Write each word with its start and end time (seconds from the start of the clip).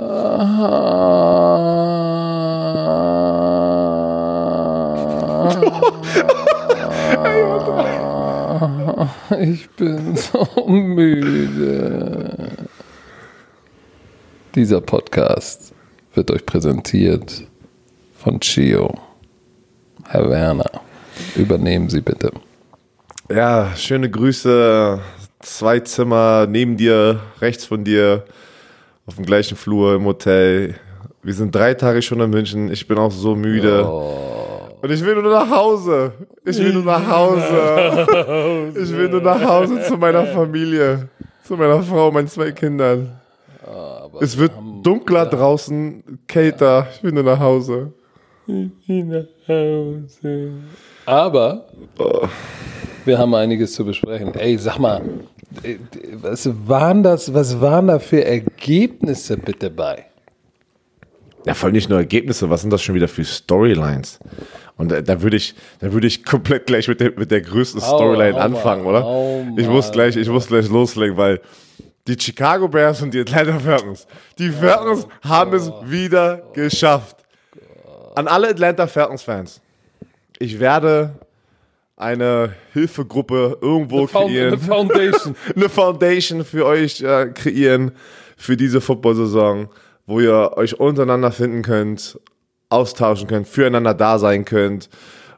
Ich 0.00 0.04
bin 9.70 10.14
so 10.16 10.68
müde. 10.68 12.48
Dieser 14.54 14.80
Podcast 14.80 15.74
wird 16.14 16.30
euch 16.30 16.46
präsentiert 16.46 17.42
von 18.16 18.38
Chio. 18.38 18.94
Herr 20.06 20.30
Werner, 20.30 20.70
übernehmen 21.34 21.88
Sie 21.88 22.02
bitte. 22.02 22.30
Ja, 23.28 23.74
schöne 23.74 24.08
Grüße. 24.08 25.00
Zwei 25.40 25.80
Zimmer 25.80 26.46
neben 26.48 26.76
dir, 26.76 27.20
rechts 27.40 27.64
von 27.64 27.82
dir, 27.82 28.24
auf 29.08 29.16
dem 29.16 29.24
gleichen 29.24 29.56
Flur 29.56 29.94
im 29.94 30.04
Hotel. 30.04 30.74
Wir 31.22 31.32
sind 31.32 31.54
drei 31.54 31.72
Tage 31.72 32.02
schon 32.02 32.20
in 32.20 32.28
München. 32.28 32.70
Ich 32.70 32.86
bin 32.86 32.98
auch 32.98 33.10
so 33.10 33.34
müde. 33.34 33.82
Und 34.82 34.90
ich 34.90 35.02
will 35.02 35.14
nur 35.14 35.32
nach 35.32 35.50
Hause. 35.50 36.12
Ich 36.44 36.58
will 36.58 36.74
nur 36.74 36.84
nach 36.84 37.08
Hause. 37.10 38.72
Ich 38.76 38.94
will 38.94 39.08
nur 39.08 39.22
nach 39.22 39.42
Hause 39.42 39.80
zu 39.80 39.96
meiner 39.96 40.26
Familie. 40.26 41.08
Zu 41.42 41.56
meiner 41.56 41.82
Frau, 41.82 42.10
meinen 42.10 42.28
zwei 42.28 42.52
Kindern. 42.52 43.18
Es 44.20 44.36
wird 44.36 44.52
dunkler 44.82 45.24
draußen, 45.24 46.20
kälter. 46.26 46.86
Ich 46.94 47.02
will 47.02 47.12
nur 47.12 47.22
nach 47.22 47.40
Hause. 47.40 47.90
Aber 51.06 51.64
wir 53.06 53.18
haben 53.18 53.34
einiges 53.34 53.72
zu 53.72 53.86
besprechen. 53.86 54.34
Ey, 54.34 54.58
sag 54.58 54.78
mal, 54.78 55.00
was 56.20 56.48
waren 56.66 57.02
das, 57.02 57.32
was 57.32 57.60
waren 57.60 57.88
da 57.88 57.98
für 57.98 58.24
Ergebnisse 58.24 59.36
bitte 59.36 59.70
bei? 59.70 60.04
Ja, 61.46 61.54
vor 61.54 61.66
allem 61.66 61.74
nicht 61.74 61.88
nur 61.88 61.98
Ergebnisse, 61.98 62.50
was 62.50 62.60
sind 62.60 62.70
das 62.70 62.82
schon 62.82 62.94
wieder 62.94 63.08
für 63.08 63.24
Storylines? 63.24 64.18
Und 64.76 64.90
da, 64.92 65.00
da 65.00 65.22
würde 65.22 65.36
ich, 65.36 65.54
da 65.80 65.92
würde 65.92 66.06
ich 66.06 66.24
komplett 66.24 66.66
gleich 66.66 66.88
mit 66.88 67.00
der, 67.00 67.12
mit 67.16 67.30
der 67.30 67.40
größten 67.40 67.80
Storyline 67.80 68.34
hau 68.34 68.40
anfangen, 68.40 68.84
mal, 68.84 68.90
oder? 68.90 69.04
hau 69.04 69.46
ich 69.56 69.66
muss 69.66 69.90
gleich, 69.90 70.16
ich 70.16 70.28
muss 70.28 70.46
gleich 70.46 70.68
loslegen, 70.68 71.16
weil 71.16 71.40
die 72.06 72.18
Chicago 72.18 72.68
Bears 72.68 73.02
und 73.02 73.12
die 73.12 73.20
Atlanta 73.20 73.58
Falcons, 73.58 74.06
die 74.38 74.50
Falcons 74.50 75.06
haben 75.22 75.54
es 75.54 75.70
wieder 75.84 76.42
geschafft. 76.54 77.16
An 78.14 78.26
alle 78.26 78.48
Atlanta 78.48 78.86
Falcons 78.86 79.22
Fans, 79.22 79.60
ich 80.38 80.58
werde 80.58 81.12
eine 81.98 82.54
Hilfegruppe 82.72 83.58
irgendwo 83.60 84.06
Found- 84.06 84.28
kreieren 84.28 84.52
eine 84.54 84.58
Foundation. 84.58 85.36
eine 85.56 85.68
Foundation 85.68 86.44
für 86.44 86.64
euch 86.64 87.02
äh, 87.02 87.26
kreieren 87.34 87.90
für 88.36 88.56
diese 88.56 88.80
Football-Saison, 88.80 89.68
wo 90.06 90.20
ihr 90.20 90.52
euch 90.56 90.78
untereinander 90.78 91.32
finden 91.32 91.62
könnt, 91.62 92.18
austauschen 92.68 93.26
könnt, 93.26 93.48
füreinander 93.48 93.94
da 93.94 94.18
sein 94.18 94.44
könnt, 94.44 94.88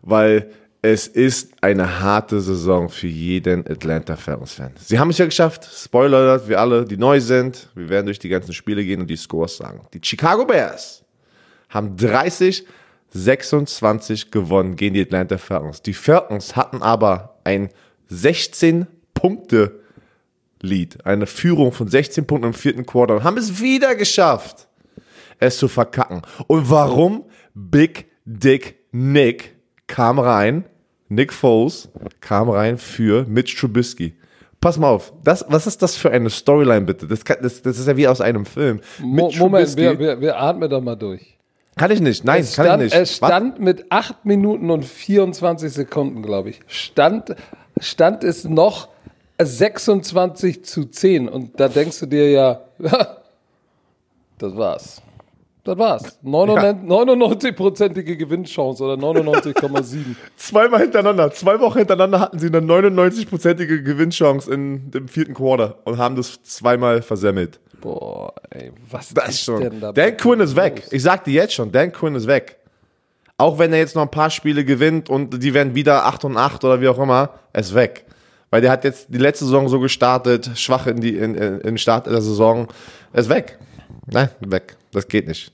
weil 0.02 0.50
es 0.82 1.06
ist 1.06 1.52
eine 1.62 2.00
harte 2.00 2.40
Saison 2.40 2.88
für 2.88 3.06
jeden 3.06 3.66
Atlanta 3.66 4.16
Falcons-Fan. 4.16 4.72
Sie 4.78 4.98
haben 4.98 5.10
es 5.10 5.18
ja 5.18 5.26
geschafft. 5.26 5.68
Spoiler, 5.72 6.46
wir 6.48 6.58
alle, 6.58 6.84
die 6.84 6.96
neu 6.96 7.20
sind, 7.20 7.68
wir 7.74 7.88
werden 7.88 8.06
durch 8.06 8.18
die 8.18 8.30
ganzen 8.30 8.52
Spiele 8.54 8.84
gehen 8.84 9.00
und 9.00 9.08
die 9.08 9.16
Scores 9.16 9.56
sagen. 9.58 9.86
Die 9.92 10.00
Chicago 10.02 10.44
Bears 10.46 11.04
haben 11.68 11.96
30, 11.96 12.66
26 13.12 14.30
gewonnen 14.30 14.76
gegen 14.76 14.94
die 14.94 15.02
Atlanta 15.02 15.38
Falcons. 15.38 15.82
Die 15.82 15.94
Falcons 15.94 16.56
hatten 16.56 16.82
aber 16.82 17.40
ein 17.44 17.70
16 18.08 18.86
Punkte 19.14 19.80
Lead, 20.62 21.04
eine 21.06 21.26
Führung 21.26 21.72
von 21.72 21.88
16 21.88 22.26
Punkten 22.26 22.48
im 22.48 22.54
vierten 22.54 22.84
Quarter 22.84 23.16
und 23.16 23.24
haben 23.24 23.38
es 23.38 23.62
wieder 23.62 23.94
geschafft, 23.94 24.68
es 25.38 25.58
zu 25.58 25.68
verkacken. 25.68 26.22
Und 26.46 26.70
warum? 26.70 27.24
Big 27.54 28.06
Dick 28.24 28.76
Nick 28.92 29.56
kam 29.86 30.18
rein, 30.18 30.64
Nick 31.08 31.32
Foles 31.32 31.88
kam 32.20 32.48
rein 32.50 32.78
für 32.78 33.24
Mitch 33.26 33.56
Trubisky. 33.58 34.14
Pass 34.60 34.78
mal 34.78 34.90
auf, 34.90 35.12
das, 35.24 35.44
was 35.48 35.66
ist 35.66 35.80
das 35.80 35.96
für 35.96 36.10
eine 36.10 36.28
Storyline 36.28 36.82
bitte? 36.82 37.06
Das, 37.06 37.24
kann, 37.24 37.38
das, 37.40 37.62
das 37.62 37.78
ist 37.78 37.88
ja 37.88 37.96
wie 37.96 38.06
aus 38.06 38.20
einem 38.20 38.44
Film. 38.44 38.80
Mitch 39.02 39.38
Moment, 39.38 39.76
wir, 39.76 39.98
wir, 39.98 40.20
wir 40.20 40.38
atmen 40.38 40.68
doch 40.68 40.82
mal 40.82 40.96
durch. 40.96 41.39
Kann 41.80 41.90
ich 41.92 42.00
nicht, 42.02 42.24
nein, 42.24 42.42
Es 42.42 42.56
kann 42.56 42.66
stand, 42.66 42.82
ich 42.82 42.92
nicht. 42.92 43.00
es 43.00 43.16
stand 43.16 43.58
mit 43.58 43.86
8 43.90 44.26
Minuten 44.26 44.70
und 44.70 44.84
24 44.84 45.72
Sekunden, 45.72 46.20
glaube 46.22 46.50
ich. 46.50 46.60
Stand, 46.66 47.34
stand 47.80 48.22
es 48.22 48.44
noch 48.44 48.88
26 49.38 50.62
zu 50.62 50.84
10. 50.84 51.26
Und 51.30 51.58
da 51.58 51.68
denkst 51.68 51.98
du 52.00 52.04
dir 52.06 52.30
ja, 52.30 52.60
das 54.36 54.54
war's. 54.54 55.00
Das 55.64 55.78
war's. 55.78 56.18
99-prozentige 56.22 58.16
Gewinnchance 58.16 58.84
oder 58.84 59.02
99,7. 59.02 60.16
Zweimal 60.36 60.80
hintereinander, 60.82 61.30
zwei 61.32 61.58
Wochen 61.60 61.78
hintereinander 61.78 62.20
hatten 62.20 62.38
sie 62.38 62.48
eine 62.48 62.60
99-prozentige 62.60 63.80
Gewinnchance 63.80 64.52
in 64.52 64.90
dem 64.90 65.08
vierten 65.08 65.32
Quarter 65.32 65.78
und 65.84 65.96
haben 65.96 66.14
das 66.16 66.42
zweimal 66.42 67.00
versemmelt. 67.00 67.58
Boah, 67.80 68.32
ey, 68.50 68.72
was 68.90 69.12
Das 69.14 69.28
ist 69.30 69.44
schon. 69.44 69.60
denn 69.60 69.80
da? 69.80 69.92
Dan 69.92 70.16
Quinn 70.16 70.40
ist 70.40 70.54
weg. 70.56 70.82
Ich 70.90 71.02
sag 71.02 71.24
dir 71.24 71.32
jetzt 71.34 71.54
schon, 71.54 71.70
Dan 71.72 71.92
Quinn 71.92 72.14
ist 72.14 72.26
weg. 72.26 72.56
Auch 73.38 73.58
wenn 73.58 73.72
er 73.72 73.78
jetzt 73.78 73.94
noch 73.96 74.02
ein 74.02 74.10
paar 74.10 74.28
Spiele 74.30 74.64
gewinnt 74.64 75.08
und 75.08 75.42
die 75.42 75.54
werden 75.54 75.74
wieder 75.74 76.04
8 76.04 76.24
und 76.26 76.36
8 76.36 76.62
oder 76.64 76.80
wie 76.80 76.88
auch 76.88 76.98
immer, 76.98 77.30
er 77.52 77.60
ist 77.60 77.74
weg. 77.74 78.04
Weil 78.50 78.60
der 78.60 78.70
hat 78.70 78.84
jetzt 78.84 79.06
die 79.08 79.18
letzte 79.18 79.44
Saison 79.44 79.68
so 79.68 79.80
gestartet, 79.80 80.50
schwach 80.56 80.86
in, 80.86 81.00
die, 81.00 81.16
in, 81.16 81.34
in, 81.34 81.54
in 81.54 81.60
den 81.60 81.78
Start 81.78 82.06
der 82.06 82.20
Saison. 82.20 82.68
Er 83.12 83.20
ist 83.20 83.28
weg. 83.30 83.58
Nein, 84.06 84.28
weg. 84.40 84.76
Das 84.92 85.06
geht 85.08 85.26
nicht. 85.28 85.52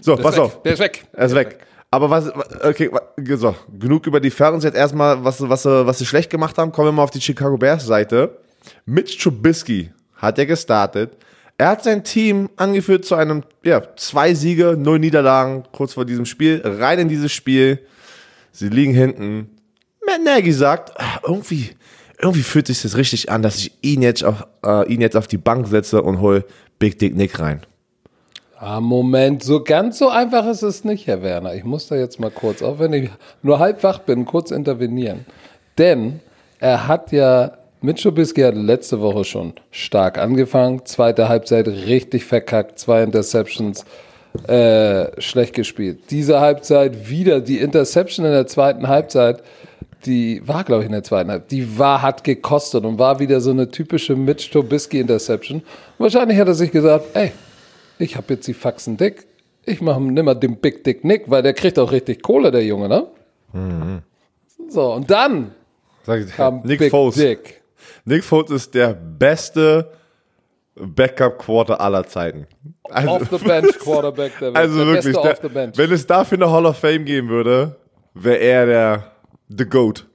So, 0.00 0.14
Der 0.14 0.22
pass 0.22 0.34
weg. 0.36 0.42
auf. 0.42 0.62
Der 0.62 0.72
ist 0.74 0.78
weg. 0.78 1.04
Er 1.12 1.26
ist 1.26 1.34
weg. 1.34 1.58
Aber 1.90 2.10
was, 2.10 2.30
okay, 2.62 2.90
so, 3.36 3.54
genug 3.78 4.06
über 4.06 4.20
die 4.20 4.30
Falcons 4.30 4.62
jetzt 4.62 4.76
erstmal, 4.76 5.24
was, 5.24 5.40
was, 5.48 5.62
sie- 5.62 5.86
was 5.86 5.98
sie 5.98 6.04
schlecht 6.06 6.28
gemacht 6.30 6.56
haben. 6.58 6.70
Kommen 6.70 6.88
wir 6.88 6.92
mal 6.92 7.02
auf 7.02 7.10
die 7.10 7.20
Chicago 7.20 7.56
Bears 7.56 7.86
Seite. 7.86 8.36
Mitch 8.84 9.18
Trubisky 9.18 9.90
hat 10.16 10.38
er 10.38 10.44
gestartet. 10.46 11.12
Er 11.60 11.70
hat 11.70 11.82
sein 11.82 12.04
Team 12.04 12.50
angeführt 12.56 13.04
zu 13.04 13.16
einem, 13.16 13.42
ja, 13.64 13.82
zwei 13.96 14.32
Siege, 14.32 14.76
null 14.78 15.00
Niederlagen, 15.00 15.64
kurz 15.72 15.94
vor 15.94 16.04
diesem 16.04 16.24
Spiel. 16.24 16.62
Rein 16.64 17.00
in 17.00 17.08
dieses 17.08 17.32
Spiel. 17.32 17.80
Sie 18.52 18.68
liegen 18.68 18.94
hinten. 18.94 19.50
Matt 20.06 20.22
Nagy 20.24 20.52
sagt, 20.52 20.92
ah, 21.00 21.18
irgendwie, 21.26 21.70
irgendwie 22.20 22.42
fühlt 22.42 22.68
sich 22.68 22.80
das 22.82 22.96
richtig 22.96 23.30
an, 23.30 23.42
dass 23.42 23.56
ich 23.58 23.72
ihn 23.82 24.02
jetzt 24.02 24.22
auf, 24.24 24.46
äh, 24.64 24.86
ihn 24.92 25.00
jetzt 25.00 25.16
auf 25.16 25.26
die 25.26 25.36
Bank 25.36 25.66
setze 25.66 26.00
und 26.00 26.20
hol 26.20 26.44
Big 26.78 26.98
Dick 27.00 27.16
Nick 27.16 27.40
rein. 27.40 27.62
Ah, 28.56 28.80
Moment, 28.80 29.42
so 29.42 29.62
ganz 29.62 29.98
so 29.98 30.08
einfach 30.08 30.46
ist 30.46 30.62
es 30.62 30.84
nicht, 30.84 31.06
Herr 31.08 31.22
Werner. 31.22 31.54
Ich 31.54 31.64
muss 31.64 31.88
da 31.88 31.96
jetzt 31.96 32.18
mal 32.18 32.30
kurz, 32.30 32.62
auch 32.62 32.78
wenn 32.78 32.92
ich 32.92 33.10
nur 33.42 33.58
halb 33.58 33.82
wach 33.82 34.00
bin, 34.00 34.24
kurz 34.24 34.52
intervenieren. 34.52 35.26
Denn 35.76 36.20
er 36.58 36.86
hat 36.88 37.12
ja, 37.12 37.52
Mitch 37.80 38.02
Trubisky 38.02 38.42
hat 38.42 38.56
letzte 38.56 39.00
Woche 39.00 39.24
schon 39.24 39.52
stark 39.70 40.18
angefangen, 40.18 40.84
zweite 40.84 41.28
Halbzeit 41.28 41.68
richtig 41.68 42.24
verkackt, 42.24 42.78
zwei 42.78 43.02
Interceptions, 43.02 43.84
äh, 44.46 45.20
schlecht 45.20 45.54
gespielt. 45.54 46.10
Diese 46.10 46.40
Halbzeit 46.40 47.08
wieder 47.08 47.40
die 47.40 47.58
Interception 47.58 48.26
in 48.26 48.32
der 48.32 48.46
zweiten 48.46 48.88
Halbzeit, 48.88 49.42
die 50.06 50.42
war, 50.46 50.64
glaube 50.64 50.82
ich, 50.82 50.86
in 50.86 50.92
der 50.92 51.04
zweiten 51.04 51.30
Halbzeit, 51.30 51.52
die 51.52 51.78
war, 51.78 52.02
hat 52.02 52.24
gekostet 52.24 52.84
und 52.84 52.98
war 52.98 53.20
wieder 53.20 53.40
so 53.40 53.50
eine 53.50 53.70
typische 53.70 54.16
Mitch 54.16 54.50
Trubisky 54.50 54.98
Interception. 55.00 55.62
Wahrscheinlich 55.98 56.38
hat 56.38 56.48
er 56.48 56.54
sich 56.54 56.72
gesagt, 56.72 57.04
ey, 57.14 57.32
ich 57.98 58.16
habe 58.16 58.34
jetzt 58.34 58.46
die 58.46 58.54
Faxen 58.54 58.96
dick. 58.96 59.26
Ich 59.64 59.80
mache 59.80 60.00
nimmer 60.00 60.34
den 60.34 60.56
Big 60.56 60.82
Dick 60.84 61.04
Nick, 61.04 61.24
weil 61.30 61.42
der 61.42 61.52
kriegt 61.52 61.78
auch 61.78 61.92
richtig 61.92 62.22
Kohle, 62.22 62.50
der 62.50 62.64
Junge, 62.64 62.88
ne? 62.88 63.06
So, 64.68 64.94
und 64.94 65.10
dann 65.10 65.52
Sag 66.04 66.20
ich, 66.20 66.32
kam 66.32 66.62
Nick 66.64 66.78
Big 66.78 66.90
Foles. 66.90 67.16
Dick. 67.16 67.57
Nick 68.08 68.24
Foles 68.24 68.50
ist 68.50 68.74
der 68.74 68.94
beste 68.94 69.90
Backup-Quarter 70.76 71.80
aller 71.80 72.06
Zeiten. 72.06 72.46
Also, 72.84 73.10
Off 73.10 73.28
the 73.30 73.38
bench 73.44 73.78
Quarterback 73.80 74.32
der 74.38 74.48
Welt. 74.54 74.56
also 74.56 74.78
der 74.78 74.86
wirklich, 74.86 75.14
Beste 75.14 75.22
der, 75.22 75.32
off 75.32 75.38
the 75.42 75.48
bench. 75.48 75.76
wenn 75.78 75.92
es 75.92 76.06
dafür 76.06 76.38
eine 76.38 76.50
Hall 76.50 76.66
of 76.66 76.78
Fame 76.78 77.04
geben 77.04 77.28
würde, 77.28 77.76
wäre 78.14 78.38
er 78.38 78.66
der 78.66 79.12
The 79.48 79.64
GOAT. 79.64 80.06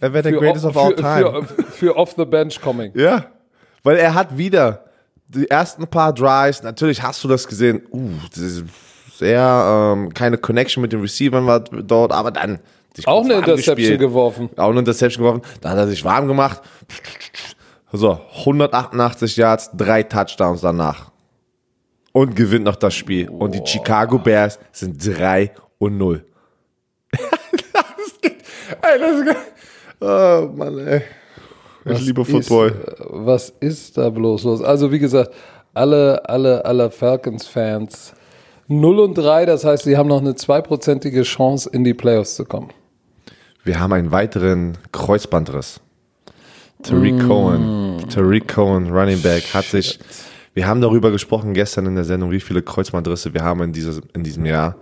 Er 0.00 0.12
wäre 0.12 0.22
der 0.22 0.32
Für 0.32 0.38
Greatest 0.40 0.64
off- 0.64 0.76
of 0.76 0.82
all 0.84 0.94
time. 0.96 1.44
Für, 1.44 1.62
für 1.64 1.96
off 1.96 2.14
the 2.16 2.24
bench 2.24 2.60
coming. 2.60 2.90
Ja, 2.94 3.26
weil 3.84 3.96
er 3.96 4.14
hat 4.14 4.36
wieder 4.36 4.84
die 5.28 5.48
ersten 5.48 5.86
paar 5.86 6.12
Drives, 6.12 6.62
natürlich 6.62 7.02
hast 7.02 7.22
du 7.24 7.28
das 7.28 7.46
gesehen, 7.46 7.82
uh, 7.90 8.10
das 8.30 8.38
ist 8.38 8.64
sehr, 9.14 9.92
ähm, 9.96 10.12
keine 10.12 10.36
Connection 10.38 10.82
mit 10.82 10.92
den 10.92 11.00
Receivern 11.00 11.46
war 11.46 11.60
dort, 11.60 12.12
aber 12.12 12.30
dann 12.32 12.58
sich 12.94 13.06
Auch 13.08 13.24
eine 13.24 13.34
Interception 13.34 13.76
gespielt. 13.76 14.00
geworfen. 14.00 14.50
Auch 14.56 14.70
eine 14.70 14.80
Interception 14.80 15.24
geworfen. 15.24 15.42
Dann 15.60 15.72
hat 15.72 15.78
er 15.78 15.88
sich 15.88 16.04
warm 16.04 16.26
gemacht. 16.28 16.60
So, 17.92 18.18
188 18.38 19.36
Yards, 19.36 19.70
drei 19.76 20.02
Touchdowns 20.02 20.60
danach. 20.62 21.10
Und 22.12 22.34
gewinnt 22.36 22.64
noch 22.64 22.76
das 22.76 22.94
Spiel. 22.94 23.28
Und 23.28 23.54
die 23.54 23.62
Chicago 23.64 24.18
Bears 24.18 24.58
sind 24.72 24.96
3 25.06 25.50
und 25.78 25.96
0. 25.98 26.24
das 27.10 28.20
geht. 28.20 28.36
Ey, 28.82 28.98
das 28.98 29.24
geht. 29.24 29.36
Oh 30.00 30.48
Mann, 30.54 30.78
ey. 30.86 31.02
Ich 31.84 32.00
liebe 32.00 32.24
Football. 32.24 32.68
Ist, 32.68 33.00
äh, 33.00 33.04
was 33.10 33.48
ist 33.60 33.98
da 33.98 34.08
bloß 34.10 34.44
los? 34.44 34.62
Also, 34.62 34.92
wie 34.92 34.98
gesagt, 34.98 35.32
alle, 35.74 36.22
alle, 36.28 36.64
alle 36.64 36.90
Falcons-Fans 36.90 38.14
0 38.68 39.00
und 39.00 39.14
3, 39.18 39.46
das 39.46 39.64
heißt, 39.64 39.84
sie 39.84 39.96
haben 39.96 40.08
noch 40.08 40.20
eine 40.20 40.34
zweiprozentige 40.34 41.22
Chance, 41.22 41.68
in 41.72 41.82
die 41.84 41.94
Playoffs 41.94 42.36
zu 42.36 42.44
kommen. 42.44 42.70
Wir 43.64 43.78
haben 43.78 43.92
einen 43.92 44.10
weiteren 44.10 44.76
Kreuzbandriss. 44.90 45.80
Tariq 46.82 47.14
mm. 47.14 47.28
Cohen, 47.28 48.04
Tariq 48.08 48.48
Cohen, 48.48 48.90
Running 48.90 49.22
Back, 49.22 49.54
hat 49.54 49.64
Shit. 49.64 49.84
sich. 49.84 49.98
Wir 50.54 50.66
haben 50.66 50.80
darüber 50.80 51.10
gesprochen 51.10 51.54
gestern 51.54 51.86
in 51.86 51.94
der 51.94 52.04
Sendung, 52.04 52.30
wie 52.32 52.40
viele 52.40 52.62
Kreuzbandrisse 52.62 53.32
wir 53.32 53.42
haben 53.42 53.62
in, 53.62 53.72
dieses, 53.72 54.02
in 54.14 54.24
diesem 54.24 54.44
Jahr. 54.44 54.76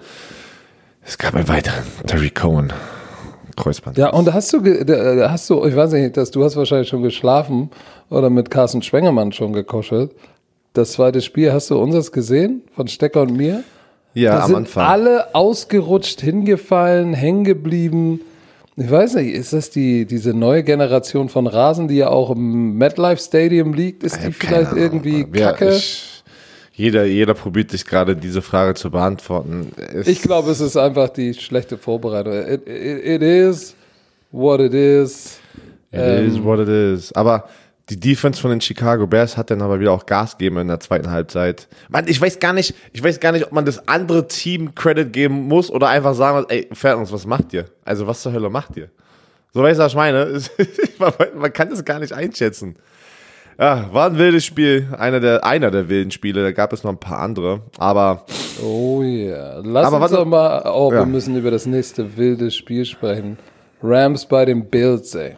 Es 1.02 1.18
gab 1.18 1.34
einen 1.34 1.46
weiteren, 1.46 1.84
Tariq 2.06 2.34
Cohen. 2.34 2.72
Kreuzband. 3.56 3.98
Ja, 3.98 4.10
und 4.10 4.32
hast 4.32 4.52
du, 4.52 4.58
hast 4.64 5.50
du, 5.50 5.66
ich 5.66 5.76
weiß 5.76 5.92
nicht, 5.92 6.16
dass 6.16 6.30
du 6.30 6.42
hast 6.42 6.56
wahrscheinlich 6.56 6.88
schon 6.88 7.02
geschlafen 7.02 7.70
oder 8.08 8.30
mit 8.30 8.50
Carsten 8.50 8.80
Schwengemann 8.80 9.32
schon 9.32 9.52
gekoschelt. 9.52 10.12
Das 10.72 10.92
zweite 10.92 11.20
Spiel, 11.20 11.52
hast 11.52 11.68
du 11.70 11.78
unseres 11.78 12.12
gesehen 12.12 12.62
von 12.74 12.88
Stecker 12.88 13.22
und 13.22 13.36
mir? 13.36 13.62
Ja, 14.14 14.36
da 14.36 14.40
am 14.40 14.46
sind 14.46 14.56
Anfang. 14.56 14.86
Alle 14.86 15.34
ausgerutscht, 15.34 16.20
hingefallen, 16.20 17.12
hängen 17.12 17.44
geblieben. 17.44 18.20
Ich 18.76 18.90
weiß 18.90 19.14
nicht, 19.16 19.34
ist 19.34 19.52
das 19.52 19.70
die, 19.70 20.06
diese 20.06 20.32
neue 20.32 20.62
Generation 20.62 21.28
von 21.28 21.46
Rasen, 21.46 21.88
die 21.88 21.96
ja 21.96 22.08
auch 22.08 22.30
im 22.30 22.76
MetLife 22.78 23.20
Stadium 23.22 23.74
liegt? 23.74 24.02
Ist 24.02 24.18
die 24.24 24.32
vielleicht 24.32 24.72
irgendwie 24.72 25.26
Wer, 25.30 25.48
kacke? 25.52 25.74
Ich, 25.74 26.22
jeder, 26.72 27.04
jeder 27.04 27.34
probiert 27.34 27.70
sich 27.70 27.84
gerade 27.84 28.16
diese 28.16 28.40
Frage 28.40 28.74
zu 28.74 28.90
beantworten. 28.90 29.72
Es, 29.92 30.06
ich 30.06 30.22
glaube, 30.22 30.50
es 30.50 30.60
ist 30.60 30.76
einfach 30.76 31.10
die 31.10 31.34
schlechte 31.34 31.76
Vorbereitung. 31.76 32.32
It, 32.32 32.66
it, 32.66 33.04
it 33.04 33.22
is 33.22 33.74
what 34.30 34.60
it 34.60 34.72
is. 34.72 35.38
It 35.92 36.00
is 36.00 36.36
Ähm, 36.36 36.44
what 36.44 36.60
it 36.60 36.68
is. 36.68 37.12
Aber 37.12 37.44
die 37.90 37.98
Defense 37.98 38.40
von 38.40 38.50
den 38.50 38.60
Chicago 38.60 39.06
Bears 39.06 39.36
hat 39.36 39.50
dann 39.50 39.60
aber 39.62 39.80
wieder 39.80 39.92
auch 39.92 40.06
Gas 40.06 40.38
gegeben 40.38 40.58
in 40.58 40.68
der 40.68 40.78
zweiten 40.80 41.10
Halbzeit. 41.10 41.66
Man, 41.88 42.06
ich 42.06 42.20
weiß 42.20 42.38
gar 42.38 42.52
nicht, 42.52 42.74
ich 42.92 43.02
weiß 43.02 43.18
gar 43.20 43.32
nicht, 43.32 43.44
ob 43.46 43.52
man 43.52 43.64
das 43.64 43.88
andere 43.88 44.28
Team 44.28 44.74
Credit 44.74 45.12
geben 45.12 45.48
muss 45.48 45.70
oder 45.70 45.88
einfach 45.88 46.14
sagen 46.14 46.38
muss, 46.38 46.46
ey, 46.50 46.68
Falcons, 46.72 47.12
was 47.12 47.26
macht 47.26 47.52
ihr? 47.52 47.66
Also 47.84 48.06
was 48.06 48.22
zur 48.22 48.32
Hölle 48.32 48.48
macht 48.48 48.76
ihr? 48.76 48.90
So 49.52 49.62
weißt 49.62 49.80
du, 49.80 49.84
was 49.84 49.92
ich 49.92 49.96
meine? 49.96 50.40
man, 51.34 51.52
kann 51.52 51.70
das 51.70 51.84
gar 51.84 51.98
nicht 51.98 52.12
einschätzen. 52.12 52.76
Ja, 53.58 53.92
war 53.92 54.06
ein 54.06 54.16
wildes 54.16 54.44
Spiel. 54.44 54.86
Einer 54.96 55.18
der, 55.20 55.44
einer 55.44 55.70
der 55.70 55.88
wilden 55.88 56.12
Spiele. 56.12 56.42
Da 56.42 56.52
gab 56.52 56.72
es 56.72 56.84
noch 56.84 56.92
ein 56.92 57.00
paar 57.00 57.18
andere. 57.18 57.60
Aber 57.76 58.24
Oh 58.62 59.02
ja. 59.02 59.58
Lass 59.64 59.86
Aber 59.86 60.00
uns 60.00 60.12
doch 60.12 60.24
mal, 60.24 60.62
oh, 60.72 60.90
Ja. 60.92 61.00
wir 61.00 61.06
müssen 61.06 61.36
über 61.36 61.50
das 61.50 61.66
nächste 61.66 62.16
wilde 62.16 62.50
Spiel 62.50 62.84
sprechen. 62.84 63.36
Rams 63.82 64.26
bei 64.26 64.44
den 64.44 64.66
Bills, 64.68 65.14
ey. 65.14 65.36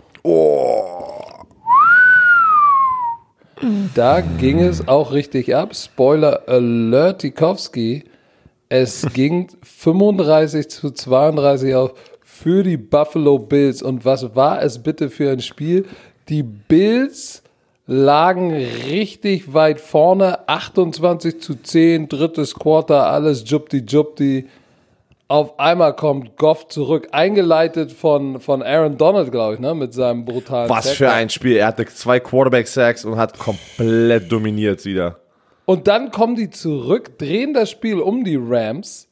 Da 3.94 4.20
ging 4.20 4.60
es 4.60 4.88
auch 4.88 5.12
richtig 5.12 5.54
ab. 5.54 5.76
Spoiler 5.76 6.48
Alert, 6.48 7.20
Tikowski. 7.20 8.04
Es 8.68 9.06
ging 9.14 9.48
35 9.62 10.68
zu 10.68 10.90
32 10.90 11.74
auf 11.74 11.94
für 12.22 12.64
die 12.64 12.76
Buffalo 12.76 13.38
Bills. 13.38 13.82
Und 13.82 14.04
was 14.04 14.34
war 14.34 14.62
es 14.62 14.82
bitte 14.82 15.10
für 15.10 15.30
ein 15.30 15.40
Spiel? 15.40 15.86
Die 16.28 16.42
Bills 16.42 17.42
lagen 17.86 18.52
richtig 18.52 19.54
weit 19.54 19.80
vorne. 19.80 20.48
28 20.48 21.40
zu 21.40 21.54
10, 21.54 22.08
drittes 22.08 22.54
Quarter, 22.54 23.06
alles 23.06 23.44
jupti-jupti. 23.48 24.46
Auf 25.28 25.58
einmal 25.58 25.96
kommt 25.96 26.36
Goff 26.36 26.68
zurück, 26.68 27.08
eingeleitet 27.12 27.92
von, 27.92 28.40
von 28.40 28.62
Aaron 28.62 28.98
Donald, 28.98 29.32
glaube 29.32 29.54
ich, 29.54 29.60
ne, 29.60 29.74
mit 29.74 29.94
seinem 29.94 30.24
brutalen 30.24 30.68
was 30.68 30.84
Sack. 30.84 30.96
für 30.96 31.10
ein 31.10 31.30
Spiel. 31.30 31.56
Er 31.56 31.68
hatte 31.68 31.86
zwei 31.86 32.20
Quarterback-Sacks 32.20 33.04
und 33.04 33.16
hat 33.16 33.38
komplett 33.38 34.30
dominiert 34.30 34.84
wieder. 34.84 35.18
Und 35.64 35.88
dann 35.88 36.10
kommen 36.10 36.34
die 36.34 36.50
zurück, 36.50 37.18
drehen 37.18 37.54
das 37.54 37.70
Spiel 37.70 37.98
um 37.98 38.24
die 38.24 38.38
Rams, 38.38 39.08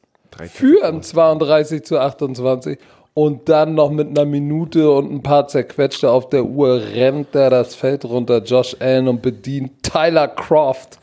führen 0.47 1.01
32 1.01 1.83
zu 1.83 1.99
28 1.99 2.77
und 3.13 3.49
dann 3.49 3.75
noch 3.75 3.89
mit 3.89 4.07
einer 4.07 4.25
Minute 4.25 4.89
und 4.91 5.11
ein 5.11 5.23
paar 5.23 5.47
zerquetschte 5.47 6.09
auf 6.09 6.29
der 6.29 6.45
Uhr 6.45 6.81
rennt 6.93 7.35
er 7.35 7.49
das 7.49 7.75
Feld 7.75 8.05
runter, 8.05 8.41
Josh 8.43 8.75
Allen 8.79 9.07
und 9.07 9.21
bedient 9.21 9.83
Tyler 9.83 10.27
Croft, 10.27 10.99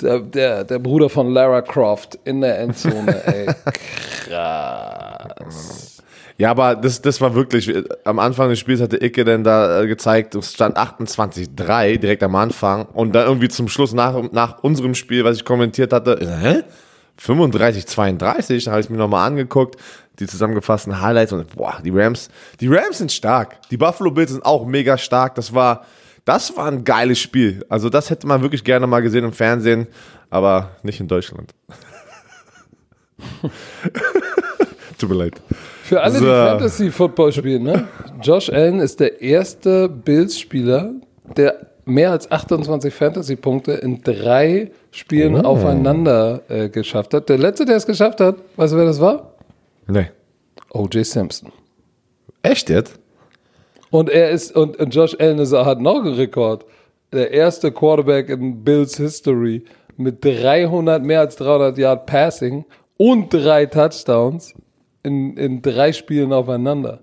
der, 0.00 0.20
der, 0.20 0.64
der 0.64 0.78
Bruder 0.78 1.08
von 1.08 1.30
Lara 1.32 1.62
Croft 1.62 2.18
in 2.24 2.40
der 2.40 2.58
Endzone. 2.58 3.22
Ey, 3.26 3.46
krass. 4.28 6.02
Ja, 6.38 6.50
aber 6.50 6.74
das, 6.74 7.02
das 7.02 7.20
war 7.20 7.34
wirklich, 7.34 7.72
am 8.04 8.18
Anfang 8.18 8.48
des 8.48 8.58
Spiels 8.58 8.80
hatte 8.80 9.02
Icke 9.04 9.24
dann 9.24 9.44
da 9.44 9.82
äh, 9.82 9.86
gezeigt, 9.86 10.34
es 10.34 10.52
stand 10.52 10.76
28-3 10.76 11.98
direkt 11.98 12.22
am 12.22 12.34
Anfang 12.34 12.86
und 12.86 13.12
dann 13.14 13.26
irgendwie 13.26 13.48
zum 13.48 13.68
Schluss 13.68 13.92
nach, 13.92 14.32
nach 14.32 14.62
unserem 14.62 14.94
Spiel, 14.94 15.24
was 15.24 15.36
ich 15.36 15.44
kommentiert 15.44 15.92
hatte, 15.92 16.18
hä? 16.20 16.62
35-32, 17.20 18.64
da 18.64 18.72
habe 18.72 18.80
ich 18.80 18.90
mir 18.90 18.96
nochmal 18.96 19.26
angeguckt, 19.26 19.76
die 20.18 20.26
zusammengefassten 20.26 21.00
Highlights 21.00 21.32
und 21.32 21.54
boah, 21.54 21.78
die 21.84 21.90
Rams, 21.90 22.28
die 22.60 22.68
Rams 22.68 22.98
sind 22.98 23.12
stark. 23.12 23.58
Die 23.70 23.76
Buffalo 23.76 24.10
Bills 24.10 24.32
sind 24.32 24.44
auch 24.44 24.66
mega 24.66 24.98
stark. 24.98 25.34
Das 25.36 25.54
war, 25.54 25.84
das 26.24 26.56
war 26.56 26.66
ein 26.66 26.84
geiles 26.84 27.18
Spiel. 27.18 27.64
Also 27.68 27.88
das 27.88 28.10
hätte 28.10 28.26
man 28.26 28.42
wirklich 28.42 28.64
gerne 28.64 28.86
mal 28.86 29.00
gesehen 29.00 29.24
im 29.24 29.32
Fernsehen, 29.32 29.86
aber 30.30 30.70
nicht 30.82 31.00
in 31.00 31.08
Deutschland. 31.08 31.52
Tut 34.98 35.08
mir 35.10 35.16
leid. 35.16 35.40
Für 35.84 36.00
alle, 36.00 36.18
So. 36.18 36.24
die 36.24 36.30
Fantasy-Football 36.30 37.32
spielen, 37.32 37.62
ne? 37.64 37.88
Josh 38.22 38.50
Allen 38.50 38.78
ist 38.80 39.00
der 39.00 39.20
erste 39.20 39.88
Bills-Spieler, 39.88 40.92
der 41.36 41.66
mehr 41.84 42.12
als 42.12 42.30
28 42.30 42.94
Fantasy-Punkte 42.94 43.72
in 43.72 44.00
drei 44.02 44.70
Spielen 44.92 45.34
Oh. 45.36 45.40
aufeinander 45.48 46.42
äh, 46.48 46.68
geschafft 46.68 47.14
hat. 47.14 47.28
Der 47.28 47.38
letzte, 47.38 47.64
der 47.64 47.76
es 47.76 47.86
geschafft 47.86 48.20
hat, 48.20 48.36
weißt 48.56 48.72
du, 48.74 48.76
wer 48.76 48.84
das 48.84 49.00
war? 49.00 49.34
Nee. 49.88 50.10
O.J. 50.70 51.04
Simpson. 51.04 51.50
Echt 52.42 52.70
jetzt? 52.70 52.98
Und 53.92 54.08
er 54.08 54.30
ist, 54.30 54.56
und, 54.56 54.78
und 54.78 54.94
Josh 54.94 55.14
Allen 55.20 55.38
ist, 55.38 55.52
hat 55.52 55.78
noch 55.80 56.02
einen 56.02 56.14
Rekord. 56.14 56.64
Der 57.12 57.30
erste 57.30 57.70
Quarterback 57.70 58.30
in 58.30 58.64
Bills 58.64 58.96
History 58.96 59.64
mit 59.98 60.24
300, 60.24 61.02
mehr 61.02 61.20
als 61.20 61.36
300 61.36 61.76
Yard 61.76 62.06
Passing 62.06 62.64
und 62.96 63.28
drei 63.28 63.66
Touchdowns 63.66 64.54
in, 65.02 65.36
in 65.36 65.60
drei 65.60 65.92
Spielen 65.92 66.32
aufeinander. 66.32 67.00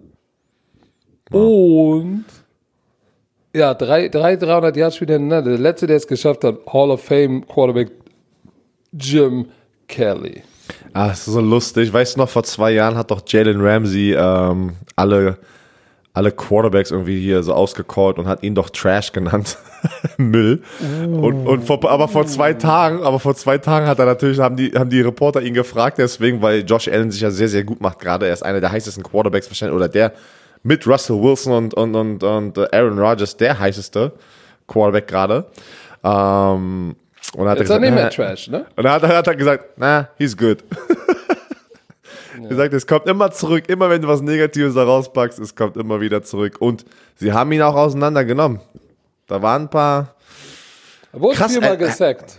Und 1.29 2.25
ja, 3.55 3.75
drei, 3.75 4.09
drei 4.09 4.35
300 4.35 4.75
Yard 4.75 4.95
Spiele 4.95 5.13
hintereinander. 5.13 5.51
Der 5.51 5.59
letzte, 5.59 5.85
der 5.85 5.97
es 5.97 6.07
geschafft 6.07 6.43
hat, 6.43 6.65
Hall 6.73 6.89
of 6.89 7.03
Fame 7.03 7.45
Quarterback 7.45 7.91
Jim 8.93 9.45
Kelly. 9.87 10.41
Ah, 10.93 11.09
das 11.09 11.27
ist 11.27 11.33
so 11.33 11.39
lustig. 11.39 11.93
Weißt 11.93 12.15
du 12.15 12.21
noch, 12.21 12.29
vor 12.29 12.43
zwei 12.43 12.71
Jahren 12.71 12.97
hat 12.97 13.11
doch 13.11 13.21
Jalen 13.27 13.61
Ramsey 13.61 14.15
ähm, 14.17 14.73
alle, 14.95 15.37
alle 16.19 16.33
Quarterbacks 16.33 16.91
irgendwie 16.91 17.17
hier 17.17 17.43
so 17.43 17.53
ausgecallt 17.53 18.17
und 18.19 18.27
hat 18.27 18.43
ihn 18.43 18.53
doch 18.53 18.69
Trash 18.69 19.13
genannt. 19.13 19.57
Müll. 20.17 20.61
Und, 20.81 21.47
und 21.47 21.65
vor, 21.65 21.89
aber 21.89 22.09
vor 22.09 22.27
zwei 22.27 22.53
Tagen, 22.53 23.01
aber 23.03 23.21
vor 23.21 23.35
zwei 23.35 23.57
Tagen 23.57 23.87
hat 23.87 23.99
er 23.99 24.05
natürlich, 24.05 24.37
haben 24.39 24.57
die, 24.57 24.73
haben 24.73 24.89
die 24.89 24.99
Reporter 24.99 25.41
ihn 25.41 25.53
gefragt, 25.53 25.97
deswegen, 25.97 26.41
weil 26.41 26.65
Josh 26.65 26.89
Allen 26.89 27.09
sich 27.09 27.21
ja 27.21 27.31
sehr, 27.31 27.47
sehr 27.47 27.63
gut 27.63 27.79
macht 27.79 27.99
gerade. 27.99 28.27
Er 28.27 28.33
ist 28.33 28.43
einer 28.43 28.59
der 28.59 28.69
heißesten 28.69 29.01
Quarterbacks 29.01 29.49
wahrscheinlich, 29.49 29.77
oder 29.77 29.87
der 29.87 30.11
mit 30.61 30.85
Russell 30.85 31.15
Wilson 31.21 31.53
und, 31.53 31.73
und, 31.73 31.95
und, 31.95 32.21
und 32.21 32.73
Aaron 32.73 32.99
Rodgers 32.99 33.37
der 33.37 33.57
heißeste 33.57 34.11
Quarterback 34.67 35.07
gerade. 35.07 35.45
Ähm, 36.03 36.97
und 37.37 37.47
hat 37.47 37.59
Jetzt 37.59 37.71
auch 37.71 37.79
nicht 37.79 37.93
mehr 37.93 38.07
"Äh, 38.07 38.09
Trash, 38.09 38.49
ne? 38.49 38.65
und 38.75 38.83
dann 38.83 38.91
hat, 38.91 39.03
hat 39.03 39.27
er 39.27 39.35
gesagt, 39.37 39.63
na, 39.77 40.09
he's 40.17 40.35
good. 40.35 40.57
Er 42.45 42.55
sagt, 42.55 42.73
es 42.73 42.85
kommt 42.87 43.07
immer 43.07 43.31
zurück, 43.31 43.65
immer 43.67 43.89
wenn 43.89 44.01
du 44.01 44.07
was 44.07 44.21
Negatives 44.21 44.75
da 44.75 44.83
rauspackst, 44.83 45.39
es 45.39 45.55
kommt 45.55 45.77
immer 45.77 45.99
wieder 46.01 46.23
zurück. 46.23 46.57
Und 46.59 46.85
sie 47.15 47.33
haben 47.33 47.51
ihn 47.51 47.61
auch 47.61 47.75
auseinandergenommen. 47.75 48.59
Da 49.27 49.41
waren 49.41 49.63
ein 49.63 49.69
paar. 49.69 50.15
Wurde 51.11 51.35
Krass, 51.37 51.51
viermal 51.51 51.71
äh, 51.71 51.73
äh, 51.75 51.77
gesackt. 51.77 52.37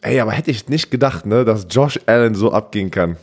Ey, 0.00 0.20
aber 0.20 0.32
hätte 0.32 0.50
ich 0.50 0.68
nicht 0.68 0.90
gedacht, 0.90 1.26
ne, 1.26 1.44
dass 1.44 1.66
Josh 1.70 1.98
Allen 2.06 2.34
so 2.34 2.52
abgehen 2.52 2.90
kann. 2.90 3.16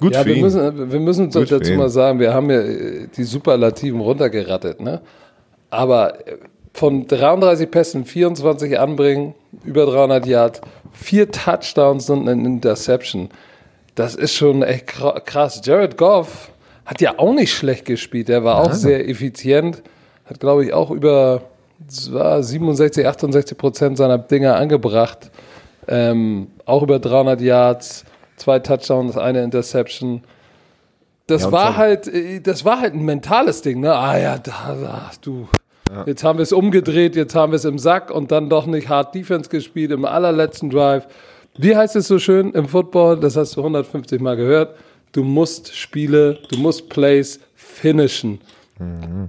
Gut 0.00 0.12
Ja, 0.12 0.20
für 0.22 0.26
wir 0.26 0.34
ihn. 0.36 0.42
müssen, 0.42 0.92
wir 0.92 1.00
müssen 1.00 1.30
Gut 1.30 1.50
dazu 1.50 1.72
mal 1.72 1.88
sagen, 1.88 2.18
wir 2.20 2.34
haben 2.34 2.50
ja 2.50 2.60
äh, 2.60 3.08
die 3.16 3.24
Superlativen 3.24 4.00
runtergerattet, 4.00 4.80
ne? 4.80 5.00
Aber 5.70 6.26
äh, 6.28 6.36
von 6.74 7.06
33 7.06 7.70
Pässen 7.70 8.04
24 8.04 8.78
anbringen, 8.78 9.34
über 9.64 9.86
300 9.86 10.26
Yards, 10.26 10.60
vier 10.92 11.30
Touchdowns 11.30 12.10
und 12.10 12.28
eine 12.28 12.46
Interception. 12.46 13.30
Das 13.96 14.14
ist 14.14 14.34
schon 14.34 14.62
echt 14.62 14.88
kra- 14.90 15.18
krass. 15.20 15.60
Jared 15.64 15.96
Goff 15.98 16.50
hat 16.84 17.00
ja 17.00 17.14
auch 17.18 17.32
nicht 17.34 17.52
schlecht 17.52 17.84
gespielt. 17.86 18.28
Der 18.28 18.44
war 18.44 18.60
auch 18.60 18.72
sehr 18.72 19.08
effizient. 19.08 19.82
Hat, 20.26 20.38
glaube 20.38 20.64
ich, 20.64 20.72
auch 20.72 20.90
über 20.92 21.42
es 21.88 22.12
war 22.12 22.42
67, 22.42 23.06
68 23.06 23.58
Prozent 23.58 23.96
seiner 23.98 24.18
Dinger 24.18 24.56
angebracht. 24.56 25.30
Ähm, 25.88 26.48
auch 26.64 26.82
über 26.82 26.98
300 26.98 27.40
Yards, 27.40 28.04
zwei 28.36 28.58
Touchdowns, 28.60 29.16
eine 29.16 29.42
Interception. 29.42 30.22
Das 31.26 31.42
Ja, 31.42 31.52
war 31.52 31.76
halt, 31.76 32.06
äh, 32.08 32.40
das 32.40 32.64
war 32.64 32.80
halt 32.80 32.94
ein 32.94 33.04
mentales 33.04 33.62
Ding, 33.62 33.80
ne? 33.80 33.94
Ah 33.94 34.18
ja, 34.18 34.38
da, 34.38 34.76
da 34.80 35.10
du, 35.22 35.48
Jetzt 36.04 36.24
haben 36.24 36.38
wir 36.38 36.42
es 36.42 36.52
umgedreht, 36.52 37.14
jetzt 37.14 37.34
haben 37.36 37.52
wir 37.52 37.56
es 37.56 37.64
im 37.64 37.78
Sack 37.78 38.10
und 38.10 38.32
dann 38.32 38.48
doch 38.50 38.66
nicht 38.66 38.88
hart 38.88 39.14
Defense 39.14 39.48
gespielt 39.48 39.92
im 39.92 40.04
allerletzten 40.04 40.68
Drive. 40.70 41.06
Wie 41.58 41.74
heißt 41.74 41.96
es 41.96 42.08
so 42.08 42.18
schön 42.18 42.52
im 42.52 42.68
Football? 42.68 43.18
Das 43.18 43.36
hast 43.36 43.56
du 43.56 43.60
150 43.60 44.20
Mal 44.20 44.36
gehört. 44.36 44.76
Du 45.12 45.24
musst 45.24 45.74
Spiele, 45.74 46.38
du 46.50 46.58
musst 46.58 46.88
Plays 46.88 47.40
finishen. 47.54 48.40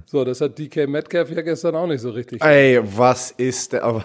So, 0.04 0.24
das 0.24 0.42
hat 0.42 0.58
DK 0.58 0.86
Metcalf 0.86 1.30
ja 1.30 1.40
gestern 1.40 1.74
auch 1.74 1.86
nicht 1.86 2.02
so 2.02 2.10
richtig. 2.10 2.44
Ey, 2.44 2.80
was 2.82 3.30
ist 3.30 3.72
der? 3.72 4.04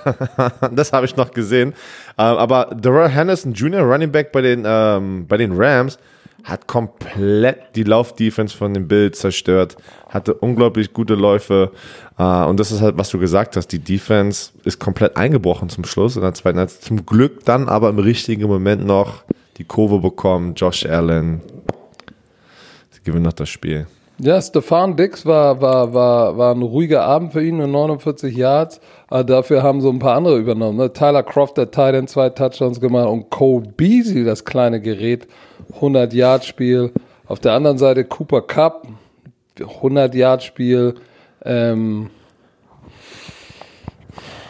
das 0.72 0.94
habe 0.94 1.06
ich 1.06 1.18
noch 1.18 1.32
gesehen. 1.32 1.74
Ähm, 2.18 2.38
aber 2.38 2.74
Darrell 2.80 3.10
Henderson 3.10 3.52
Jr., 3.52 3.82
Running 3.82 4.10
Back 4.10 4.32
bei 4.32 4.40
den, 4.40 4.64
ähm, 4.66 5.28
bei 5.28 5.36
den 5.36 5.52
Rams, 5.52 5.98
hat 6.44 6.68
komplett 6.68 7.76
die 7.76 7.84
Laufdefense 7.84 8.56
von 8.56 8.74
dem 8.74 8.88
Bild 8.88 9.16
zerstört, 9.16 9.78
hatte 10.10 10.34
unglaublich 10.34 10.94
gute 10.94 11.16
Läufe. 11.16 11.72
Äh, 12.18 12.44
und 12.46 12.60
das 12.60 12.72
ist 12.72 12.82
halt, 12.82 12.98
was 12.98 13.10
du 13.10 13.20
gesagt 13.20 13.56
hast, 13.56 13.68
die 13.68 13.80
Defense 13.80 14.52
ist 14.64 14.80
komplett 14.80 15.16
eingebrochen 15.16 15.70
zum 15.70 15.86
Schluss 15.86 16.16
in 16.16 16.22
der 16.22 16.34
zweiten 16.34 16.60
Halbzeit. 16.60 16.84
Zum 16.84 17.06
Glück 17.06 17.46
dann 17.46 17.70
aber 17.70 17.90
im 17.90 18.00
richtigen 18.00 18.48
Moment 18.48 18.86
noch 18.86 19.24
die 19.58 19.64
Kurve 19.64 20.00
bekommen. 20.00 20.54
Josh 20.56 20.86
Allen, 20.86 21.42
sie 22.92 23.02
gewinnen 23.04 23.26
noch 23.26 23.34
das 23.34 23.50
Spiel. 23.50 23.88
Ja, 24.20 24.40
Stefan 24.42 24.96
Dix 24.96 25.26
war, 25.26 25.60
war, 25.60 25.94
war, 25.94 26.38
war 26.38 26.54
ein 26.54 26.62
ruhiger 26.62 27.04
Abend 27.04 27.34
für 27.34 27.44
ihn 27.44 27.58
mit 27.58 27.68
49 27.68 28.36
Yards. 28.36 28.80
Aber 29.08 29.24
dafür 29.24 29.64
haben 29.64 29.82
so 29.82 29.90
ein 29.90 30.00
paar 30.00 30.16
andere 30.16 30.38
übernommen. 30.38 30.78
Ne? 30.78 30.94
Tyler 30.94 31.24
Croft, 31.24 31.58
der 31.58 31.72
Titan, 31.72 32.08
zwei 32.08 32.30
Touchdowns 32.30 32.80
gemacht 32.80 33.10
und 33.10 33.30
Cole 33.30 33.68
Beasley, 33.76 34.24
das 34.24 34.46
kleine 34.46 34.82
Gerät, 34.82 35.28
100 35.76 36.14
Yard 36.14 36.46
Spiel. 36.46 36.92
Auf 37.26 37.40
der 37.40 37.54
anderen 37.54 37.78
Seite 37.78 38.04
Cooper 38.04 38.42
Cup, 38.42 38.88
100 39.60 40.14
Yard 40.16 40.44
Spiel. 40.44 40.96
Ähm 41.44 42.10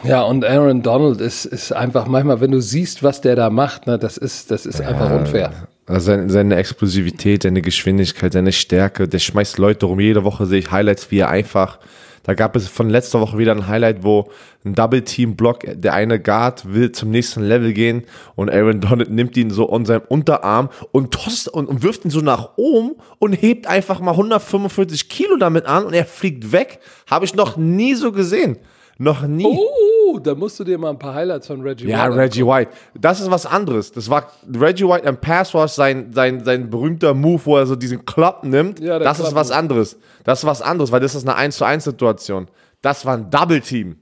ja, 0.04 0.22
und 0.24 0.44
Aaron 0.44 0.82
Donald 0.82 1.22
ist, 1.22 1.46
ist 1.46 1.72
einfach 1.72 2.08
manchmal, 2.08 2.42
wenn 2.42 2.52
du 2.52 2.62
siehst, 2.62 3.04
was 3.04 3.22
der 3.22 3.36
da 3.36 3.50
macht, 3.50 3.88
ne, 3.88 3.98
das 3.98 4.18
ist, 4.18 4.52
das 4.52 4.66
ist 4.66 4.82
einfach 4.82 5.12
unfair. 5.12 5.52
Also 5.86 6.08
seine, 6.08 6.30
seine 6.30 6.56
Explosivität, 6.56 7.44
seine 7.44 7.62
Geschwindigkeit, 7.62 8.34
seine 8.34 8.52
Stärke, 8.52 9.08
der 9.08 9.20
schmeißt 9.20 9.58
Leute 9.58 9.86
rum. 9.86 10.00
Jede 10.00 10.24
Woche 10.24 10.46
sehe 10.46 10.60
ich 10.60 10.72
Highlights, 10.72 11.12
wie 11.12 11.20
er 11.20 11.30
einfach. 11.30 11.80
Da 12.24 12.34
gab 12.34 12.56
es 12.56 12.68
von 12.70 12.90
letzter 12.90 13.20
Woche 13.20 13.38
wieder 13.38 13.52
ein 13.52 13.68
Highlight, 13.68 14.04
wo 14.04 14.30
ein 14.66 14.74
Double-Team-Block, 14.76 15.66
der 15.74 15.94
eine 15.94 16.22
Guard 16.22 16.74
will 16.74 16.94
zum 16.94 17.12
nächsten 17.12 17.44
Level 17.44 17.74
gehen 17.74 18.04
und 18.36 18.50
Aaron 18.50 18.80
Donald 18.80 19.12
nimmt 19.12 19.36
ihn 19.36 19.50
so 19.50 19.70
an 19.70 19.86
seinem 19.86 20.04
Unterarm 20.08 20.70
und 20.92 21.14
tost 21.14 21.50
und, 21.50 21.68
und 21.68 21.84
wirft 21.84 22.06
ihn 22.06 22.12
so 22.12 22.22
nach 22.22 22.52
oben 22.56 22.96
und 23.20 23.34
hebt 23.34 23.68
einfach 23.68 24.00
mal 24.00 24.12
145 24.12 25.10
Kilo 25.10 25.36
damit 25.36 25.66
an 25.66 25.86
und 25.86 25.94
er 25.94 26.06
fliegt 26.06 26.54
weg. 26.54 26.80
Habe 27.10 27.26
ich 27.26 27.36
noch 27.36 27.58
nie 27.58 27.94
so 27.94 28.14
gesehen. 28.14 28.58
Noch 29.00 29.24
nie. 29.24 29.46
Oh, 29.46 30.20
da 30.20 30.36
musst 30.36 30.60
du 30.60 30.64
dir 30.64 30.78
mal 30.78 30.92
ein 30.92 31.00
paar 31.00 31.16
Highlights 31.16 31.48
von 31.48 31.62
Reggie 31.62 31.88
Ja, 31.88 32.06
White 32.08 32.16
Reggie 32.18 32.46
White. 32.46 32.72
Das 32.94 33.20
ist 33.20 33.32
was 33.32 33.46
anderes. 33.46 33.92
Das 33.92 34.10
war 34.10 34.32
Reggie 34.56 34.88
White 34.88 35.08
im 35.08 35.18
Pass 35.18 35.54
Rush, 35.56 35.72
sein, 35.72 36.14
sein, 36.14 36.44
sein 36.46 36.70
berühmter 36.70 37.14
Move, 37.14 37.42
wo 37.46 37.58
er 37.58 37.66
so 37.66 37.76
diesen 37.76 38.06
Klopp 38.06 38.44
nimmt. 38.44 38.80
Ja, 38.80 39.00
das 39.00 39.18
ist 39.20 39.26
Klopp- 39.26 39.36
was 39.36 39.52
anderes. 39.52 39.98
Das 40.24 40.40
ist 40.40 40.46
was 40.46 40.62
anderes, 40.62 40.92
weil 40.92 41.00
das 41.00 41.16
ist 41.16 41.28
eine 41.28 41.36
1 41.36 41.58
zu 41.58 41.66
1 41.66 41.84
Situation. 41.84 42.48
Das 42.82 43.06
war 43.06 43.18
ein 43.18 43.30
Double 43.32 43.62
Team. 43.62 43.98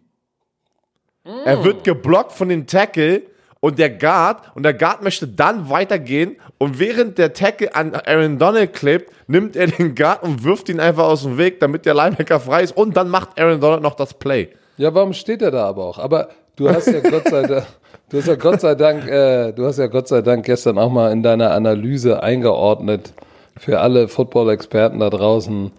Er 1.45 1.63
wird 1.63 1.83
geblockt 1.83 2.31
von 2.31 2.49
dem 2.49 2.65
Tackle 2.65 3.21
und 3.59 3.77
der 3.77 3.91
Guard 3.91 4.55
und 4.55 4.63
der 4.63 4.73
Guard 4.73 5.03
möchte 5.03 5.27
dann 5.27 5.69
weitergehen 5.69 6.35
und 6.57 6.79
während 6.79 7.19
der 7.19 7.31
Tackle 7.33 7.75
an 7.75 7.93
Aaron 7.93 8.39
Donald 8.39 8.73
klebt, 8.73 9.11
nimmt 9.27 9.55
er 9.55 9.67
den 9.67 9.93
Guard 9.93 10.23
und 10.23 10.43
wirft 10.43 10.67
ihn 10.67 10.79
einfach 10.79 11.03
aus 11.03 11.21
dem 11.21 11.37
Weg, 11.37 11.59
damit 11.59 11.85
der 11.85 11.93
Linebacker 11.93 12.39
frei 12.39 12.63
ist 12.63 12.75
und 12.75 12.97
dann 12.97 13.07
macht 13.09 13.39
Aaron 13.39 13.61
Donald 13.61 13.83
noch 13.83 13.93
das 13.93 14.15
Play. 14.15 14.49
Ja, 14.77 14.93
warum 14.93 15.13
steht 15.13 15.41
er 15.41 15.51
da 15.51 15.65
aber 15.65 15.85
auch? 15.85 15.97
Aber 15.99 16.29
du 16.55 16.69
hast 16.69 16.87
ja 16.87 16.99
Gott 16.99 17.27
sei 17.27 17.43
Dank, 17.43 17.65
du 18.09 18.17
hast 18.17 18.27
ja 18.27 18.35
Gott 18.35 18.61
sei 18.61 18.75
Dank, 18.75 19.07
äh, 19.07 19.51
du 19.51 19.65
hast 19.65 19.77
ja 19.77 19.87
Gott 19.87 20.07
sei 20.07 20.21
Dank 20.21 20.45
gestern 20.45 20.77
auch 20.77 20.91
mal 20.91 21.11
in 21.11 21.23
deiner 21.23 21.51
Analyse 21.51 22.21
eingeordnet 22.23 23.13
für 23.57 23.79
alle 23.79 24.07
Football-Experten 24.07 24.99
da 24.99 25.09
draußen 25.09 25.71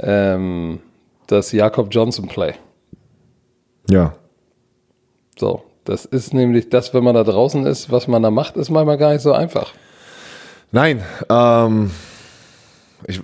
ähm, 0.00 0.80
das 1.26 1.52
Jakob 1.52 1.88
Johnson 1.90 2.28
Play. 2.28 2.54
Ja. 3.88 4.14
So, 5.38 5.62
das 5.84 6.04
ist 6.04 6.34
nämlich 6.34 6.68
das, 6.68 6.92
wenn 6.92 7.04
man 7.04 7.14
da 7.14 7.24
draußen 7.24 7.66
ist, 7.66 7.90
was 7.90 8.08
man 8.08 8.22
da 8.22 8.30
macht, 8.30 8.56
ist 8.56 8.70
manchmal 8.70 8.98
gar 8.98 9.12
nicht 9.12 9.22
so 9.22 9.32
einfach. 9.32 9.72
Nein, 10.72 11.02
ähm, 11.28 11.90
ich, 13.06 13.22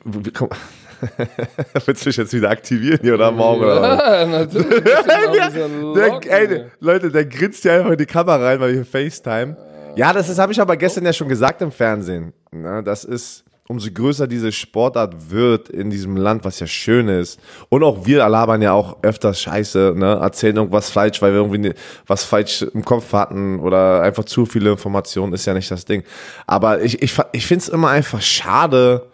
willst 1.87 2.05
du 2.05 2.09
mich 2.09 2.17
jetzt 2.17 2.33
wieder 2.33 2.51
aktivieren 2.51 2.99
hier 3.03 3.15
oder 3.15 3.31
morgen? 3.31 3.63
Oder? 3.65 4.21
Ja, 4.21 4.27
natürlich. 4.27 4.67
Ein 4.87 5.33
bisschen 5.33 5.95
Der, 5.95 6.09
locken. 6.09 6.31
ey, 6.31 6.65
Leute, 6.81 7.11
der 7.11 7.25
grinst 7.27 7.65
ja 7.65 7.77
einfach 7.79 7.93
in 7.93 7.99
die 7.99 8.07
Kamera 8.07 8.37
rein, 8.45 8.61
weil 8.61 8.69
wir 8.75 8.83
hier 8.83 8.85
FaceTime. 8.87 9.57
Ja, 9.97 10.13
das 10.13 10.29
ist, 10.29 10.39
habe 10.39 10.53
ich 10.53 10.61
aber 10.61 10.77
gestern 10.77 11.05
ja 11.05 11.13
schon 11.13 11.29
gesagt 11.29 11.63
im 11.63 11.73
Fernsehen. 11.73 12.33
Na, 12.51 12.83
das 12.83 13.05
ist, 13.05 13.45
umso 13.69 13.91
größer 13.91 14.27
diese 14.27 14.53
Sportart 14.53 15.31
wird 15.31 15.71
in 15.71 15.89
diesem 15.91 16.17
Land, 16.19 16.45
was 16.45 16.61
ja 16.61 16.67
schön 16.67 17.09
ist. 17.09 17.41
Und 17.71 17.83
auch 17.83 18.05
wir 18.07 18.19
labern 18.29 18.61
ja 18.63 18.73
auch 18.73 18.99
öfters 19.03 19.41
Scheiße, 19.41 19.95
ne? 19.97 20.19
erzählen 20.21 20.57
irgendwas 20.57 20.91
falsch, 20.91 21.23
weil 21.23 21.33
wir 21.33 21.39
irgendwie 21.41 21.59
ne- 21.59 21.75
was 22.07 22.25
falsch 22.25 22.63
im 22.63 22.85
Kopf 22.85 23.13
hatten 23.15 23.59
oder 23.59 24.03
einfach 24.03 24.25
zu 24.25 24.45
viele 24.47 24.71
Informationen, 24.71 25.33
ist 25.33 25.47
ja 25.47 25.55
nicht 25.55 25.71
das 25.71 25.85
Ding. 25.87 26.03
Aber 26.47 26.83
ich, 26.83 27.03
ich, 27.03 27.15
ich 27.33 27.47
finde 27.47 27.63
es 27.63 27.69
immer 27.71 27.89
einfach 27.89 28.21
schade, 28.21 29.07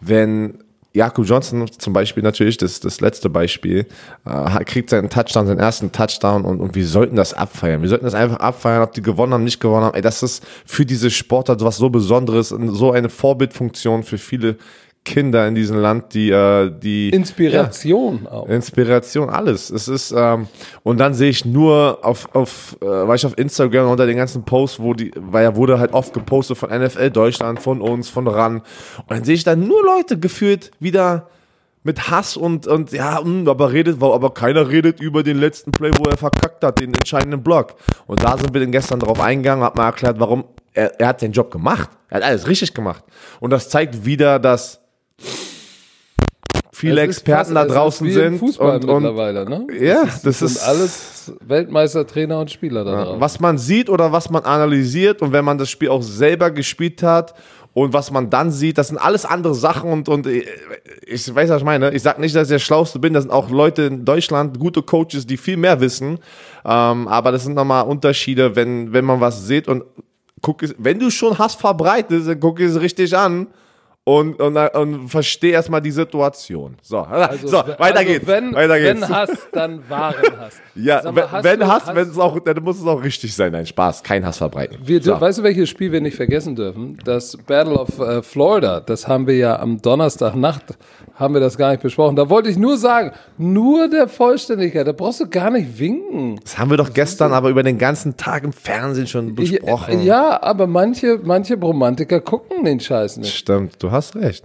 wenn 0.00 0.58
Jakob 0.94 1.26
Johnson 1.26 1.68
zum 1.76 1.92
Beispiel 1.92 2.22
natürlich, 2.22 2.56
das, 2.56 2.78
das 2.78 3.00
letzte 3.00 3.28
Beispiel, 3.28 3.86
äh, 4.24 4.64
kriegt 4.64 4.90
seinen 4.90 5.10
Touchdown, 5.10 5.46
seinen 5.46 5.58
ersten 5.58 5.90
Touchdown 5.90 6.44
und, 6.44 6.60
und 6.60 6.76
wir 6.76 6.86
sollten 6.86 7.16
das 7.16 7.34
abfeiern. 7.34 7.82
Wir 7.82 7.88
sollten 7.88 8.04
das 8.04 8.14
einfach 8.14 8.36
abfeiern, 8.36 8.82
ob 8.82 8.92
die 8.92 9.02
gewonnen 9.02 9.34
haben, 9.34 9.42
nicht 9.42 9.58
gewonnen 9.58 9.84
haben. 9.84 9.96
Ey, 9.96 10.02
das 10.02 10.22
ist 10.22 10.44
für 10.64 10.86
diese 10.86 11.10
Sportart 11.10 11.64
was 11.64 11.78
so 11.78 11.90
Besonderes 11.90 12.52
und 12.52 12.68
so 12.68 12.92
eine 12.92 13.08
Vorbildfunktion 13.08 14.04
für 14.04 14.18
viele 14.18 14.56
Kinder 15.04 15.46
in 15.46 15.54
diesem 15.54 15.76
Land, 15.78 16.14
die, 16.14 16.30
äh, 16.30 16.70
die 16.70 17.10
Inspiration 17.10 18.26
auch. 18.26 18.48
Inspiration, 18.48 19.28
alles. 19.28 19.70
Es 19.70 19.86
ist, 19.86 20.14
ähm, 20.16 20.48
und 20.82 20.98
dann 20.98 21.12
sehe 21.12 21.28
ich 21.28 21.44
nur 21.44 21.98
auf, 22.02 22.34
auf 22.34 22.76
äh, 22.80 22.86
war 22.86 23.14
ich 23.14 23.26
auf 23.26 23.36
Instagram 23.36 23.90
unter 23.90 24.06
den 24.06 24.16
ganzen 24.16 24.44
Posts, 24.44 24.80
wo 24.80 24.94
die, 24.94 25.12
weil 25.16 25.44
ja 25.44 25.56
wurde 25.56 25.78
halt 25.78 25.92
oft 25.92 26.14
gepostet 26.14 26.56
von 26.56 26.70
NFL 26.70 27.10
Deutschland, 27.10 27.60
von 27.60 27.82
uns, 27.82 28.08
von 28.08 28.26
RAN. 28.26 28.56
Und 28.56 29.10
dann 29.10 29.24
sehe 29.24 29.34
ich 29.34 29.44
da 29.44 29.54
nur 29.54 29.84
Leute 29.84 30.18
gefühlt 30.18 30.70
wieder 30.80 31.28
mit 31.82 32.10
Hass 32.10 32.36
und, 32.38 32.66
und 32.66 32.92
ja, 32.92 33.20
mh, 33.22 33.50
aber 33.50 33.72
redet, 33.72 34.02
aber 34.02 34.32
keiner 34.32 34.70
redet 34.70 35.00
über 35.00 35.22
den 35.22 35.36
letzten 35.36 35.70
Play, 35.70 35.90
wo 35.98 36.08
er 36.08 36.16
verkackt 36.16 36.64
hat, 36.64 36.80
den 36.80 36.94
entscheidenden 36.94 37.42
Block. 37.42 37.74
Und 38.06 38.24
da 38.24 38.38
sind 38.38 38.54
wir 38.54 38.60
dann 38.62 38.72
gestern 38.72 39.00
drauf 39.00 39.20
eingegangen, 39.20 39.62
hat 39.62 39.76
mal 39.76 39.86
erklärt, 39.86 40.18
warum 40.18 40.44
er, 40.72 40.98
er 40.98 41.08
hat 41.08 41.20
den 41.20 41.32
Job 41.32 41.50
gemacht. 41.50 41.90
Er 42.08 42.16
hat 42.16 42.24
alles 42.24 42.48
richtig 42.48 42.72
gemacht. 42.72 43.04
Und 43.38 43.50
das 43.50 43.68
zeigt 43.68 44.06
wieder, 44.06 44.38
dass 44.38 44.80
viele 46.74 47.00
Es 47.02 47.08
Experten 47.08 47.54
fast- 47.54 47.70
da 47.70 47.74
draußen 47.74 48.10
sind 48.10 48.38
Fußball 48.38 48.76
und, 48.76 48.84
und 48.84 49.02
mittlerweile, 49.02 49.48
ne? 49.48 49.66
ja, 49.80 50.02
das 50.04 50.22
das 50.22 50.38
sind 50.40 50.48
ist 50.48 50.62
alles 50.68 51.32
Weltmeister, 51.46 52.06
Trainer 52.06 52.40
und 52.40 52.50
Spieler 52.50 52.84
da 52.84 53.04
drauf. 53.04 53.16
was 53.20 53.40
man 53.40 53.58
sieht 53.58 53.88
oder 53.88 54.12
was 54.12 54.28
man 54.30 54.42
analysiert 54.44 55.22
und 55.22 55.32
wenn 55.32 55.44
man 55.44 55.56
das 55.58 55.70
Spiel 55.70 55.88
auch 55.88 56.02
selber 56.02 56.50
gespielt 56.50 57.02
hat 57.02 57.34
und 57.72 57.92
was 57.92 58.10
man 58.10 58.28
dann 58.30 58.50
sieht, 58.52 58.78
das 58.78 58.88
sind 58.88 58.98
alles 58.98 59.24
andere 59.24 59.54
Sachen 59.54 59.90
und, 59.90 60.08
und 60.08 60.26
ich 60.26 60.46
ich 61.06 61.34
weiß, 61.34 61.50
was 61.50 61.58
ich 61.58 61.64
meine. 61.64 61.92
Ich 61.92 62.02
sag 62.02 62.18
nicht, 62.18 62.34
dass 62.34 62.48
ich 62.48 62.54
der 62.54 62.58
Schlauste 62.58 62.98
bin. 62.98 63.12
Das 63.12 63.24
sind 63.24 63.30
auch 63.30 63.50
Leute 63.50 63.82
in 63.82 64.04
Deutschland, 64.06 64.58
gute 64.58 64.80
Coaches, 64.82 65.26
die 65.26 65.36
viel 65.36 65.56
mehr 65.58 65.80
wissen. 65.80 66.18
Ähm, 66.64 67.08
aber 67.08 67.30
das 67.32 67.44
sind 67.44 67.54
nochmal 67.54 67.84
Unterschiede, 67.84 68.56
wenn, 68.56 68.92
wenn 68.92 69.04
man 69.04 69.20
was 69.20 69.46
sieht 69.46 69.68
und 69.68 69.84
guck 70.40 70.62
es, 70.62 70.74
wenn 70.78 70.98
du 70.98 71.10
schon 71.10 71.36
Hass 71.38 71.54
verbreitest, 71.56 72.26
dann 72.28 72.40
guck 72.40 72.58
es 72.60 72.80
richtig 72.80 73.14
an. 73.16 73.48
Und, 74.06 74.38
und, 74.38 74.54
und 74.58 75.08
versteh 75.08 75.52
erstmal 75.52 75.80
die 75.80 75.90
Situation. 75.90 76.76
So, 76.82 77.06
so 77.42 77.56
weiter 77.56 78.00
also 78.00 78.12
geht's. 78.12 78.26
Wenn, 78.26 78.54
weiter 78.54 78.78
geht's. 78.78 79.00
wenn 79.00 79.08
Hass, 79.08 79.30
dann 79.50 79.88
wahren 79.88 80.38
Hass. 80.38 80.60
ja, 80.74 81.00
mal, 81.10 81.16
wenn, 81.16 81.30
hast 81.32 81.44
wenn 81.44 81.66
Hass, 81.66 81.86
hast- 81.86 81.94
wenn 81.94 82.08
es 82.10 82.18
auch, 82.18 82.38
dann 82.40 82.62
muss 82.62 82.78
es 82.78 82.86
auch 82.86 83.02
richtig 83.02 83.34
sein. 83.34 83.52
Nein, 83.52 83.64
Spaß, 83.64 84.02
kein 84.02 84.26
Hass 84.26 84.36
verbreiten. 84.36 84.76
Wir, 84.84 85.02
so. 85.02 85.18
Weißt 85.18 85.38
du, 85.38 85.42
welches 85.42 85.70
Spiel 85.70 85.90
wir 85.90 86.02
nicht 86.02 86.16
vergessen 86.16 86.54
dürfen? 86.54 86.98
Das 87.02 87.34
Battle 87.46 87.78
of 87.78 87.98
äh, 87.98 88.22
Florida. 88.22 88.80
Das 88.80 89.08
haben 89.08 89.26
wir 89.26 89.38
ja 89.38 89.58
am 89.58 89.80
Donnerstagnacht, 89.80 90.76
haben 91.14 91.32
wir 91.32 91.40
das 91.40 91.56
gar 91.56 91.70
nicht 91.70 91.82
besprochen. 91.82 92.14
Da 92.14 92.28
wollte 92.28 92.50
ich 92.50 92.58
nur 92.58 92.76
sagen, 92.76 93.12
nur 93.38 93.88
der 93.88 94.06
Vollständigkeit, 94.08 94.86
da 94.86 94.92
brauchst 94.92 95.20
du 95.20 95.30
gar 95.30 95.48
nicht 95.48 95.78
winken. 95.78 96.38
Das 96.42 96.58
haben 96.58 96.68
wir 96.68 96.76
doch 96.76 96.92
gestern 96.92 97.32
aber 97.32 97.48
über 97.48 97.62
den 97.62 97.78
ganzen 97.78 98.18
Tag 98.18 98.44
im 98.44 98.52
Fernsehen 98.52 99.06
schon 99.06 99.34
besprochen. 99.34 100.02
Ja, 100.02 100.42
aber 100.42 100.66
manche, 100.66 101.18
manche 101.22 101.54
Romantiker 101.58 102.20
gucken 102.20 102.64
den 102.64 102.80
Scheiß 102.80 103.16
nicht. 103.16 103.34
Stimmt, 103.34 103.82
du 103.82 103.93
hast 103.94 104.14
recht. 104.16 104.44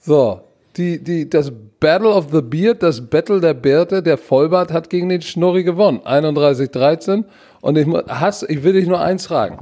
So, 0.00 0.40
die, 0.76 1.02
die, 1.02 1.28
das 1.28 1.50
Battle 1.80 2.10
of 2.10 2.26
the 2.32 2.42
Beard, 2.42 2.82
das 2.82 3.00
Battle 3.08 3.40
der 3.40 3.54
Bärte, 3.54 4.02
der 4.02 4.18
Vollbart 4.18 4.72
hat 4.72 4.90
gegen 4.90 5.08
den 5.08 5.22
Schnurri 5.22 5.64
gewonnen. 5.64 6.00
31-13. 6.04 7.24
Und 7.60 7.76
ich, 7.78 7.86
Hass, 8.08 8.42
ich 8.44 8.62
will 8.62 8.74
dich 8.74 8.86
nur 8.86 9.00
eins 9.00 9.26
fragen. 9.26 9.58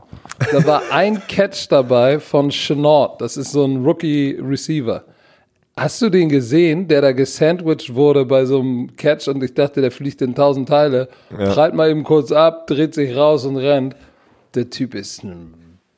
Da 0.52 0.66
war 0.66 0.82
ein 0.90 1.22
Catch 1.28 1.68
dabei 1.70 2.18
von 2.20 2.50
Chenault. 2.50 3.20
Das 3.20 3.36
ist 3.36 3.52
so 3.52 3.64
ein 3.64 3.84
Rookie-Receiver. 3.84 5.04
Hast 5.78 6.00
du 6.00 6.08
den 6.08 6.28
gesehen, 6.30 6.88
der 6.88 7.02
da 7.02 7.12
gesandwiched 7.12 7.94
wurde 7.94 8.24
bei 8.24 8.46
so 8.46 8.60
einem 8.60 8.96
Catch 8.96 9.28
und 9.28 9.42
ich 9.44 9.52
dachte, 9.54 9.82
der 9.82 9.90
fliegt 9.90 10.22
in 10.22 10.34
tausend 10.34 10.68
Teile, 10.68 11.08
Ja. 11.30 11.52
prallt 11.52 11.74
mal 11.74 11.90
eben 11.90 12.02
kurz 12.02 12.32
ab, 12.32 12.66
dreht 12.66 12.94
sich 12.94 13.14
raus 13.14 13.44
und 13.44 13.56
rennt. 13.58 13.94
Der 14.54 14.70
Typ 14.70 14.94
ist 14.94 15.22
ein 15.22 15.52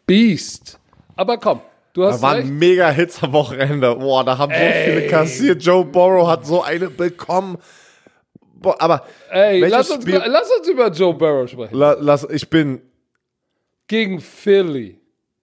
Beast. 0.06 0.78
Aber 1.14 1.36
komm, 1.38 1.60
du 1.98 2.04
Da 2.04 2.12
hast 2.12 2.22
waren 2.22 2.36
recht. 2.38 2.48
mega 2.50 2.90
Hits 2.90 3.22
am 3.22 3.32
Wochenende. 3.32 3.94
Boah, 3.96 4.24
da 4.24 4.38
haben 4.38 4.52
so 4.52 4.58
viele 4.84 5.06
kassiert. 5.08 5.62
Joe 5.62 5.84
Burrow 5.84 6.26
hat 6.28 6.46
so 6.46 6.62
eine 6.62 6.88
bekommen. 6.90 7.58
Boah, 8.54 8.76
aber 8.80 9.06
Ey, 9.30 9.60
lass 9.60 9.90
uns, 9.90 10.02
Spiel- 10.02 10.22
lass 10.26 10.50
uns 10.58 10.68
über 10.68 10.90
Joe 10.90 11.14
Burrow 11.14 11.48
sprechen. 11.48 11.74
la, 11.76 11.96
lass, 12.00 12.26
ich 12.30 12.48
bin 12.50 12.80
Gegen 13.86 14.20
Philly. 14.20 15.00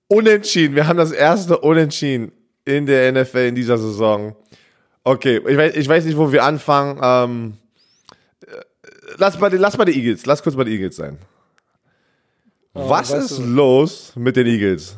unentschieden. 0.07 0.75
Wir 0.75 0.87
haben 0.87 0.97
das 0.97 1.11
erste 1.11 1.57
Unentschieden 1.59 2.31
in 2.65 2.85
der 2.85 3.11
NFL 3.11 3.47
in 3.47 3.55
dieser 3.55 3.77
Saison. 3.77 4.35
Okay, 5.03 5.37
ich 5.47 5.57
weiß, 5.57 5.75
ich 5.75 5.87
weiß 5.87 6.03
nicht, 6.05 6.17
wo 6.17 6.31
wir 6.31 6.43
anfangen. 6.43 6.99
Ähm, 7.03 7.57
äh, 8.47 8.51
lass, 9.17 9.37
den, 9.37 9.59
lass 9.59 9.77
bei 9.77 9.85
den 9.85 9.95
Eagles. 9.95 10.25
Lass 10.25 10.41
kurz 10.43 10.55
bei 10.55 10.63
den 10.63 10.73
Eagles 10.73 10.95
sein. 10.95 11.17
Was 12.73 13.11
weißt 13.11 13.31
ist 13.31 13.37
du- 13.39 13.43
los 13.45 14.13
mit 14.15 14.35
den 14.35 14.47
Eagles? 14.47 14.97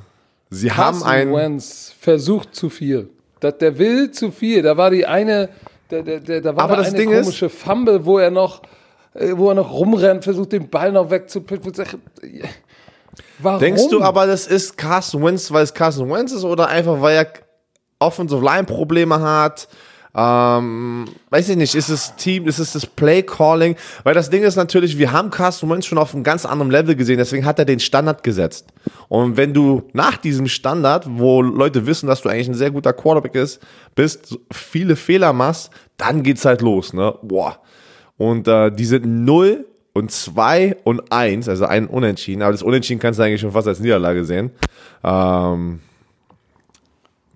Sie 0.49 0.71
haben 0.71 0.99
Carson 0.99 1.07
ein. 1.07 1.33
Wentz 1.33 1.93
versucht 1.99 2.55
zu 2.55 2.69
viel. 2.69 3.09
Das, 3.39 3.57
der 3.57 3.77
will 3.77 4.11
zu 4.11 4.31
viel. 4.31 4.61
Da 4.61 4.77
war 4.77 4.89
die 4.89 5.05
eine, 5.05 5.49
der, 5.91 6.03
der, 6.03 6.19
der, 6.19 6.41
da 6.41 6.55
war 6.55 6.63
Aber 6.65 6.75
da 6.77 6.81
das 6.83 6.89
eine 6.93 6.97
Ding 6.97 7.11
ist- 7.11 7.21
komische 7.23 7.49
Fumble, 7.49 8.05
wo 8.05 8.17
er 8.17 8.31
noch, 8.31 8.61
äh, 9.13 9.33
wo 9.35 9.49
er 9.49 9.55
noch 9.55 9.71
rumrennt, 9.71 10.23
versucht 10.23 10.51
den 10.53 10.69
Ball 10.69 10.91
noch 10.91 11.09
wegzupicken. 11.09 11.71
Warum? 13.39 13.59
Denkst 13.59 13.87
du 13.89 14.01
aber, 14.01 14.25
das 14.25 14.47
ist 14.47 14.77
Carson 14.77 15.23
Wentz, 15.23 15.51
weil 15.51 15.63
es 15.63 15.73
Carson 15.73 16.09
Wentz 16.11 16.31
ist 16.31 16.43
oder 16.43 16.67
einfach, 16.67 17.01
weil 17.01 17.17
er 17.17 17.27
Offensive 17.99 18.43
Line 18.43 18.63
Probleme 18.63 19.19
hat? 19.19 19.67
Ähm, 20.15 21.05
weiß 21.29 21.49
ich 21.49 21.57
nicht, 21.57 21.75
ist 21.75 21.89
es 21.89 22.15
Team, 22.15 22.47
ist 22.47 22.59
es 22.59 22.73
das 22.73 22.85
Play 22.85 23.23
Calling? 23.23 23.75
Weil 24.03 24.13
das 24.13 24.29
Ding 24.29 24.43
ist 24.43 24.55
natürlich, 24.55 24.97
wir 24.97 25.11
haben 25.11 25.29
Carson 25.29 25.69
Wentz 25.69 25.85
schon 25.85 25.97
auf 25.97 26.13
einem 26.13 26.23
ganz 26.23 26.45
anderen 26.45 26.71
Level 26.71 26.95
gesehen, 26.95 27.17
deswegen 27.17 27.45
hat 27.45 27.59
er 27.59 27.65
den 27.65 27.79
Standard 27.79 28.23
gesetzt. 28.23 28.67
Und 29.09 29.37
wenn 29.37 29.53
du 29.53 29.83
nach 29.93 30.17
diesem 30.17 30.47
Standard, 30.47 31.05
wo 31.07 31.41
Leute 31.41 31.85
wissen, 31.85 32.07
dass 32.07 32.21
du 32.21 32.29
eigentlich 32.29 32.49
ein 32.49 32.55
sehr 32.55 32.71
guter 32.71 32.93
Quarterback 32.93 33.35
ist, 33.35 33.61
bist, 33.95 34.39
viele 34.51 34.95
Fehler 34.95 35.33
machst, 35.33 35.69
dann 35.97 36.23
geht's 36.23 36.45
halt 36.45 36.61
los, 36.61 36.93
ne? 36.93 37.15
Boah. 37.21 37.59
Und 38.17 38.47
äh, 38.47 38.71
die 38.71 38.85
sind 38.85 39.05
0 39.05 39.65
und 39.93 40.11
2 40.11 40.77
und 40.83 41.11
1, 41.11 41.49
also 41.49 41.65
ein 41.65 41.87
Unentschieden. 41.87 42.41
Aber 42.41 42.51
das 42.51 42.63
Unentschieden 42.63 42.99
kannst 42.99 43.19
du 43.19 43.23
eigentlich 43.23 43.41
schon 43.41 43.51
fast 43.51 43.67
als 43.67 43.79
Niederlage 43.79 44.25
sehen. 44.25 44.51
Ähm, 45.03 45.79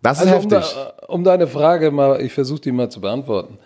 das 0.01 0.21
ist 0.21 0.31
Also 0.31 0.47
um, 0.47 0.51
heftig. 0.51 0.75
da, 0.75 0.93
um 1.07 1.23
deine 1.23 1.47
Frage 1.47 1.91
mal, 1.91 2.21
ich 2.21 2.33
versuche 2.33 2.61
die 2.61 2.71
mal 2.71 2.89
zu 2.89 3.01
beantworten. 3.01 3.57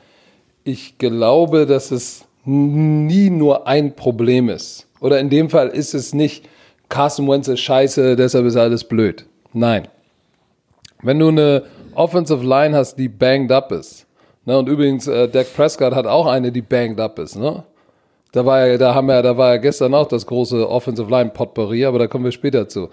Ich 0.63 0.97
glaube, 0.97 1.65
dass 1.65 1.91
es 1.91 2.25
nie 2.45 3.29
nur 3.29 3.67
ein 3.67 3.95
Problem 3.95 4.49
ist. 4.49 4.87
Oder 4.99 5.19
in 5.19 5.29
dem 5.29 5.49
Fall 5.49 5.69
ist 5.69 5.93
es 5.93 6.13
nicht, 6.13 6.47
Carson 6.89 7.27
Wentz 7.27 7.47
ist 7.47 7.59
scheiße, 7.61 8.15
deshalb 8.15 8.45
ist 8.45 8.55
alles 8.55 8.83
blöd. 8.83 9.25
Nein. 9.53 9.87
Wenn 11.01 11.19
du 11.19 11.27
eine 11.27 11.63
Offensive 11.93 12.45
Line 12.45 12.75
hast, 12.75 12.95
die 12.95 13.07
banged 13.07 13.51
up 13.51 13.71
ist, 13.71 14.05
ne, 14.45 14.57
und 14.57 14.67
übrigens, 14.69 15.07
äh, 15.07 15.27
Dak 15.27 15.53
Prescott 15.55 15.93
hat 15.93 16.05
auch 16.05 16.27
eine, 16.27 16.51
die 16.51 16.61
banged 16.61 16.99
up 16.99 17.19
ist, 17.19 17.35
ne? 17.35 17.63
Da 18.31 18.45
war 18.45 18.67
ja, 18.67 18.77
da 18.77 18.93
haben 18.93 19.07
wir, 19.07 19.21
da 19.21 19.37
war 19.37 19.51
ja 19.51 19.57
gestern 19.57 19.93
auch 19.93 20.07
das 20.07 20.25
große 20.25 20.69
Offensive 20.69 21.09
Line 21.09 21.29
Potpourri, 21.29 21.85
aber 21.85 21.99
da 21.99 22.07
kommen 22.07 22.25
wir 22.25 22.33
später 22.33 22.67
zu. 22.67 22.89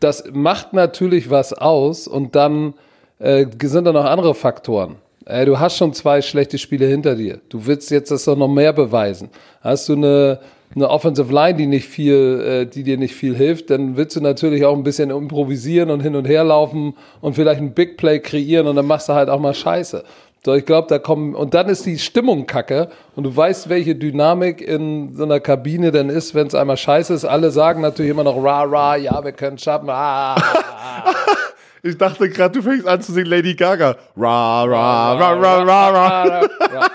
Das 0.00 0.24
macht 0.32 0.72
natürlich 0.72 1.30
was 1.30 1.52
aus 1.52 2.06
und 2.06 2.36
dann 2.36 2.74
äh, 3.18 3.46
sind 3.62 3.84
da 3.84 3.92
noch 3.92 4.04
andere 4.04 4.34
Faktoren. 4.34 4.96
Äh, 5.24 5.44
du 5.44 5.58
hast 5.58 5.76
schon 5.76 5.92
zwei 5.92 6.22
schlechte 6.22 6.58
Spiele 6.58 6.86
hinter 6.86 7.14
dir. 7.14 7.40
Du 7.48 7.66
willst 7.66 7.90
jetzt 7.90 8.10
das 8.10 8.24
doch 8.24 8.36
noch 8.36 8.48
mehr 8.48 8.72
beweisen. 8.72 9.28
Hast 9.60 9.88
du 9.88 9.94
eine, 9.94 10.40
eine 10.74 10.88
Offensive 10.88 11.32
Line, 11.32 11.58
die 11.58 11.66
nicht 11.66 11.86
viel, 11.86 12.40
äh, 12.40 12.66
die 12.66 12.82
dir 12.82 12.96
nicht 12.96 13.14
viel 13.14 13.36
hilft, 13.36 13.70
dann 13.70 13.96
willst 13.96 14.16
du 14.16 14.20
natürlich 14.20 14.64
auch 14.64 14.76
ein 14.76 14.84
bisschen 14.84 15.10
improvisieren 15.10 15.90
und 15.90 16.00
hin 16.00 16.16
und 16.16 16.26
her 16.26 16.44
laufen 16.44 16.94
und 17.20 17.34
vielleicht 17.34 17.60
ein 17.60 17.72
Big 17.72 17.96
Play 17.96 18.20
kreieren 18.20 18.66
und 18.66 18.76
dann 18.76 18.86
machst 18.86 19.08
du 19.08 19.14
halt 19.14 19.28
auch 19.28 19.40
mal 19.40 19.54
Scheiße. 19.54 20.04
So, 20.44 20.54
ich 20.54 20.64
glaube, 20.64 20.86
da 20.88 20.98
kommen, 20.98 21.34
und 21.34 21.54
dann 21.54 21.68
ist 21.68 21.84
die 21.84 21.98
Stimmung 21.98 22.46
kacke 22.46 22.90
und 23.16 23.24
du 23.24 23.36
weißt, 23.36 23.68
welche 23.68 23.96
Dynamik 23.96 24.60
in 24.60 25.14
so 25.16 25.24
einer 25.24 25.40
Kabine 25.40 25.90
denn 25.90 26.10
ist, 26.10 26.34
wenn 26.34 26.46
es 26.46 26.54
einmal 26.54 26.76
scheiße 26.76 27.12
ist. 27.12 27.24
Alle 27.24 27.50
sagen 27.50 27.80
natürlich 27.80 28.10
immer 28.12 28.24
noch, 28.24 28.42
ra, 28.42 28.62
ra, 28.62 28.96
ja, 28.96 29.22
wir 29.24 29.32
können 29.32 29.58
schaffen, 29.58 29.90
ah, 29.90 30.36
Ich 31.82 31.96
dachte 31.96 32.28
gerade, 32.28 32.58
du 32.58 32.62
fängst 32.62 32.86
an 32.88 33.00
zu 33.00 33.12
singen 33.12 33.28
Lady 33.30 33.54
Gaga. 33.54 33.96
Ra, 34.16 34.64
ra, 34.64 35.12
ra, 35.14 35.32
ra, 35.32 35.62
ra, 35.62 35.90
ra. 35.90 36.40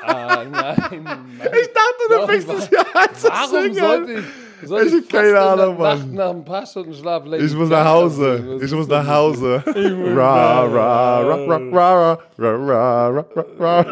ah, 0.03 0.43
nein, 0.51 0.51
nein. 0.51 1.39
Ich 1.39 1.69
dachte, 1.73 2.09
du 2.09 2.27
fängst 2.27 2.49
es 2.49 2.69
ja 2.69 2.81
an 2.93 3.15
zu 3.15 3.27
Warum 3.29 3.61
singen. 3.63 3.75
sollte 3.75 4.11
ich, 4.11 4.25
soll 4.67 4.81
Ich 4.87 4.93
ich, 4.93 5.01
hab 5.03 5.09
keine 5.09 5.39
Ahnung, 5.39 5.77
Mann. 5.77 6.13
Nach 6.13 6.29
ein 6.29 6.43
paar 6.45 6.65
Stunden 6.65 6.93
Schlaf 6.93 7.25
Lady 7.25 7.45
Ich 7.45 7.55
muss 7.55 7.69
nach 7.69 7.85
Hause. 7.85 8.59
Ich 8.61 8.71
muss 8.71 8.87
nach 8.87 9.07
Hause. 9.07 9.63
Ra, 9.65 10.63
ra, 10.65 11.19
ra, 11.21 11.35
ra, 11.35 11.57
ra, 11.57 12.19
ra, 12.37 12.55
ra, 12.55 13.07
ra, 13.09 13.25
ra, 13.59 13.81
ra. 13.81 13.85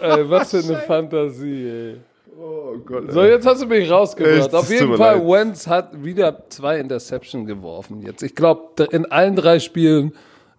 Ey, 0.00 0.30
was 0.30 0.50
für 0.50 0.58
eine 0.58 0.76
Fantasie, 0.86 1.68
ey. 1.68 1.96
Oh 2.40 2.76
Gott. 2.84 3.04
So, 3.12 3.22
jetzt 3.22 3.46
hast 3.46 3.62
du 3.62 3.66
mich 3.66 3.88
rausgebracht. 3.90 4.36
Echt, 4.46 4.54
Auf 4.54 4.68
jeden 4.70 4.96
Fall, 4.96 5.18
leid. 5.18 5.28
Wentz 5.28 5.66
hat 5.66 5.90
wieder 6.02 6.42
zwei 6.48 6.78
Interceptions 6.78 7.46
geworfen. 7.46 8.02
Jetzt, 8.02 8.22
ich 8.22 8.34
glaube, 8.34 8.84
in 8.90 9.06
allen 9.12 9.36
drei 9.36 9.58
Spielen 9.60 10.12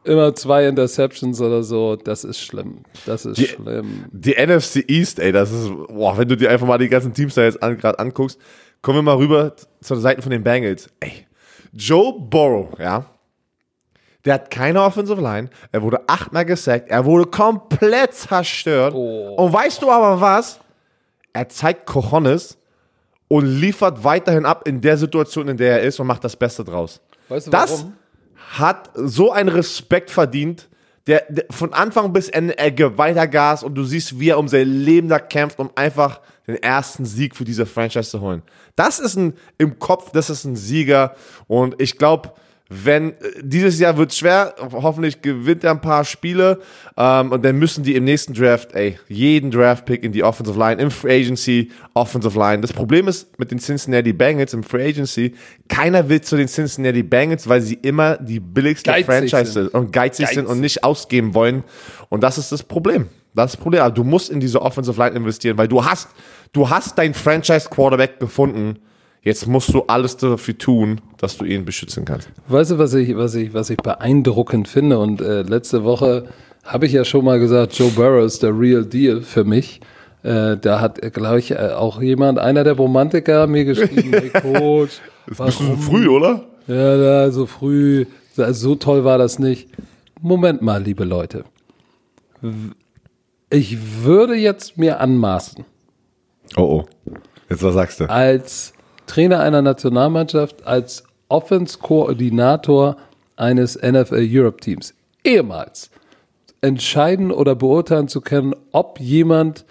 immer 0.05 0.33
zwei 0.35 0.67
Interceptions 0.67 1.39
oder 1.41 1.63
so. 1.63 1.95
Das 1.95 2.23
ist 2.23 2.39
schlimm. 2.39 2.79
Das 3.05 3.25
ist 3.25 3.37
Die- 3.37 3.47
schlimm. 3.47 4.05
Die 4.11 4.35
NFC 4.35 4.83
East, 4.87 5.19
ey, 5.19 5.31
das 5.31 5.51
ist, 5.51 5.69
boah, 5.87 6.17
wenn 6.17 6.27
du 6.27 6.35
dir 6.37 6.49
einfach 6.49 6.67
mal 6.67 6.77
die 6.77 6.89
ganzen 6.89 7.13
Teams 7.13 7.35
da 7.35 7.43
jetzt 7.43 7.61
an, 7.63 7.77
gerade 7.77 7.99
anguckst, 7.99 8.39
kommen 8.81 8.97
wir 8.99 9.03
mal 9.03 9.15
rüber 9.17 9.53
zur 9.81 9.97
Seite 9.97 10.21
von 10.21 10.31
den 10.31 10.43
Bengals. 10.43 10.89
Ey, 10.99 11.25
Joe 11.73 12.13
Burrow, 12.19 12.67
ja, 12.79 13.05
der 14.25 14.35
hat 14.35 14.51
keine 14.51 14.81
Offensive 14.81 15.19
Line, 15.21 15.49
er 15.71 15.81
wurde 15.81 15.99
achtmal 16.07 16.45
gesackt, 16.45 16.89
er 16.89 17.03
wurde 17.05 17.25
komplett 17.29 18.13
zerstört. 18.13 18.93
Oh. 18.93 19.35
Und 19.35 19.51
weißt 19.53 19.81
du 19.81 19.89
aber 19.91 20.19
was? 20.21 20.59
Er 21.33 21.49
zeigt 21.49 21.85
Cojones 21.87 22.57
und 23.27 23.45
liefert 23.45 24.03
weiterhin 24.03 24.45
ab 24.45 24.67
in 24.67 24.79
der 24.79 24.97
Situation, 24.97 25.47
in 25.47 25.57
der 25.57 25.79
er 25.79 25.87
ist 25.87 25.99
und 25.99 26.07
macht 26.07 26.23
das 26.23 26.35
Beste 26.35 26.63
draus. 26.63 27.01
Weißt 27.27 27.47
du 27.47 27.51
Das 27.51 27.71
warum? 27.81 27.93
Hat 28.51 28.89
so 28.95 29.31
einen 29.31 29.49
Respekt 29.49 30.11
verdient. 30.11 30.69
Der, 31.05 31.25
der 31.27 31.45
von 31.49 31.73
Anfang 31.73 32.13
bis 32.13 32.29
Ende 32.29 32.57
er 32.57 32.71
gibt 32.71 32.97
weiter 32.97 33.27
Gas 33.27 33.63
und 33.63 33.75
du 33.75 33.83
siehst, 33.83 34.19
wie 34.19 34.29
er 34.29 34.39
um 34.39 34.47
sein 34.47 34.67
Leben 34.67 35.09
da 35.09 35.19
kämpft, 35.19 35.59
um 35.59 35.69
einfach 35.75 36.21
den 36.47 36.55
ersten 36.55 37.05
Sieg 37.05 37.35
für 37.35 37.43
diese 37.43 37.65
Franchise 37.65 38.09
zu 38.09 38.21
holen. 38.21 38.41
Das 38.75 38.99
ist 38.99 39.15
ein 39.15 39.33
im 39.57 39.79
Kopf, 39.79 40.11
das 40.11 40.29
ist 40.29 40.45
ein 40.45 40.55
Sieger 40.55 41.15
und 41.47 41.81
ich 41.81 41.97
glaube, 41.97 42.33
wenn 42.83 43.11
äh, 43.11 43.15
dieses 43.41 43.79
Jahr 43.79 43.97
wird 43.97 44.13
schwer, 44.13 44.55
hoffentlich 44.71 45.21
gewinnt 45.21 45.63
er 45.63 45.71
ein 45.71 45.81
paar 45.81 46.05
Spiele 46.05 46.59
ähm, 46.97 47.31
und 47.31 47.45
dann 47.45 47.57
müssen 47.57 47.83
die 47.83 47.95
im 47.95 48.03
nächsten 48.03 48.33
Draft, 48.33 48.73
ey, 48.73 48.97
jeden 49.07 49.51
Draft-Pick 49.51 50.03
in 50.03 50.11
die 50.11 50.23
Offensive 50.23 50.57
Line, 50.57 50.81
im 50.81 50.91
Free 50.91 51.21
Agency, 51.21 51.71
Offensive 51.93 52.37
Line. 52.37 52.61
Das 52.61 52.73
Problem 52.73 53.07
ist 53.07 53.37
mit 53.39 53.51
den 53.51 53.59
Cincinnati 53.59 54.13
Bengals 54.13 54.53
im 54.53 54.63
Free 54.63 54.87
Agency, 54.89 55.35
keiner 55.67 56.09
will 56.09 56.21
zu 56.21 56.37
den 56.37 56.47
Cincinnati 56.47 57.03
Bengals, 57.03 57.47
weil 57.47 57.61
sie 57.61 57.75
immer 57.75 58.17
die 58.17 58.39
billigste 58.39 58.89
Geizig 58.89 59.05
Franchise 59.05 59.51
sind. 59.51 59.73
und 59.73 59.91
geizig, 59.91 60.25
Geiz. 60.25 60.35
sind 60.35 60.47
und 60.47 60.59
nicht 60.59 60.83
ausgeben 60.83 61.33
wollen. 61.33 61.63
Und 62.09 62.23
das 62.23 62.37
ist 62.37 62.51
das 62.51 62.63
Problem. 62.63 63.07
Das 63.35 63.51
ist 63.51 63.55
das 63.55 63.61
Problem. 63.61 63.81
Also 63.81 63.95
du 63.95 64.03
musst 64.03 64.29
in 64.29 64.39
diese 64.39 64.61
Offensive 64.61 64.99
Line 64.99 65.15
investieren, 65.15 65.57
weil 65.57 65.67
du 65.67 65.83
hast, 65.83 66.09
du 66.51 66.69
hast 66.69 66.97
deinen 66.97 67.13
Franchise 67.13 67.69
Quarterback 67.69 68.19
gefunden. 68.19 68.79
Jetzt 69.23 69.47
musst 69.47 69.73
du 69.73 69.83
alles 69.87 70.17
dafür 70.17 70.57
tun, 70.57 70.99
dass 71.17 71.37
du 71.37 71.45
ihn 71.45 71.63
beschützen 71.63 72.03
kannst. 72.03 72.29
Weißt 72.47 72.71
du, 72.71 72.77
was 72.77 72.93
ich, 72.93 73.15
was 73.15 73.35
ich, 73.35 73.53
was 73.53 73.69
ich 73.69 73.77
beeindruckend 73.77 74.67
finde? 74.67 74.99
Und 74.99 75.21
äh, 75.21 75.43
letzte 75.43 75.85
Woche 75.85 76.25
habe 76.65 76.85
ich 76.85 76.91
ja 76.91 77.05
schon 77.05 77.23
mal 77.23 77.39
gesagt, 77.39 77.73
Joe 77.73 77.89
Burrow 77.91 78.25
ist 78.25 78.43
der 78.43 78.57
Real 78.57 78.83
Deal 78.83 79.21
für 79.21 79.45
mich. 79.45 79.79
Äh, 80.23 80.57
da 80.57 80.81
hat, 80.81 81.01
glaube 81.13 81.39
ich, 81.39 81.51
äh, 81.51 81.69
auch 81.75 82.01
jemand, 82.01 82.37
einer 82.37 82.65
der 82.65 82.73
Romantiker, 82.73 83.47
mir 83.47 83.63
geschrieben, 83.63 84.11
hey 84.11 84.29
Coach, 84.29 84.99
warum, 85.27 85.77
früh, 85.79 86.07
oder? 86.07 86.43
ja, 86.67 86.97
da, 86.97 87.31
so 87.31 87.45
früh, 87.45 88.05
so, 88.33 88.51
so 88.51 88.75
toll 88.75 89.05
war 89.05 89.17
das 89.17 89.39
nicht. 89.39 89.69
Moment 90.21 90.61
mal, 90.61 90.81
liebe 90.83 91.03
Leute. 91.05 91.45
Ich 93.49 94.03
würde 94.03 94.35
jetzt 94.35 94.77
mir 94.77 94.99
anmaßen, 94.99 95.65
Oh 96.57 96.61
oh. 96.61 96.85
Jetzt 97.49 97.63
was 97.63 97.73
sagst 97.73 97.99
du? 97.99 98.09
als 98.09 98.72
Trainer 99.07 99.39
einer 99.39 99.61
Nationalmannschaft, 99.61 100.65
als 100.65 101.03
Offense-Koordinator 101.29 102.97
eines 103.35 103.75
NFL 103.81 104.27
Europe 104.31 104.61
Teams, 104.61 104.93
ehemals 105.23 105.89
entscheiden 106.61 107.31
oder 107.31 107.55
beurteilen 107.55 108.07
zu 108.07 108.21
können, 108.21 108.55
ob 108.71 108.99
jemand 108.99 109.65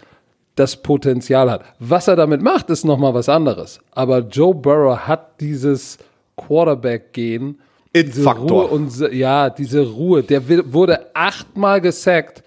das 0.56 0.76
Potenzial 0.76 1.50
hat. 1.50 1.64
Was 1.78 2.06
er 2.08 2.16
damit 2.16 2.42
macht, 2.42 2.68
ist 2.68 2.84
nochmal 2.84 3.14
was 3.14 3.28
anderes. 3.28 3.80
Aber 3.92 4.18
Joe 4.18 4.54
Burrow 4.54 4.98
hat 4.98 5.40
dieses 5.40 5.96
Quarterback-Gehen, 6.36 7.58
diese. 7.94 8.24
Ruhe 8.26 8.66
und 8.66 8.98
ja, 9.12 9.50
diese 9.50 9.86
Ruhe. 9.86 10.22
Der 10.22 10.42
wurde 10.72 11.06
achtmal 11.14 11.80
gesackt, 11.80 12.42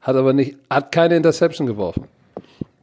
hat 0.00 0.16
aber 0.16 0.32
nicht, 0.32 0.56
hat 0.70 0.92
keine 0.92 1.16
Interception 1.16 1.66
geworfen. 1.66 2.04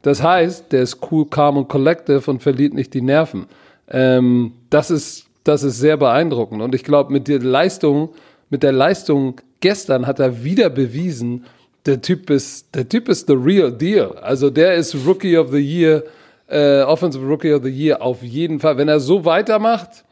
Das 0.06 0.22
heißt, 0.22 0.70
der 0.70 0.82
ist 0.82 0.98
cool, 1.10 1.26
calm 1.28 1.56
und 1.56 1.66
collective 1.66 2.30
und 2.30 2.40
verliert 2.40 2.74
nicht 2.74 2.94
die 2.94 3.00
Nerven. 3.02 3.46
Ähm, 3.90 4.52
das 4.70 4.92
ist, 4.92 5.26
das 5.42 5.64
ist 5.64 5.80
sehr 5.80 5.96
beeindruckend. 5.96 6.62
Und 6.62 6.76
ich 6.76 6.84
glaube, 6.84 7.12
mit 7.12 7.26
der 7.26 7.40
Leistung, 7.40 8.10
mit 8.48 8.62
der 8.62 8.70
Leistung 8.70 9.40
gestern 9.58 10.06
hat 10.06 10.20
er 10.20 10.44
wieder 10.44 10.70
bewiesen, 10.70 11.44
der 11.86 12.02
Typ 12.02 12.30
ist, 12.30 12.72
der 12.76 12.88
Typ 12.88 13.08
ist 13.08 13.26
the 13.26 13.32
real 13.34 13.72
deal. 13.72 14.12
Also 14.22 14.48
der 14.48 14.74
ist 14.74 14.94
Rookie 15.04 15.36
of 15.36 15.50
the 15.50 15.58
Year, 15.58 16.04
äh, 16.46 16.82
Offensive 16.82 17.26
Rookie 17.26 17.52
of 17.52 17.64
the 17.64 17.68
Year 17.70 18.00
auf 18.00 18.22
jeden 18.22 18.60
Fall. 18.60 18.78
Wenn 18.78 18.86
er 18.86 19.00
so 19.00 19.24
weitermacht, 19.24 20.04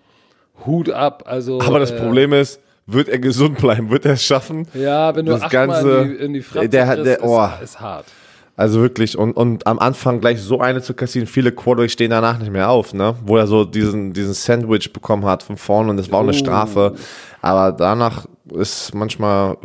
Hut 0.66 0.90
ab. 0.90 1.22
Also, 1.26 1.60
Aber 1.60 1.78
das 1.78 1.92
äh, 1.92 2.00
Problem 2.00 2.32
ist, 2.32 2.58
wird 2.88 3.08
er 3.08 3.20
gesund 3.20 3.58
bleiben? 3.58 3.90
Wird 3.90 4.06
er 4.06 4.14
es 4.14 4.24
schaffen? 4.24 4.66
Ja, 4.74 5.14
wenn 5.14 5.24
du 5.24 5.30
das 5.30 5.42
achtmal 5.42 5.68
Ganze- 5.68 5.98
in 6.02 6.08
die, 6.08 6.16
in 6.24 6.32
die 6.32 6.42
Fresse 6.42 6.68
der 6.68 6.96
der- 6.96 7.24
oh. 7.24 7.44
ist, 7.62 7.62
ist 7.62 7.80
hart. 7.80 8.06
Also 8.56 8.80
wirklich, 8.80 9.18
und, 9.18 9.32
und 9.32 9.66
am 9.66 9.80
Anfang 9.80 10.20
gleich 10.20 10.40
so 10.40 10.60
eine 10.60 10.80
zu 10.80 10.94
kassieren, 10.94 11.26
viele 11.26 11.50
Quarterbacks 11.50 11.92
stehen 11.92 12.10
danach 12.10 12.38
nicht 12.38 12.52
mehr 12.52 12.70
auf, 12.70 12.94
ne? 12.94 13.16
Wo 13.24 13.36
er 13.36 13.48
so 13.48 13.64
diesen, 13.64 14.12
diesen 14.12 14.32
Sandwich 14.32 14.92
bekommen 14.92 15.24
hat 15.24 15.42
von 15.42 15.56
vorne 15.56 15.90
und 15.90 15.96
das 15.96 16.10
war 16.12 16.18
auch 16.20 16.22
eine 16.22 16.30
Oh. 16.30 16.34
Strafe. 16.34 16.94
Aber 17.42 17.72
danach 17.72 18.26
ist 18.52 18.94
manchmal. 18.94 19.56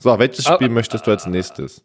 So, 0.00 0.18
welches 0.18 0.44
Spiel 0.46 0.54
Aber- 0.66 0.68
möchtest 0.70 1.06
du 1.06 1.10
als 1.12 1.26
nächstes? 1.26 1.82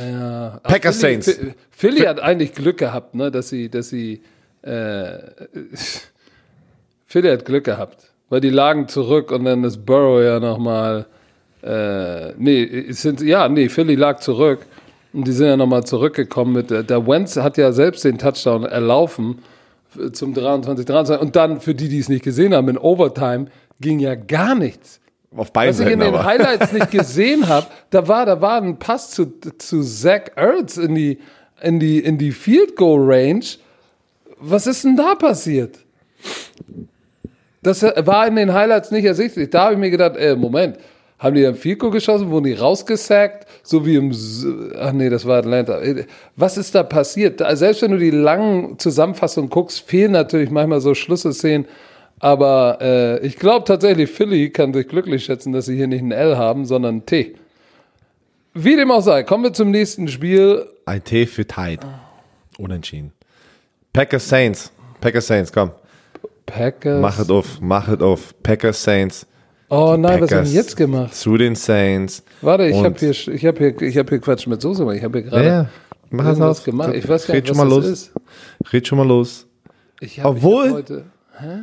Ja. 0.00 0.60
Packers 0.62 0.98
Philly, 1.00 1.12
Saints. 1.22 1.26
Philly, 1.32 1.54
Philly 1.70 2.00
hat 2.06 2.20
eigentlich 2.20 2.54
Glück 2.54 2.78
gehabt, 2.78 3.16
ne, 3.16 3.32
dass 3.32 3.48
sie, 3.48 3.68
dass 3.68 3.88
sie, 3.88 4.22
äh, 4.62 5.18
Philly 7.06 7.28
hat 7.28 7.44
Glück 7.44 7.64
gehabt, 7.64 8.10
weil 8.28 8.40
die 8.40 8.50
lagen 8.50 8.88
zurück 8.88 9.32
und 9.32 9.44
dann 9.44 9.64
ist 9.64 9.84
Burrow 9.84 10.22
ja 10.22 10.38
nochmal, 10.40 11.06
äh, 11.62 12.32
nee, 12.34 12.86
sind, 12.92 13.20
ja, 13.22 13.48
nee, 13.48 13.68
Philly 13.68 13.94
lag 13.96 14.20
zurück 14.20 14.66
und 15.12 15.26
die 15.26 15.32
sind 15.32 15.46
ja 15.46 15.56
nochmal 15.56 15.84
zurückgekommen 15.84 16.52
mit, 16.52 16.70
der, 16.70 16.82
der 16.82 17.06
Wentz 17.06 17.36
hat 17.36 17.58
ja 17.58 17.72
selbst 17.72 18.04
den 18.04 18.18
Touchdown 18.18 18.64
erlaufen 18.64 19.38
äh, 19.98 20.10
zum 20.12 20.34
23, 20.34 20.86
23 20.86 21.22
und 21.22 21.36
dann 21.36 21.60
für 21.60 21.74
die, 21.74 21.88
die 21.88 21.98
es 21.98 22.08
nicht 22.08 22.24
gesehen 22.24 22.54
haben, 22.54 22.68
in 22.68 22.78
Overtime 22.78 23.46
ging 23.80 23.98
ja 23.98 24.14
gar 24.14 24.54
nichts. 24.54 25.00
Auf 25.34 25.52
beiden 25.52 25.74
Was 25.74 25.80
ich 25.80 25.90
in 25.90 26.00
den 26.00 26.14
aber. 26.14 26.24
Highlights 26.24 26.72
nicht 26.72 26.90
gesehen 26.90 27.48
habe, 27.48 27.66
da 27.90 28.06
war, 28.06 28.26
da 28.26 28.40
war 28.40 28.60
ein 28.60 28.78
Pass 28.78 29.10
zu, 29.10 29.32
zu 29.58 29.82
Zach 29.82 30.30
Ertz 30.36 30.76
in 30.76 30.94
die, 30.94 31.18
in 31.62 31.80
die, 31.80 31.98
in 32.00 32.18
die 32.18 32.32
Field 32.32 32.76
Goal 32.76 33.00
Range. 33.02 33.44
Was 34.38 34.66
ist 34.66 34.84
denn 34.84 34.96
da 34.96 35.14
passiert? 35.14 35.78
Das 37.62 37.82
war 37.82 38.26
in 38.26 38.36
den 38.36 38.52
Highlights 38.52 38.90
nicht 38.90 39.04
ersichtlich. 39.04 39.48
Da 39.50 39.64
habe 39.64 39.74
ich 39.74 39.78
mir 39.78 39.90
gedacht, 39.90 40.16
äh, 40.16 40.34
Moment, 40.34 40.78
haben 41.22 41.36
die 41.36 41.54
Field 41.54 41.78
Goal 41.78 41.92
geschossen, 41.92 42.30
wurden 42.30 42.46
die 42.46 42.54
rausgesackt, 42.54 43.46
so 43.62 43.86
wie 43.86 43.94
im, 43.94 44.12
ach 44.76 44.90
nee, 44.92 45.08
das 45.08 45.24
war 45.24 45.38
Atlanta. 45.38 45.80
Äh, 45.80 46.06
Was 46.34 46.58
ist 46.58 46.74
da 46.74 46.82
passiert? 46.82 47.40
Selbst 47.52 47.80
wenn 47.82 47.92
du 47.92 47.98
die 47.98 48.10
langen 48.10 48.76
Zusammenfassungen 48.80 49.48
guckst, 49.48 49.88
fehlen 49.88 50.10
natürlich 50.10 50.50
manchmal 50.50 50.80
so 50.80 50.94
Schlüsselszenen. 50.94 51.66
Aber 52.18 52.78
äh, 52.80 53.24
ich 53.24 53.36
glaube 53.36 53.64
tatsächlich, 53.64 54.10
Philly 54.10 54.50
kann 54.50 54.74
sich 54.74 54.88
glücklich 54.88 55.24
schätzen, 55.24 55.52
dass 55.52 55.66
sie 55.66 55.76
hier 55.76 55.86
nicht 55.86 56.02
ein 56.02 56.10
L 56.10 56.36
haben, 56.36 56.66
sondern 56.66 56.96
ein 56.96 57.06
T. 57.06 57.36
Wie 58.54 58.74
dem 58.74 58.90
auch 58.90 59.00
sei, 59.00 59.22
kommen 59.22 59.44
wir 59.44 59.52
zum 59.52 59.70
nächsten 59.70 60.08
Spiel. 60.08 60.66
Ein 60.86 61.04
T 61.04 61.26
für 61.26 61.46
Tide. 61.46 61.86
Unentschieden. 62.58 63.12
Packers 63.92 64.28
Saints. 64.28 64.72
Packers 65.00 65.26
Saints, 65.28 65.52
komm. 65.52 65.70
Packers. 66.46 67.00
Mach 67.00 67.18
es 67.18 67.30
auf, 67.30 67.60
mach 67.60 67.88
es 67.88 68.00
auf. 68.00 68.34
Packers 68.42 68.82
Saints. 68.82 69.26
Oh 69.72 69.96
nein, 69.96 70.02
was 70.02 70.10
haben 70.12 70.20
Packers 70.28 70.50
die 70.50 70.54
jetzt 70.56 70.76
gemacht? 70.76 71.14
Zu 71.14 71.36
den 71.36 71.54
Saints. 71.54 72.22
Warte, 72.40 72.66
ich 72.66 72.76
habe 72.82 72.94
hier, 72.98 73.10
ich 73.10 73.46
hab 73.46 73.58
hier, 73.58 73.82
ich 73.82 73.98
hab 73.98 74.08
hier 74.08 74.18
Quatsch 74.20 74.46
mit 74.46 74.60
Soße 74.62 74.80
gemacht. 74.80 74.96
Ich 74.96 75.04
habe 75.04 75.18
hier 75.20 75.28
gerade 75.30 75.44
Ja, 75.44 75.52
ja. 75.62 75.68
Mach 76.10 76.26
es 76.26 76.40
aus. 76.40 76.62
gemacht. 76.64 76.92
Ich 76.94 77.08
weiß 77.08 77.26
gar 77.26 77.34
Red 77.36 77.44
nicht, 77.44 77.56
schon 77.56 77.58
was 77.58 77.68
mal 77.70 77.80
das 77.80 77.88
los. 77.88 77.92
ist. 78.62 78.72
Red 78.72 78.86
schon 78.88 78.98
mal 78.98 79.06
los. 79.08 79.46
Hab, 80.18 80.26
Obwohl- 80.26 80.84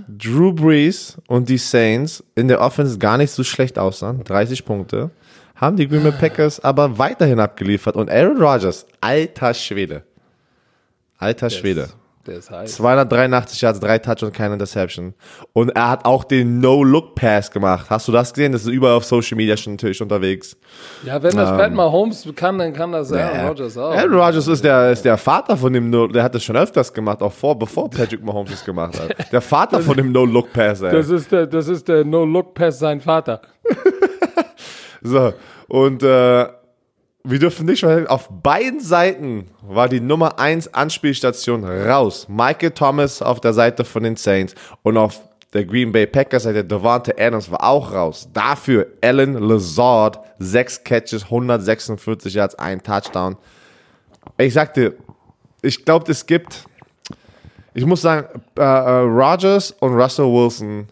Drew 0.09 0.51
Brees 0.51 1.17
und 1.27 1.47
die 1.47 1.57
Saints 1.59 2.23
in 2.35 2.47
der 2.47 2.59
Offense 2.59 2.97
gar 2.97 3.17
nicht 3.17 3.31
so 3.31 3.43
schlecht 3.43 3.77
aussahen, 3.79 4.23
30 4.23 4.65
Punkte, 4.65 5.11
haben 5.55 5.77
die 5.77 5.87
Green 5.87 6.03
Bay 6.03 6.11
Packers 6.11 6.59
aber 6.59 6.97
weiterhin 6.97 7.39
abgeliefert 7.39 7.95
und 7.95 8.09
Aaron 8.09 8.41
Rodgers, 8.41 8.85
alter 8.99 9.53
Schwede, 9.53 10.03
alter 11.17 11.49
Schwede, 11.49 11.89
der 12.25 12.37
ist 12.37 12.51
heiß. 12.51 12.75
283 12.75 13.61
Yards, 13.61 13.79
drei 13.79 13.97
Touch 13.99 14.23
und 14.23 14.33
keine 14.33 14.53
Interception 14.53 15.13
und 15.53 15.69
er 15.69 15.89
hat 15.89 16.05
auch 16.05 16.23
den 16.23 16.59
No-Look-Pass 16.59 17.51
gemacht. 17.51 17.87
Hast 17.89 18.07
du 18.07 18.11
das 18.11 18.33
gesehen? 18.33 18.51
Das 18.51 18.61
ist 18.63 18.67
überall 18.67 18.95
auf 18.95 19.05
Social 19.05 19.37
Media 19.37 19.55
schon 19.57 19.73
natürlich 19.73 20.01
unterwegs. 20.01 20.57
Ja, 21.03 21.21
wenn 21.21 21.35
das 21.35 21.49
Pat 21.49 21.73
Mahomes 21.73 22.27
kann, 22.35 22.57
dann 22.57 22.73
kann 22.73 22.91
das 22.91 23.11
Aaron 23.11 23.47
Rodgers 23.47 23.77
auch. 23.77 23.95
Aaron 23.95 24.13
Rodgers 24.13 24.47
ist 24.47 24.63
der, 24.63 24.91
ist 24.91 25.05
der 25.05 25.17
Vater 25.17 25.57
von 25.57 25.73
dem 25.73 25.89
No, 25.89 26.07
der 26.07 26.23
hat 26.23 26.35
das 26.35 26.43
schon 26.43 26.57
öfters 26.57 26.93
gemacht, 26.93 27.21
auch 27.21 27.33
vor, 27.33 27.57
bevor 27.57 27.89
Patrick 27.89 28.23
Mahomes 28.23 28.51
es 28.51 28.65
gemacht 28.65 28.99
hat. 28.99 29.31
Der 29.31 29.41
Vater 29.41 29.79
von 29.79 29.95
dem 29.95 30.11
No-Look-Pass, 30.11 30.81
ey. 30.81 30.91
Das 30.91 31.09
ist 31.09 31.31
der, 31.31 31.47
das 31.47 31.67
ist 31.67 31.87
der 31.87 32.05
No-Look-Pass 32.05 32.79
sein 32.79 33.01
Vater. 33.01 33.41
So, 35.01 35.33
und 35.67 36.03
äh, 36.03 36.47
wir 37.23 37.39
dürfen 37.39 37.65
nicht 37.65 37.81
vergessen, 37.81 38.07
auf 38.07 38.29
beiden 38.29 38.79
Seiten 38.79 39.47
war 39.61 39.89
die 39.89 39.99
Nummer 39.99 40.39
1 40.39 40.73
Anspielstation 40.73 41.63
raus. 41.65 42.27
Michael 42.29 42.71
Thomas 42.71 43.21
auf 43.21 43.41
der 43.41 43.53
Seite 43.53 43.83
von 43.83 44.03
den 44.03 44.15
Saints 44.15 44.55
und 44.83 44.97
auf 44.97 45.21
der 45.53 45.65
Green 45.65 45.91
Bay 45.91 46.05
Packers 46.05 46.43
Seite 46.43 46.63
Devante 46.63 47.15
Adams 47.17 47.49
war 47.51 47.63
auch 47.63 47.91
raus. 47.91 48.29
Dafür 48.33 48.87
Alan 49.01 49.33
Lazard, 49.33 50.19
6 50.39 50.83
Catches, 50.83 51.23
146 51.25 52.33
Yards, 52.35 52.55
ein 52.55 52.81
Touchdown. 52.81 53.35
Ich 54.37 54.53
sagte, 54.53 54.95
ich 55.61 55.83
glaube, 55.83 56.09
es 56.11 56.25
gibt, 56.25 56.65
ich 57.73 57.85
muss 57.85 58.01
sagen, 58.01 58.41
äh, 58.57 58.61
äh, 58.61 58.99
Rodgers 59.01 59.71
und 59.79 59.93
Russell 59.93 60.25
Wilson 60.25 60.87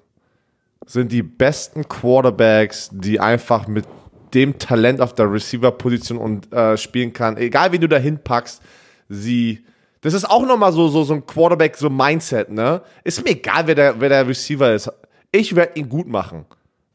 sind 0.85 1.11
die 1.11 1.23
besten 1.23 1.87
Quarterbacks, 1.87 2.89
die 2.91 3.19
einfach 3.19 3.67
mit 3.67 3.85
dem 4.33 4.57
Talent 4.57 5.01
auf 5.01 5.13
der 5.13 5.31
Receiver-Position 5.31 6.17
und 6.17 6.51
äh, 6.53 6.77
spielen 6.77 7.13
kann. 7.13 7.37
Egal, 7.37 7.71
wie 7.71 7.79
du 7.79 7.87
dahin 7.87 8.19
packst, 8.19 8.61
sie. 9.09 9.63
Das 10.01 10.13
ist 10.13 10.29
auch 10.29 10.45
nochmal 10.45 10.71
so, 10.71 10.87
so, 10.89 11.03
so 11.03 11.15
ein 11.15 11.25
Quarterback, 11.25 11.75
so 11.75 11.89
Mindset, 11.89 12.51
ne? 12.51 12.81
Ist 13.03 13.23
mir 13.23 13.31
egal, 13.31 13.65
wer 13.65 13.75
der, 13.75 13.99
wer 13.99 14.09
der 14.09 14.27
Receiver 14.27 14.73
ist. 14.73 14.91
Ich 15.31 15.55
werde 15.55 15.79
ihn 15.79 15.89
gut 15.89 16.07
machen. 16.07 16.45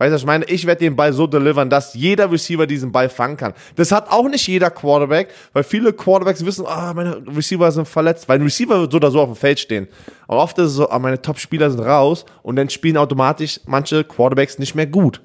Weißt 0.02 0.10
du, 0.10 0.14
was 0.14 0.22
ich 0.22 0.26
meine? 0.26 0.44
Ich 0.46 0.66
werde 0.66 0.80
den 0.80 0.96
Ball 0.96 1.12
so 1.12 1.28
delivern, 1.28 1.70
dass 1.70 1.94
jeder 1.94 2.28
Receiver 2.28 2.66
diesen 2.66 2.90
Ball 2.90 3.08
fangen 3.08 3.36
kann. 3.36 3.52
Das 3.76 3.92
hat 3.92 4.10
auch 4.10 4.28
nicht 4.28 4.48
jeder 4.48 4.68
Quarterback, 4.68 5.28
weil 5.52 5.62
viele 5.62 5.92
Quarterbacks 5.92 6.44
wissen, 6.44 6.66
ah, 6.66 6.92
meine 6.92 7.22
Receiver 7.36 7.70
sind 7.70 7.86
verletzt, 7.86 8.28
weil 8.28 8.40
ein 8.40 8.42
Receiver 8.42 8.80
wird 8.80 8.90
so 8.90 8.96
oder 8.96 9.12
so 9.12 9.20
auf 9.20 9.28
dem 9.28 9.36
Feld 9.36 9.60
stehen. 9.60 9.86
Aber 10.26 10.42
oft 10.42 10.58
ist 10.58 10.70
es 10.70 10.74
so, 10.74 10.90
ah, 10.90 10.98
meine 10.98 11.22
Top-Spieler 11.22 11.70
sind 11.70 11.80
raus 11.80 12.24
und 12.42 12.56
dann 12.56 12.68
spielen 12.68 12.96
automatisch 12.96 13.60
manche 13.66 14.02
Quarterbacks 14.02 14.58
nicht 14.58 14.74
mehr 14.74 14.88
gut. 14.88 15.20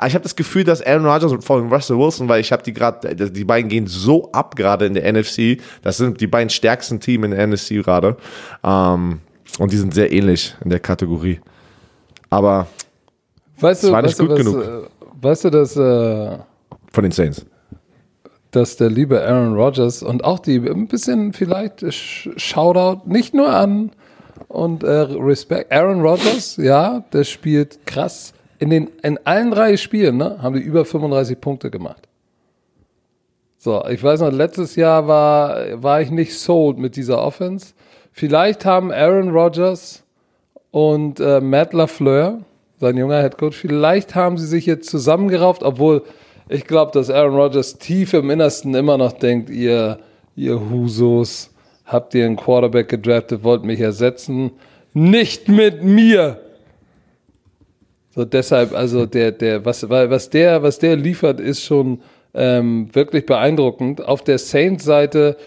Aber 0.00 0.08
ich 0.08 0.14
habe 0.14 0.22
das 0.22 0.34
Gefühl, 0.34 0.64
dass 0.64 0.80
Aaron 0.80 1.04
Rodgers 1.04 1.30
und 1.30 1.44
vor 1.44 1.56
allem 1.56 1.70
Russell 1.70 1.98
Wilson, 1.98 2.26
weil 2.26 2.40
ich 2.40 2.52
habe 2.52 2.62
die 2.62 2.72
gerade, 2.72 3.14
die 3.30 3.44
beiden 3.44 3.68
gehen 3.68 3.86
so 3.86 4.32
ab 4.32 4.56
gerade 4.56 4.86
in 4.86 4.94
der 4.94 5.12
NFC. 5.12 5.58
Das 5.82 5.98
sind 5.98 6.22
die 6.22 6.26
beiden 6.26 6.48
stärksten 6.48 7.00
Teams 7.00 7.26
in 7.26 7.32
der 7.32 7.46
NFC 7.46 7.84
gerade. 7.84 8.16
Ähm, 8.64 9.20
und 9.58 9.72
die 9.72 9.76
sind 9.76 9.92
sehr 9.92 10.10
ähnlich 10.10 10.56
in 10.64 10.70
der 10.70 10.80
Kategorie. 10.80 11.40
Aber 12.30 12.66
Weißt 13.58 13.84
du, 13.84 13.92
war 13.92 14.00
nicht 14.00 14.18
weißt, 14.18 14.20
du, 14.20 14.26
gut 14.26 14.38
was, 14.38 14.38
genug. 14.38 14.64
äh, 14.64 14.88
weißt 15.20 15.44
du, 15.44 15.50
dass, 15.50 15.76
äh, 15.76 16.38
von 16.92 17.02
den 17.02 17.12
Saints. 17.12 17.44
dass 18.52 18.76
der 18.78 18.88
liebe 18.88 19.20
Aaron 19.22 19.54
Rodgers 19.54 20.02
und 20.02 20.24
auch 20.24 20.38
die 20.38 20.56
ein 20.66 20.88
bisschen 20.88 21.34
vielleicht 21.34 21.82
Sh- 21.82 22.30
Shoutout, 22.38 23.02
nicht 23.06 23.34
nur 23.34 23.50
an 23.54 23.90
und 24.48 24.82
äh, 24.82 24.88
Respekt. 24.90 25.70
Aaron 25.70 26.00
Rodgers, 26.00 26.56
ja, 26.56 27.04
der 27.12 27.24
spielt 27.24 27.84
krass. 27.86 28.32
In, 28.60 28.70
den, 28.70 28.90
in 29.02 29.18
allen 29.24 29.50
drei 29.50 29.76
Spielen 29.78 30.18
ne, 30.18 30.38
haben 30.40 30.54
die 30.54 30.60
über 30.60 30.84
35 30.84 31.40
Punkte 31.40 31.70
gemacht. 31.70 32.06
So, 33.56 33.84
ich 33.86 34.02
weiß 34.02 34.20
noch, 34.20 34.30
letztes 34.30 34.76
Jahr 34.76 35.08
war, 35.08 35.82
war 35.82 36.02
ich 36.02 36.10
nicht 36.10 36.38
sold 36.38 36.78
mit 36.78 36.94
dieser 36.94 37.22
Offense. 37.22 37.72
Vielleicht 38.12 38.64
haben 38.66 38.92
Aaron 38.92 39.30
Rodgers 39.30 40.02
und 40.70 41.20
äh, 41.20 41.40
Matt 41.40 41.72
LaFleur, 41.72 42.40
sein 42.78 42.96
junger 42.96 43.22
Headcoach, 43.22 43.54
vielleicht 43.54 44.14
haben 44.14 44.36
sie 44.36 44.46
sich 44.46 44.66
jetzt 44.66 44.90
zusammengerauft, 44.90 45.62
obwohl 45.62 46.02
ich 46.48 46.66
glaube, 46.66 46.92
dass 46.92 47.10
Aaron 47.10 47.34
Rodgers 47.34 47.78
tief 47.78 48.12
im 48.12 48.28
Innersten 48.28 48.74
immer 48.74 48.98
noch 48.98 49.12
denkt, 49.12 49.48
ihr, 49.48 50.00
ihr 50.36 50.60
Husos, 50.70 51.50
habt 51.86 52.14
ihr 52.14 52.26
einen 52.26 52.36
Quarterback 52.36 52.88
gedraftet, 52.88 53.42
wollt 53.42 53.64
mich 53.64 53.80
ersetzen. 53.80 54.50
Nicht 54.92 55.48
mit 55.48 55.82
mir! 55.82 56.40
So 58.20 58.26
deshalb, 58.26 58.74
also 58.74 59.06
der, 59.06 59.32
der, 59.32 59.64
was, 59.64 59.88
weil 59.88 60.10
was 60.10 60.28
der, 60.28 60.62
was 60.62 60.78
der 60.78 60.94
liefert, 60.94 61.40
ist 61.40 61.64
schon 61.64 62.02
ähm, 62.34 62.90
wirklich 62.92 63.24
beeindruckend. 63.24 64.06
Auf 64.06 64.22
der 64.22 64.36
Saints-Seite, 64.36 65.38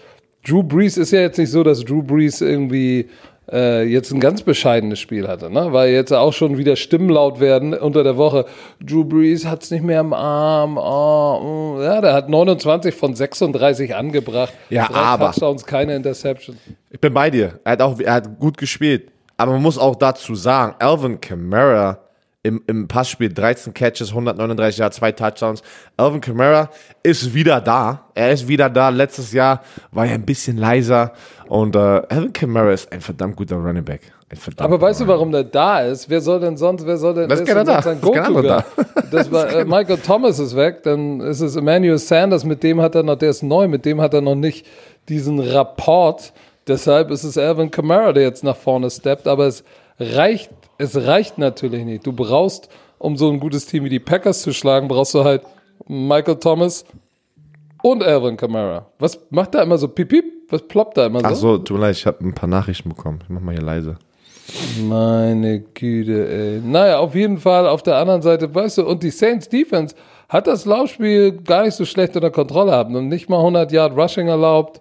Drew 0.44 0.64
Brees 0.64 0.96
ist 0.96 1.12
ja 1.12 1.20
jetzt 1.20 1.38
nicht 1.38 1.52
so, 1.52 1.62
dass 1.62 1.84
Drew 1.84 2.02
Brees 2.02 2.40
irgendwie 2.40 3.10
äh, 3.48 3.84
jetzt 3.84 4.10
ein 4.10 4.18
ganz 4.18 4.42
bescheidenes 4.42 4.98
Spiel 4.98 5.28
hatte, 5.28 5.52
ne? 5.52 5.68
weil 5.70 5.92
jetzt 5.92 6.10
auch 6.12 6.32
schon 6.32 6.58
wieder 6.58 6.74
Stimmen 6.74 7.10
laut 7.10 7.38
werden 7.38 7.74
unter 7.74 8.02
der 8.02 8.16
Woche. 8.16 8.44
Drew 8.84 9.04
Brees 9.04 9.46
hat 9.46 9.62
es 9.62 9.70
nicht 9.70 9.84
mehr 9.84 10.00
im 10.00 10.12
Arm. 10.12 10.76
Oh, 10.76 11.78
ja, 11.80 12.00
der 12.00 12.12
hat 12.12 12.28
29 12.28 12.92
von 12.92 13.14
36 13.14 13.94
angebracht. 13.94 14.52
Ja, 14.68 14.88
Drei 14.88 14.96
aber- 14.96 15.26
Touchdowns, 15.26 15.64
keine 15.64 15.94
Interception. 15.94 16.56
Ich 16.90 16.98
bin 16.98 17.14
bei 17.14 17.30
dir. 17.30 17.60
Er 17.62 17.70
hat 17.72 17.82
auch 17.82 18.00
er 18.00 18.14
hat 18.14 18.36
gut 18.40 18.58
gespielt. 18.58 19.12
Aber 19.36 19.52
man 19.52 19.62
muss 19.62 19.78
auch 19.78 19.94
dazu 19.94 20.34
sagen, 20.34 20.74
Alvin 20.80 21.20
Kamara 21.20 21.98
im, 22.44 22.62
im 22.66 22.86
Passspiel 22.86 23.32
13 23.32 23.74
Catches, 23.74 24.10
139 24.10 24.78
Yards, 24.78 24.96
zwei 24.96 25.10
Touchdowns. 25.10 25.62
Alvin 25.96 26.20
Kamara 26.20 26.70
ist 27.02 27.34
wieder 27.34 27.60
da. 27.60 28.04
Er 28.14 28.32
ist 28.32 28.46
wieder 28.46 28.70
da. 28.70 28.90
Letztes 28.90 29.32
Jahr 29.32 29.62
war 29.90 30.06
er 30.06 30.14
ein 30.14 30.26
bisschen 30.26 30.58
leiser. 30.58 31.12
Und 31.48 31.74
äh, 31.74 31.78
Alvin 31.78 32.32
Kamara 32.32 32.72
ist 32.72 32.92
ein 32.92 33.00
verdammt 33.00 33.36
guter 33.36 33.56
Running 33.56 33.84
Back. 33.84 34.12
Aber 34.58 34.80
weißt 34.80 35.02
du, 35.02 35.06
warum 35.06 35.30
der 35.30 35.44
da 35.44 35.80
ist? 35.80 36.10
Wer 36.10 36.20
soll 36.20 36.40
denn 36.40 36.56
sonst, 36.56 36.84
wer 36.86 36.96
soll 36.96 37.14
denn, 37.14 37.30
Wer 37.30 37.40
ist 37.40 37.46
wer 37.46 37.54
denn 37.54 37.66
da? 37.66 37.78
Ist 37.78 37.84
kein 37.84 38.00
Goku 38.00 38.18
anderer 38.18 38.64
Das 39.10 39.30
war, 39.30 39.52
äh, 39.52 39.64
Michael 39.64 39.98
Thomas 39.98 40.38
ist 40.38 40.56
weg, 40.56 40.82
dann 40.82 41.20
ist 41.20 41.40
es 41.40 41.54
Emmanuel 41.56 41.98
Sanders, 41.98 42.44
mit 42.44 42.62
dem 42.62 42.80
hat 42.80 42.94
er 42.96 43.04
noch, 43.04 43.16
der 43.16 43.30
ist 43.30 43.42
neu, 43.42 43.68
mit 43.68 43.84
dem 43.84 44.00
hat 44.00 44.12
er 44.12 44.22
noch 44.22 44.34
nicht 44.34 44.66
diesen 45.08 45.38
Rapport. 45.38 46.32
Deshalb 46.66 47.10
ist 47.10 47.22
es 47.22 47.38
Alvin 47.38 47.70
Kamara, 47.70 48.12
der 48.12 48.24
jetzt 48.24 48.42
nach 48.42 48.56
vorne 48.56 48.90
steppt, 48.90 49.28
aber 49.28 49.46
es 49.46 49.62
reicht, 50.00 50.50
es 50.78 50.96
reicht 50.96 51.38
natürlich 51.38 51.84
nicht. 51.84 52.06
Du 52.06 52.12
brauchst, 52.12 52.68
um 52.98 53.16
so 53.16 53.30
ein 53.30 53.40
gutes 53.40 53.66
Team 53.66 53.84
wie 53.84 53.90
die 53.90 54.00
Packers 54.00 54.42
zu 54.42 54.52
schlagen, 54.52 54.88
brauchst 54.88 55.14
du 55.14 55.24
halt 55.24 55.42
Michael 55.86 56.36
Thomas 56.36 56.84
und 57.82 58.02
Alvin 58.02 58.36
Kamara. 58.36 58.86
Was 58.98 59.20
macht 59.30 59.54
da 59.54 59.62
immer 59.62 59.78
so 59.78 59.88
piep? 59.88 60.24
Was 60.48 60.62
ploppt 60.62 60.96
da 60.96 61.06
immer 61.06 61.20
so? 61.20 61.26
Ach 61.26 61.34
so, 61.34 61.58
tut 61.58 61.76
mir 61.76 61.86
leid, 61.86 61.96
ich 61.96 62.06
habe 62.06 62.24
ein 62.24 62.34
paar 62.34 62.48
Nachrichten 62.48 62.90
bekommen. 62.90 63.20
Ich 63.22 63.28
mach 63.28 63.40
mal 63.40 63.54
hier 63.54 63.64
leise. 63.64 63.96
Meine 64.82 65.60
Güte, 65.60 66.28
ey. 66.28 66.60
Naja, 66.60 66.98
auf 66.98 67.14
jeden 67.14 67.38
Fall 67.38 67.66
auf 67.66 67.82
der 67.82 67.96
anderen 67.96 68.22
Seite, 68.22 68.54
weißt 68.54 68.78
du, 68.78 68.86
und 68.86 69.02
die 69.02 69.10
Saints 69.10 69.48
Defense 69.48 69.94
hat 70.28 70.46
das 70.46 70.64
Laufspiel 70.64 71.32
gar 71.32 71.64
nicht 71.64 71.74
so 71.74 71.84
schlecht 71.84 72.14
unter 72.16 72.30
Kontrolle 72.30 72.72
haben 72.72 72.94
und 72.94 73.08
nicht 73.08 73.28
mal 73.28 73.38
100 73.38 73.72
Yard 73.72 73.96
Rushing 73.96 74.28
erlaubt. 74.28 74.80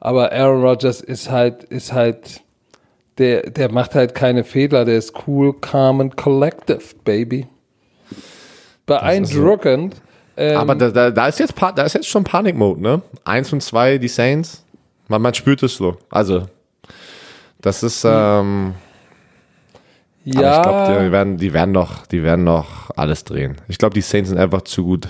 Aber 0.00 0.32
Aaron 0.32 0.62
Rodgers 0.62 1.00
ist 1.00 1.30
halt, 1.30 1.64
ist 1.64 1.92
halt, 1.92 2.42
der, 3.18 3.50
der 3.50 3.70
macht 3.70 3.94
halt 3.94 4.14
keine 4.14 4.44
Fehler, 4.44 4.84
der 4.84 4.96
ist 4.96 5.12
cool, 5.26 5.54
calm 5.60 6.00
and 6.00 6.16
collective, 6.16 6.82
baby. 7.04 7.46
Beeindruckend. 8.86 10.00
Ähm, 10.36 10.58
Aber 10.58 10.74
da, 10.74 10.90
da, 10.90 11.10
da, 11.10 11.28
ist 11.28 11.38
jetzt, 11.38 11.54
da 11.58 11.82
ist 11.82 11.94
jetzt 11.94 12.08
schon 12.08 12.24
Panik-Mode, 12.24 12.82
ne? 12.82 13.02
Eins 13.24 13.52
und 13.52 13.62
zwei, 13.62 13.98
die 13.98 14.08
Saints. 14.08 14.64
Man, 15.08 15.22
man 15.22 15.32
spürt 15.32 15.62
es 15.62 15.76
so. 15.76 15.96
Also, 16.10 16.46
das 17.60 17.82
ist, 17.82 18.04
ähm, 18.04 18.74
ja, 20.24 20.62
Aber 20.62 20.80
ich 20.80 20.86
glaube, 20.88 21.04
die 21.04 21.12
werden, 21.12 21.36
die 21.36 21.52
werden 21.52 21.72
noch, 21.72 22.06
die 22.06 22.22
werden 22.22 22.44
noch 22.44 22.90
alles 22.96 23.24
drehen. 23.24 23.56
Ich 23.68 23.78
glaube, 23.78 23.94
die 23.94 24.00
Saints 24.00 24.30
sind 24.30 24.38
einfach 24.38 24.62
zu 24.62 24.84
gut, 24.84 25.08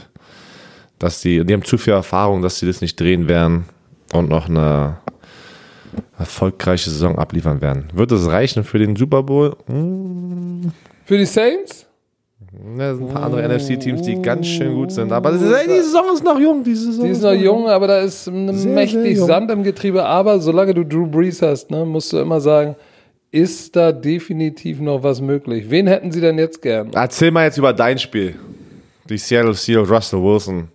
dass 0.99 1.21
die, 1.21 1.45
die 1.45 1.55
haben 1.55 1.65
zu 1.65 1.79
viel 1.79 1.93
Erfahrung, 1.93 2.43
dass 2.43 2.59
sie 2.59 2.67
das 2.67 2.81
nicht 2.81 2.99
drehen 2.99 3.29
werden 3.29 3.65
und 4.13 4.29
noch 4.29 4.49
eine 4.49 4.99
erfolgreiche 6.19 6.91
Saison 6.91 7.19
abliefern 7.19 7.61
werden. 7.61 7.89
Wird 7.93 8.13
es 8.13 8.29
reichen 8.29 8.65
für 8.65 8.79
den 8.79 8.97
Super 8.97 9.23
Bowl? 9.23 9.57
Hm, 9.67 10.73
für 11.05 11.19
die 11.19 11.27
Saints? 11.27 11.87
da 12.79 12.95
sind 12.95 13.09
ein 13.09 13.13
paar 13.13 13.25
andere 13.25 13.49
NFC-Teams, 13.49 14.03
die 14.03 14.21
ganz 14.21 14.47
schön 14.47 14.75
gut 14.75 14.93
sind. 14.93 15.13
Aber 15.13 15.33
das 15.33 15.43
ist, 15.43 15.53
ey, 15.53 15.67
die 15.67 15.83
Saison 15.83 16.05
ist 16.15 16.25
noch 16.25 16.39
jung. 16.39 16.63
Die 16.63 16.75
Saison 16.75 17.05
Die 17.05 17.11
ist 17.11 17.23
noch 17.23 17.33
jung, 17.33 17.69
aber 17.69 17.87
da 17.89 17.99
ist 18.01 18.31
mächtig 18.31 19.17
sehr. 19.17 19.27
Sand 19.27 19.51
im 19.51 19.63
Getriebe. 19.63 20.05
Aber 20.05 20.39
solange 20.41 20.75
du 20.75 20.85
Drew 20.85 21.07
Brees 21.07 21.43
hast, 21.43 21.71
ne, 21.71 21.85
musst 21.85 22.13
du 22.13 22.19
immer 22.19 22.41
sagen, 22.41 22.77
ist 23.31 23.75
da 23.75 23.91
definitiv 23.91 24.81
noch 24.81 25.03
was 25.03 25.21
möglich. 25.21 25.69
Wen 25.69 25.87
hätten 25.87 26.13
sie 26.13 26.21
denn 26.21 26.39
jetzt 26.39 26.63
gern? 26.63 26.91
Erzähl 26.95 27.31
mal 27.31 27.45
jetzt 27.45 27.59
über 27.59 27.73
dein 27.73 27.99
Spiel. 27.99 28.37
Die 29.09 29.19
Seattle 29.19 29.55
Seahawks, 29.55 29.91
Russell 29.91 30.23
Wilson. 30.23 30.69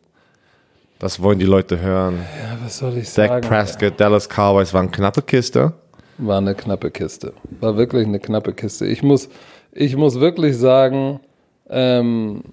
Das 1.00 1.22
wollen 1.22 1.40
die 1.40 1.46
Leute 1.46 1.80
hören. 1.80 2.20
Ja, 2.44 2.58
was 2.62 2.78
soll 2.78 2.98
ich 2.98 3.14
Dak 3.14 3.30
sagen? 3.30 3.48
Prescott, 3.48 3.94
Dallas 3.98 4.28
Cowboys 4.28 4.74
waren 4.74 4.92
knappe 4.92 5.22
Kiste. 5.22 5.74
War 6.18 6.40
eine 6.40 6.54
knappe 6.54 6.92
Kiste. 6.92 7.32
War 7.62 7.78
wirklich 7.78 8.06
eine 8.06 8.20
knappe 8.20 8.52
Kiste. 8.52 8.86
Ich 8.86 9.02
muss, 9.02 9.30
ich 9.72 9.96
muss 9.96 10.20
wirklich 10.20 10.58
sagen, 10.58 11.22
ähm, 11.70 12.44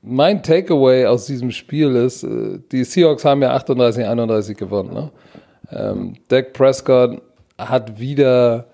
mein 0.00 0.42
Takeaway 0.42 1.04
aus 1.04 1.26
diesem 1.26 1.50
Spiel 1.50 1.94
ist, 1.96 2.22
äh, 2.22 2.60
die 2.72 2.84
Seahawks 2.84 3.26
haben 3.26 3.42
ja 3.42 3.52
38, 3.52 4.06
31 4.06 4.56
gewonnen. 4.56 4.94
Ne? 4.94 5.10
Ähm, 5.70 6.14
Dak 6.28 6.54
Prescott 6.54 7.20
hat 7.58 8.00
wieder, 8.00 8.68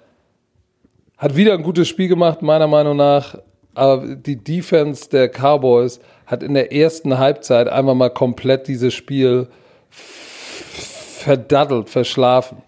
hat 1.18 1.34
wieder 1.34 1.54
ein 1.54 1.64
gutes 1.64 1.88
Spiel 1.88 2.06
gemacht, 2.06 2.40
meiner 2.40 2.68
Meinung 2.68 2.96
nach. 2.96 3.36
Aber 3.76 4.16
die 4.16 4.42
Defense 4.42 5.10
der 5.10 5.28
Cowboys 5.28 6.00
hat 6.24 6.42
in 6.42 6.54
der 6.54 6.72
ersten 6.72 7.18
Halbzeit 7.18 7.68
einmal 7.68 7.94
mal 7.94 8.08
komplett 8.08 8.68
dieses 8.68 8.94
Spiel 8.94 9.48
verdaddelt, 9.90 11.90
verschlafen. 11.90 12.62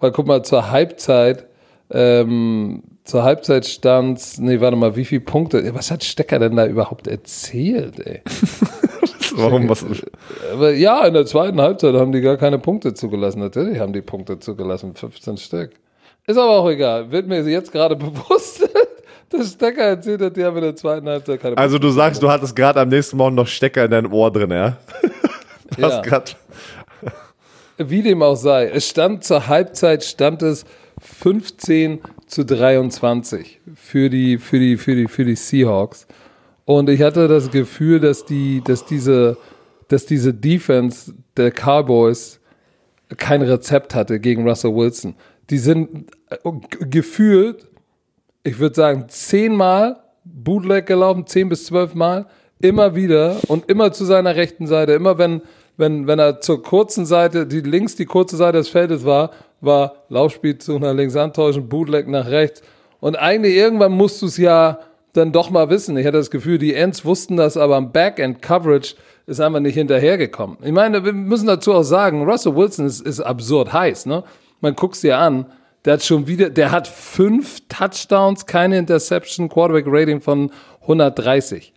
Weil 0.00 0.10
guck 0.10 0.26
mal, 0.26 0.42
zur 0.42 0.72
Halbzeit, 0.72 1.46
ähm, 1.92 2.82
zur 3.04 3.22
Halbzeit 3.22 3.66
stand's, 3.66 4.38
nee, 4.38 4.60
warte 4.60 4.76
mal, 4.76 4.96
wie 4.96 5.04
viele 5.04 5.20
Punkte, 5.20 5.72
was 5.76 5.92
hat 5.92 6.02
Stecker 6.02 6.40
denn 6.40 6.56
da 6.56 6.66
überhaupt 6.66 7.06
erzählt, 7.06 8.04
ey? 8.04 8.22
Warum? 9.36 9.68
Was? 9.68 9.84
Ja, 10.76 11.06
in 11.06 11.14
der 11.14 11.26
zweiten 11.26 11.60
Halbzeit 11.60 11.94
haben 11.94 12.10
die 12.10 12.20
gar 12.20 12.36
keine 12.36 12.58
Punkte 12.58 12.94
zugelassen. 12.94 13.38
Natürlich 13.38 13.78
haben 13.78 13.92
die 13.92 14.02
Punkte 14.02 14.40
zugelassen, 14.40 14.96
15 14.96 15.36
Stück. 15.36 15.70
Ist 16.26 16.36
aber 16.36 16.50
auch 16.50 16.68
egal. 16.68 17.10
Wird 17.10 17.26
mir 17.26 17.42
jetzt 17.42 17.72
gerade 17.72 17.96
bewusst, 17.96 18.67
dass 19.30 19.52
Stecker 19.52 19.82
erzählt 19.82 20.22
hat, 20.22 20.36
die 20.36 20.44
haben 20.44 20.56
in 20.56 20.62
der 20.62 20.76
zweiten 20.76 21.08
Halbzeit 21.08 21.40
keine. 21.40 21.56
Also 21.58 21.78
du 21.78 21.90
sagst, 21.90 22.22
du 22.22 22.30
hattest 22.30 22.54
gerade 22.56 22.80
am 22.80 22.88
nächsten 22.88 23.16
Morgen 23.16 23.34
noch 23.34 23.46
Stecker 23.46 23.84
in 23.84 23.90
deinem 23.90 24.12
Ohr 24.12 24.32
drin, 24.32 24.50
ja? 24.50 24.76
Du 25.76 25.82
Ja. 25.82 26.00
grad, 26.00 26.36
Wie 27.76 28.02
dem 28.02 28.22
auch 28.22 28.36
sei, 28.36 28.68
es 28.68 28.88
stand 28.88 29.22
zur 29.22 29.46
Halbzeit 29.48 30.02
stand 30.02 30.42
es 30.42 30.64
15 31.00 32.00
zu 32.26 32.44
23 32.44 33.60
für 33.74 34.10
die, 34.10 34.38
für 34.38 34.58
die, 34.58 34.76
für 34.76 34.94
die, 34.94 35.06
für 35.08 35.24
die 35.24 35.36
Seahawks. 35.36 36.06
Und 36.64 36.90
ich 36.90 37.02
hatte 37.02 37.28
das 37.28 37.50
Gefühl, 37.50 38.00
dass 38.00 38.24
die, 38.24 38.62
dass 38.64 38.84
diese, 38.84 39.36
dass 39.88 40.06
diese 40.06 40.34
Defense 40.34 41.14
der 41.36 41.50
Cowboys 41.50 42.40
kein 43.16 43.42
Rezept 43.42 43.94
hatte 43.94 44.20
gegen 44.20 44.46
Russell 44.46 44.74
Wilson. 44.74 45.14
Die 45.50 45.58
sind 45.58 46.10
äh, 46.28 46.36
gefühlt, 46.80 47.66
ich 48.48 48.58
würde 48.58 48.74
sagen, 48.74 49.04
zehnmal 49.08 49.96
Bootleg 50.24 50.86
gelaufen, 50.86 51.26
zehn 51.26 51.48
bis 51.48 51.66
zwölf 51.66 51.94
Mal, 51.94 52.26
immer 52.60 52.94
wieder 52.94 53.36
und 53.48 53.70
immer 53.70 53.92
zu 53.92 54.04
seiner 54.04 54.36
rechten 54.36 54.66
Seite. 54.66 54.92
Immer 54.92 55.18
wenn, 55.18 55.42
wenn, 55.76 56.06
wenn 56.06 56.18
er 56.18 56.40
zur 56.40 56.62
kurzen 56.62 57.06
Seite, 57.06 57.46
die 57.46 57.60
links 57.60 57.94
die 57.94 58.04
kurze 58.04 58.36
Seite 58.36 58.58
des 58.58 58.68
Feldes 58.68 59.04
war, 59.04 59.30
war 59.60 60.04
Laufspielzug 60.08 60.80
nach 60.80 60.94
links 60.94 61.16
antauschen, 61.16 61.68
Bootleg 61.68 62.08
nach 62.08 62.26
rechts. 62.26 62.62
Und 63.00 63.16
eigentlich 63.16 63.54
irgendwann 63.54 63.92
musst 63.92 64.20
du 64.22 64.26
es 64.26 64.36
ja 64.36 64.80
dann 65.12 65.32
doch 65.32 65.50
mal 65.50 65.70
wissen. 65.70 65.96
Ich 65.96 66.06
hatte 66.06 66.18
das 66.18 66.30
Gefühl, 66.30 66.58
die 66.58 66.74
Ends 66.74 67.04
wussten 67.04 67.36
das, 67.36 67.56
aber 67.56 67.76
am 67.76 67.92
Backend 67.92 68.42
Coverage 68.42 68.94
ist 69.26 69.40
einfach 69.40 69.60
nicht 69.60 69.74
hinterhergekommen. 69.74 70.58
Ich 70.62 70.72
meine, 70.72 71.04
wir 71.04 71.12
müssen 71.12 71.46
dazu 71.46 71.72
auch 71.74 71.82
sagen, 71.82 72.24
Russell 72.24 72.56
Wilson 72.56 72.86
ist, 72.86 73.00
ist 73.00 73.20
absurd 73.20 73.72
heiß, 73.72 74.06
ne? 74.06 74.24
Man 74.60 74.74
guckt's 74.74 75.02
dir 75.02 75.18
an, 75.18 75.46
der 75.84 75.94
hat 75.94 76.04
schon 76.04 76.26
wieder, 76.26 76.50
der 76.50 76.70
hat 76.70 76.88
fünf 76.88 77.60
Touchdowns, 77.68 78.46
keine 78.46 78.78
Interception, 78.78 79.48
Quarterback 79.48 79.84
Rating 79.86 80.20
von 80.20 80.50
130. 80.82 81.72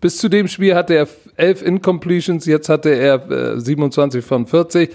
Bis 0.00 0.18
zu 0.18 0.28
dem 0.28 0.46
Spiel 0.46 0.74
hatte 0.74 0.94
er 0.94 1.08
elf 1.36 1.62
Incompletions, 1.62 2.44
jetzt 2.46 2.68
hatte 2.68 2.90
er 2.90 3.30
äh, 3.30 3.60
27 3.60 4.24
von 4.24 4.46
40. 4.46 4.90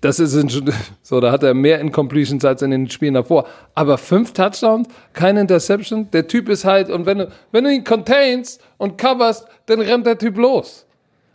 Das 0.00 0.18
ist 0.18 0.34
in, 0.34 0.48
so, 1.02 1.20
da 1.20 1.30
hat 1.32 1.42
er 1.42 1.54
mehr 1.54 1.80
Incompletions 1.80 2.44
als 2.44 2.62
in 2.62 2.70
den 2.70 2.90
Spielen 2.90 3.14
davor. 3.14 3.46
Aber 3.74 3.98
fünf 3.98 4.32
Touchdowns, 4.32 4.88
keine 5.12 5.40
Interception. 5.40 6.10
Der 6.10 6.26
Typ 6.26 6.48
ist 6.48 6.64
halt, 6.64 6.90
und 6.90 7.06
wenn 7.06 7.18
du, 7.18 7.28
wenn 7.52 7.64
du 7.64 7.72
ihn 7.72 7.84
containst 7.84 8.60
und 8.76 8.98
coverst, 8.98 9.46
dann 9.66 9.80
rennt 9.80 10.06
der 10.06 10.18
Typ 10.18 10.36
los. 10.36 10.86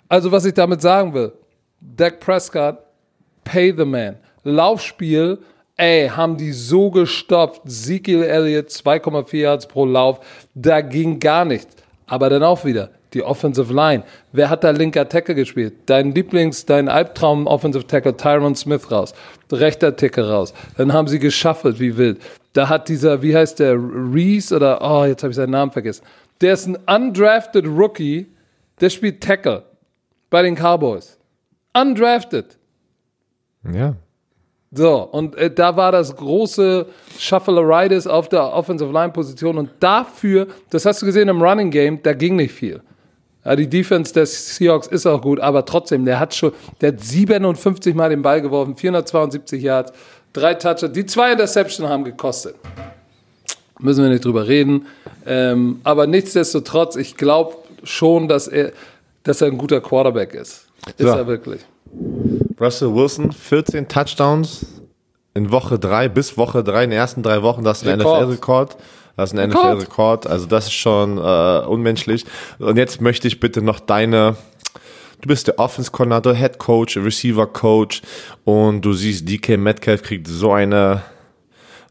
Also, 0.09 0.31
was 0.31 0.45
ich 0.45 0.53
damit 0.53 0.81
sagen 0.81 1.13
will, 1.13 1.31
Dak 1.79 2.19
Prescott, 2.19 2.77
pay 3.43 3.73
the 3.75 3.85
man. 3.85 4.17
Laufspiel, 4.43 5.39
ey, 5.77 6.09
haben 6.09 6.37
die 6.37 6.51
so 6.51 6.91
gestopft. 6.91 7.65
Ezekiel 7.65 8.23
Elliott, 8.23 8.69
2,4 8.69 9.37
Yards 9.37 9.67
pro 9.67 9.85
Lauf, 9.85 10.19
da 10.53 10.81
ging 10.81 11.19
gar 11.19 11.45
nichts. 11.45 11.75
Aber 12.05 12.29
dann 12.29 12.43
auch 12.43 12.65
wieder, 12.65 12.89
die 13.13 13.23
Offensive 13.23 13.73
Line. 13.73 14.03
Wer 14.31 14.49
hat 14.49 14.63
da 14.63 14.71
linker 14.71 15.07
Tackle 15.07 15.35
gespielt? 15.35 15.73
Dein 15.85 16.13
Lieblings-, 16.13 16.65
dein 16.65 16.89
Albtraum 16.89 17.47
Offensive 17.47 17.87
Tackle 17.87 18.15
Tyron 18.17 18.55
Smith 18.55 18.91
raus. 18.91 19.13
Rechter 19.51 19.95
Tackle 19.95 20.29
raus. 20.29 20.53
Dann 20.77 20.93
haben 20.93 21.07
sie 21.07 21.19
geschaffelt 21.19 21.79
wie 21.79 21.97
wild. 21.97 22.19
Da 22.53 22.69
hat 22.69 22.89
dieser, 22.89 23.21
wie 23.21 23.35
heißt 23.35 23.59
der, 23.59 23.75
Reese 23.75 24.55
oder, 24.55 24.79
oh, 24.81 25.05
jetzt 25.05 25.23
habe 25.23 25.31
ich 25.31 25.35
seinen 25.35 25.51
Namen 25.51 25.71
vergessen. 25.71 26.03
Der 26.41 26.53
ist 26.53 26.67
ein 26.67 26.75
undrafted 26.75 27.65
Rookie, 27.65 28.27
der 28.81 28.89
spielt 28.89 29.21
Tackle 29.21 29.63
bei 30.29 30.41
den 30.41 30.55
Cowboys. 30.55 31.17
Undrafted. 31.73 32.57
ja. 33.71 33.95
So, 34.75 35.01
und 35.03 35.35
äh, 35.35 35.53
da 35.53 35.75
war 35.77 35.91
das 35.91 36.15
große 36.15 36.87
Shuffleitis 37.19 38.07
auf 38.07 38.27
der 38.29 38.53
Offensive 38.53 38.91
Line 38.91 39.11
Position 39.13 39.57
und 39.59 39.69
dafür, 39.79 40.47
das 40.71 40.85
hast 40.85 41.01
du 41.01 41.05
gesehen 41.05 41.29
im 41.29 41.41
Running 41.41 41.69
Game, 41.69 42.01
da 42.01 42.13
ging 42.13 42.35
nicht 42.35 42.53
viel. 42.53 42.81
Ja, 43.45 43.55
die 43.55 43.67
Defense 43.69 44.13
des 44.13 44.55
Seahawks 44.55 44.87
ist 44.87 45.05
auch 45.05 45.21
gut, 45.21 45.39
aber 45.39 45.65
trotzdem, 45.65 46.05
der 46.05 46.19
hat 46.19 46.33
schon, 46.33 46.53
der 46.81 46.93
hat 46.93 47.01
57 47.01 47.93
Mal 47.93 48.09
den 48.09 48.21
Ball 48.21 48.41
geworfen, 48.41 48.75
472 48.75 49.61
Yards, 49.61 49.91
drei 50.31 50.53
Touchdowns, 50.55 50.93
die 50.93 51.05
zwei 51.05 51.33
Interceptions 51.33 51.87
haben 51.87 52.03
gekostet. 52.03 52.55
Müssen 53.79 54.03
wir 54.03 54.09
nicht 54.09 54.23
drüber 54.23 54.47
reden. 54.47 54.87
Ähm, 55.25 55.81
aber 55.83 56.07
nichtsdestotrotz, 56.07 56.95
ich 56.95 57.17
glaube 57.17 57.57
schon, 57.83 58.27
dass 58.27 58.47
er, 58.47 58.71
dass 59.23 59.41
er 59.41 59.47
ein 59.47 59.57
guter 59.57 59.81
Quarterback 59.81 60.33
ist. 60.33 60.67
Ist 60.97 61.05
Ja. 61.05 61.17
er 61.17 61.27
wirklich. 61.27 61.61
Russell 62.59 62.93
Wilson, 62.93 63.31
14 63.31 63.87
Touchdowns 63.87 64.65
in 65.33 65.51
Woche 65.51 65.79
3 65.79 66.09
bis 66.09 66.37
Woche 66.37 66.63
3, 66.63 66.85
in 66.85 66.89
den 66.91 66.99
ersten 66.99 67.23
drei 67.23 67.41
Wochen, 67.41 67.63
das 67.63 67.81
ist 67.81 67.87
ein 67.87 67.99
Rekord. 67.99 68.21
NFL-Rekord. 68.21 68.77
Das 69.15 69.31
ist 69.31 69.39
ein 69.39 69.51
Rekord. 69.51 69.77
NFL-Rekord, 69.77 70.27
also 70.27 70.45
das 70.45 70.65
ist 70.65 70.73
schon 70.73 71.17
äh, 71.17 71.65
unmenschlich. 71.65 72.25
Und 72.59 72.77
jetzt 72.77 73.01
möchte 73.01 73.27
ich 73.27 73.39
bitte 73.39 73.61
noch 73.61 73.79
deine, 73.79 74.37
du 75.21 75.27
bist 75.27 75.47
der 75.47 75.59
Offense-Coordinator, 75.59 76.33
Head 76.33 76.57
Coach, 76.57 76.97
Receiver-Coach 76.97 78.01
und 78.43 78.81
du 78.81 78.93
siehst, 78.93 79.27
DK 79.29 79.57
Metcalf 79.57 80.01
kriegt 80.03 80.27
so 80.27 80.51
eine, 80.51 81.01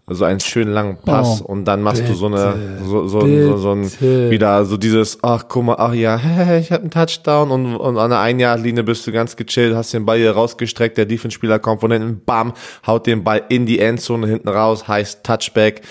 so 0.08 0.24
einen 0.24 0.40
schönen 0.40 0.72
langen 0.72 0.96
Pass 0.96 1.42
Oh, 1.42 1.52
und 1.52 1.64
dann 1.64 1.80
machst 1.80 2.06
du 2.08 2.14
so 2.14 2.26
eine, 2.26 2.78
so, 2.84 3.06
so, 3.06 3.20
bitte. 3.20 3.46
so, 3.46 3.56
so 3.56 3.70
ein, 3.72 4.30
wieder 4.30 4.64
so 4.64 4.76
dieses, 4.76 5.18
ach 5.22 5.44
guck 5.48 5.64
mal, 5.64 5.76
ach 5.78 5.94
ja, 5.94 6.16
ich 6.58 6.72
habe 6.72 6.82
einen 6.82 6.90
Touchdown 6.90 7.50
und, 7.50 7.76
und 7.76 7.98
an 7.98 8.10
der 8.10 8.18
Einjahrlinie 8.18 8.82
bist 8.82 9.06
du 9.06 9.12
ganz 9.12 9.36
gechillt, 9.36 9.76
hast 9.76 9.94
den 9.94 10.04
Ball 10.04 10.18
hier 10.18 10.32
rausgestreckt, 10.32 10.98
der 10.98 11.06
Defense-Spieler 11.06 11.60
kommt 11.60 11.80
von 11.80 11.92
hinten, 11.92 12.20
bam, 12.24 12.52
haut 12.86 13.06
den 13.06 13.22
Ball 13.22 13.42
in 13.48 13.64
die 13.64 13.78
Endzone 13.78 14.26
hinten 14.26 14.48
raus, 14.48 14.88
heißt 14.88 15.24
Touchback, 15.24 15.82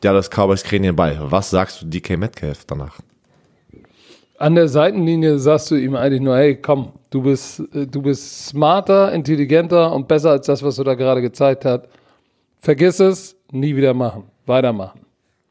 Dallas 0.00 0.28
Cowboys 0.28 0.64
kriegen 0.64 0.82
den 0.82 0.96
Ball. 0.96 1.16
Was 1.22 1.50
sagst 1.50 1.82
du 1.82 1.86
DK 1.86 2.18
Metcalf 2.18 2.64
danach? 2.66 2.98
An 4.38 4.56
der 4.56 4.66
Seitenlinie 4.66 5.38
sagst 5.38 5.70
du 5.70 5.76
ihm 5.76 5.94
eigentlich 5.94 6.20
nur, 6.20 6.36
hey, 6.36 6.56
komm, 6.56 6.94
du 7.10 7.22
bist, 7.22 7.60
äh, 7.72 7.86
du 7.86 8.02
bist 8.02 8.48
smarter, 8.48 9.12
intelligenter 9.12 9.92
und 9.92 10.08
besser 10.08 10.30
als 10.32 10.46
das, 10.46 10.64
was 10.64 10.74
du 10.74 10.82
da 10.82 10.94
gerade 10.94 11.22
gezeigt 11.22 11.64
hast. 11.64 11.84
Vergiss 12.58 12.98
es, 12.98 13.36
nie 13.52 13.76
wieder 13.76 13.94
machen. 13.94 14.24
Weitermachen. 14.46 15.00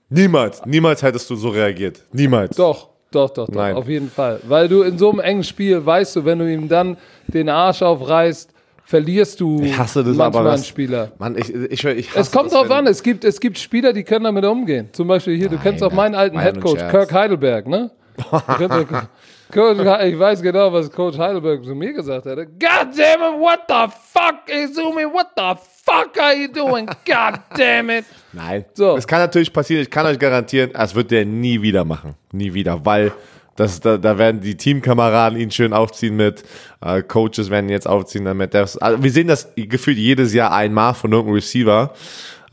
Niemals, 0.09 0.61
niemals 0.65 1.01
hättest 1.01 1.29
du 1.29 1.35
so 1.35 1.49
reagiert. 1.49 2.03
Niemals. 2.11 2.55
Doch, 2.57 2.89
doch, 3.11 3.29
doch, 3.29 3.47
doch, 3.47 3.55
Nein. 3.55 3.75
auf 3.75 3.87
jeden 3.87 4.09
Fall. 4.09 4.41
Weil 4.47 4.67
du 4.67 4.81
in 4.81 4.97
so 4.97 5.09
einem 5.09 5.19
engen 5.21 5.43
Spiel, 5.43 5.85
weißt 5.85 6.17
du, 6.17 6.25
wenn 6.25 6.39
du 6.39 6.51
ihm 6.51 6.67
dann 6.67 6.97
den 7.27 7.47
Arsch 7.47 7.81
aufreißt, 7.81 8.49
verlierst 8.83 9.39
du 9.39 9.61
Ich 9.63 9.77
hasse 9.77 10.03
das 10.03 10.17
manchmal 10.17 10.41
aber. 10.41 10.49
einen 10.51 10.59
Das, 10.61 10.67
Spieler. 10.67 11.11
Mann, 11.17 11.37
ich, 11.37 11.53
ich, 11.53 11.83
ich 11.85 12.09
hasse 12.09 12.19
Es 12.19 12.31
kommt 12.31 12.51
das, 12.51 12.53
drauf 12.59 12.69
an, 12.71 12.87
es 12.87 13.01
gibt, 13.03 13.23
es 13.23 13.39
gibt 13.39 13.57
Spieler, 13.57 13.93
die 13.93 14.03
können 14.03 14.25
damit 14.25 14.43
umgehen. 14.43 14.89
Zum 14.91 15.07
Beispiel 15.07 15.37
hier, 15.37 15.47
du 15.47 15.57
kennst 15.57 15.81
auch 15.81 15.93
meinen 15.93 16.15
alten 16.15 16.37
Headcoach. 16.39 16.89
Kirk 16.89 17.13
Heidelberg, 17.13 17.67
ne? 17.67 17.91
Coach, 19.51 19.79
ich 19.79 20.17
weiß 20.17 20.41
genau, 20.41 20.71
was 20.71 20.91
Coach 20.91 21.17
Heidelberg 21.17 21.63
zu 21.63 21.75
mir 21.75 21.93
gesagt 21.93 22.25
hat. 22.25 22.37
God 22.37 22.97
damn 22.97 23.21
it, 23.21 23.39
what 23.39 23.59
the 23.67 23.91
fuck, 24.11 24.47
Izumi, 24.47 25.05
what 25.05 25.27
the 25.35 25.53
fuck 25.83 26.17
are 26.19 26.33
you 26.33 26.47
doing? 26.47 26.87
God 27.05 27.39
damn 27.57 27.89
it. 27.89 28.05
Nein. 28.33 28.65
So. 28.73 28.95
Es 28.97 29.05
kann 29.05 29.19
natürlich 29.19 29.51
passieren, 29.51 29.83
ich 29.83 29.89
kann 29.89 30.05
euch 30.05 30.19
garantieren, 30.19 30.71
das 30.73 30.95
wird 30.95 31.11
der 31.11 31.25
nie 31.25 31.61
wieder 31.61 31.85
machen. 31.85 32.15
Nie 32.31 32.53
wieder, 32.53 32.85
weil 32.85 33.11
das, 33.55 33.79
da, 33.79 33.97
da 33.97 34.17
werden 34.17 34.41
die 34.41 34.55
Teamkameraden 34.55 35.37
ihn 35.37 35.51
schön 35.51 35.73
aufziehen 35.73 36.15
mit, 36.15 36.43
äh, 36.81 37.01
Coaches 37.03 37.49
werden 37.49 37.67
ihn 37.67 37.73
jetzt 37.73 37.87
aufziehen 37.87 38.25
damit. 38.25 38.53
Das, 38.53 38.77
also 38.77 39.03
wir 39.03 39.11
sehen 39.11 39.27
das 39.27 39.49
gefühlt 39.55 39.97
jedes 39.97 40.33
Jahr 40.33 40.51
einmal 40.53 40.93
von 40.93 41.11
irgendeinem 41.11 41.35
Receiver. 41.35 41.93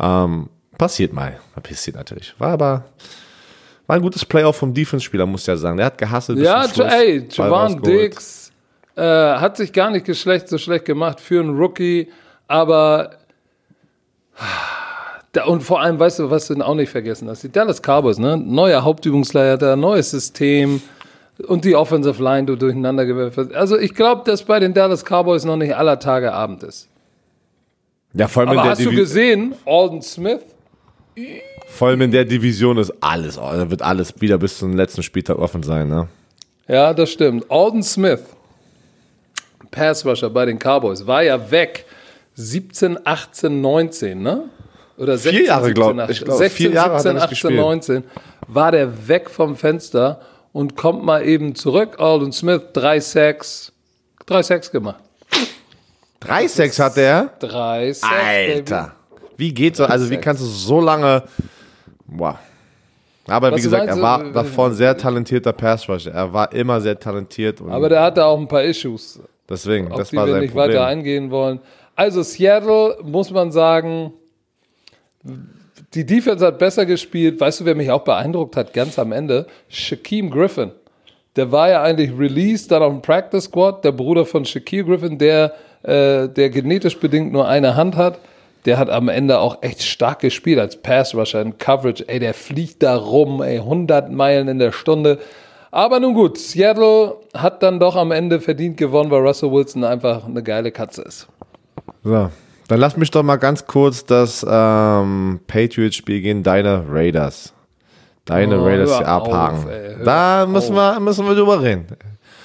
Ähm, 0.00 0.48
passiert 0.76 1.12
mal. 1.12 1.38
Passiert 1.62 1.96
natürlich. 1.96 2.34
War 2.38 2.52
aber 2.52 2.84
war 3.88 3.96
ein 3.96 4.02
gutes 4.02 4.24
Playoff 4.24 4.54
vom 4.56 4.72
Defense-Spieler, 4.72 5.26
muss 5.26 5.40
ich 5.40 5.46
ja 5.48 5.56
sagen. 5.56 5.76
Der 5.78 5.86
hat 5.86 5.98
gehasselt 5.98 6.38
bis 6.38 6.46
Ja, 6.46 6.62
zum 6.64 6.72
Schluss. 6.74 6.92
ey, 6.92 7.28
rausgeholt. 7.38 7.86
Dix 7.86 8.52
äh, 8.94 9.02
hat 9.02 9.56
sich 9.56 9.72
gar 9.72 9.90
nicht 9.90 10.04
geschlecht, 10.06 10.48
so 10.48 10.58
schlecht 10.58 10.84
gemacht 10.84 11.18
für 11.20 11.40
einen 11.40 11.56
Rookie, 11.58 12.08
aber 12.46 13.10
und 15.46 15.62
vor 15.62 15.80
allem, 15.80 15.98
weißt 15.98 16.18
du, 16.20 16.30
was 16.30 16.48
du 16.48 16.54
auch 16.60 16.74
nicht 16.74 16.90
vergessen 16.90 17.28
hast, 17.28 17.42
die 17.44 17.50
Dallas 17.52 17.80
Cowboys, 17.82 18.18
ne? 18.18 18.36
neuer 18.36 18.82
Hauptübungsleiter, 18.82 19.76
neues 19.76 20.10
System 20.10 20.82
und 21.46 21.64
die 21.64 21.76
Offensive 21.76 22.20
Line 22.22 22.46
du 22.46 22.56
durcheinander 22.56 23.06
gewürfelt. 23.06 23.54
Also 23.54 23.78
ich 23.78 23.94
glaube, 23.94 24.22
dass 24.24 24.42
bei 24.42 24.58
den 24.58 24.74
Dallas 24.74 25.04
Cowboys 25.04 25.44
noch 25.44 25.56
nicht 25.56 25.76
aller 25.76 25.98
Tage 26.00 26.32
Abend 26.32 26.62
ist. 26.64 26.88
Ja, 28.14 28.26
vor 28.26 28.40
allem, 28.42 28.52
in 28.52 28.58
Aber 28.58 28.62
der 28.68 28.70
hast 28.72 28.84
du 28.84 28.90
Divi- 28.90 28.96
gesehen, 28.96 29.54
Alden 29.64 30.02
Smith? 30.02 30.40
Vor 31.68 31.88
allem 31.88 32.00
in 32.02 32.10
der 32.10 32.24
Division 32.24 32.78
ist 32.78 32.92
alles, 33.00 33.38
oh, 33.38 33.50
da 33.52 33.70
wird 33.70 33.82
alles 33.82 34.20
wieder 34.20 34.38
bis 34.38 34.58
zum 34.58 34.76
letzten 34.76 35.02
Spieltag 35.02 35.38
offen 35.38 35.62
sein, 35.62 35.88
ne? 35.88 36.08
Ja, 36.66 36.92
das 36.92 37.10
stimmt. 37.10 37.50
Alden 37.50 37.82
Smith, 37.82 38.20
Passrusher 39.70 40.30
bei 40.30 40.46
den 40.46 40.58
Cowboys, 40.58 41.06
war 41.06 41.22
ja 41.22 41.50
weg 41.50 41.84
17, 42.34 42.98
18, 43.04 43.60
19, 43.60 44.22
ne? 44.22 44.44
Oder 44.96 45.16
16, 45.16 45.46
Jahre, 45.46 45.72
glaub- 45.72 45.96
17, 45.96 46.10
ich 46.12 46.24
glaub, 46.24 46.38
16, 46.38 46.56
vier 46.56 46.70
Jahre 46.74 46.94
hat 46.96 47.04
er 47.04 47.12
17, 47.12 47.14
nicht 47.14 47.22
18, 47.24 47.30
gespielt. 47.30 47.60
19 47.60 48.04
war 48.48 48.72
der 48.72 49.08
weg 49.08 49.30
vom 49.30 49.56
Fenster 49.56 50.20
und 50.52 50.76
kommt 50.76 51.04
mal 51.04 51.24
eben 51.26 51.54
zurück. 51.54 51.96
Alden 52.00 52.32
Smith, 52.32 52.62
drei 52.72 52.98
Sacks, 52.98 53.72
drei 54.26 54.42
Sacks 54.42 54.70
gemacht. 54.70 55.02
Drei 56.20 56.48
Sex 56.48 56.78
hat 56.80 56.96
er. 56.96 57.30
Drei 57.38 57.92
Sacks, 57.92 58.12
Alter. 58.12 58.92
Wie 59.36 59.54
geht's 59.54 59.78
so? 59.78 59.84
Also, 59.84 60.10
wie 60.10 60.16
kannst 60.16 60.42
du 60.42 60.46
so 60.46 60.80
lange. 60.80 61.22
Wow. 62.08 62.36
Aber 63.26 63.52
Was 63.52 63.58
wie 63.58 63.64
gesagt, 63.64 63.86
er 63.86 64.00
war 64.00 64.24
davor 64.32 64.68
ein 64.68 64.74
sehr 64.74 64.96
talentierter 64.96 65.52
Passrusher. 65.52 66.12
Er 66.12 66.32
war 66.32 66.52
immer 66.52 66.80
sehr 66.80 66.98
talentiert. 66.98 67.60
Aber 67.68 67.88
der 67.88 68.02
hatte 68.02 68.24
auch 68.24 68.38
ein 68.38 68.48
paar 68.48 68.64
Issues. 68.64 69.20
deswegen, 69.48 69.92
auf 69.92 69.98
das 69.98 70.10
die 70.10 70.16
war 70.16 70.26
wir 70.26 70.32
sein 70.32 70.40
nicht 70.42 70.54
weiter 70.54 70.78
Problem. 70.78 70.88
eingehen 70.88 71.30
wollen. 71.30 71.60
Also 71.94 72.22
Seattle, 72.22 72.98
muss 73.02 73.30
man 73.30 73.52
sagen, 73.52 74.12
die 75.94 76.06
Defense 76.06 76.44
hat 76.44 76.58
besser 76.58 76.86
gespielt. 76.86 77.40
Weißt 77.40 77.60
du, 77.60 77.64
wer 77.64 77.74
mich 77.74 77.90
auch 77.90 78.04
beeindruckt 78.04 78.56
hat, 78.56 78.72
ganz 78.72 78.98
am 78.98 79.12
Ende? 79.12 79.46
Shaquem 79.68 80.30
Griffin. 80.30 80.72
Der 81.36 81.52
war 81.52 81.68
ja 81.68 81.82
eigentlich 81.82 82.10
released, 82.18 82.70
dann 82.70 82.82
auf 82.82 82.92
dem 82.92 83.02
Practice 83.02 83.44
Squad, 83.44 83.84
der 83.84 83.92
Bruder 83.92 84.24
von 84.24 84.44
Shaquille 84.44 84.84
Griffin, 84.84 85.18
der, 85.18 85.54
äh, 85.82 86.28
der 86.28 86.50
genetisch 86.50 86.98
bedingt 86.98 87.32
nur 87.32 87.46
eine 87.46 87.76
Hand 87.76 87.96
hat. 87.96 88.18
Der 88.64 88.78
hat 88.78 88.90
am 88.90 89.08
Ende 89.08 89.38
auch 89.38 89.58
echt 89.62 89.82
stark 89.82 90.20
gespielt 90.20 90.58
als 90.58 90.76
Pass 90.82 91.14
Rusher 91.14 91.40
in 91.40 91.58
Coverage. 91.58 92.04
Ey, 92.08 92.18
der 92.18 92.34
fliegt 92.34 92.82
da 92.82 92.96
rum, 92.96 93.42
ey, 93.42 93.58
100 93.58 94.10
Meilen 94.10 94.48
in 94.48 94.58
der 94.58 94.72
Stunde. 94.72 95.18
Aber 95.70 96.00
nun 96.00 96.14
gut, 96.14 96.38
Seattle 96.38 97.16
hat 97.34 97.62
dann 97.62 97.78
doch 97.78 97.94
am 97.96 98.10
Ende 98.10 98.40
verdient 98.40 98.76
gewonnen, 98.76 99.10
weil 99.10 99.20
Russell 99.26 99.52
Wilson 99.52 99.84
einfach 99.84 100.24
eine 100.26 100.42
geile 100.42 100.72
Katze 100.72 101.02
ist. 101.02 101.28
So. 102.02 102.30
Dann 102.68 102.80
lass 102.80 102.96
mich 102.98 103.10
doch 103.10 103.22
mal 103.22 103.36
ganz 103.36 103.66
kurz 103.66 104.04
das 104.04 104.44
ähm, 104.48 105.40
Patriots-Spiel 105.46 106.20
gegen 106.20 106.42
deine 106.42 106.84
Raiders. 106.90 107.54
Deine 108.26 108.60
Oh, 108.60 108.64
Raiders 108.64 108.98
hier 108.98 109.08
abhaken. 109.08 109.58
auf, 109.58 109.70
ey, 109.70 110.04
da 110.04 110.46
müssen 110.46 110.74
wir, 110.74 111.00
müssen 111.00 111.26
wir 111.26 111.34
drüber 111.34 111.62
reden. 111.62 111.86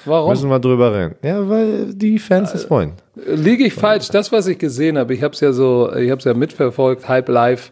Warum? 0.05 0.29
Müssen 0.29 0.49
wir 0.49 0.59
drüber 0.59 0.93
reden. 0.93 1.15
Ja, 1.23 1.47
weil 1.47 1.93
die 1.93 2.19
Fans 2.19 2.53
es 2.53 2.69
wollen. 2.69 2.93
Liege 3.15 3.65
ich 3.65 3.73
falsch? 3.73 4.09
Das, 4.09 4.31
was 4.31 4.47
ich 4.47 4.57
gesehen 4.57 4.97
habe, 4.97 5.13
ich 5.13 5.23
habe 5.23 5.33
es 5.33 5.39
ja 5.39 5.53
so, 5.53 5.93
ich 5.95 6.11
habe 6.11 6.19
es 6.19 6.25
ja 6.25 6.33
mitverfolgt, 6.33 7.07
Hype 7.07 7.29
Live. 7.29 7.71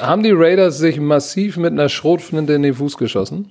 Haben 0.00 0.22
die 0.22 0.32
Raiders 0.32 0.78
sich 0.78 1.00
massiv 1.00 1.56
mit 1.56 1.72
einer 1.72 1.88
Schrotflinte 1.88 2.52
in 2.52 2.62
den 2.62 2.74
Fuß 2.74 2.96
geschossen? 2.96 3.50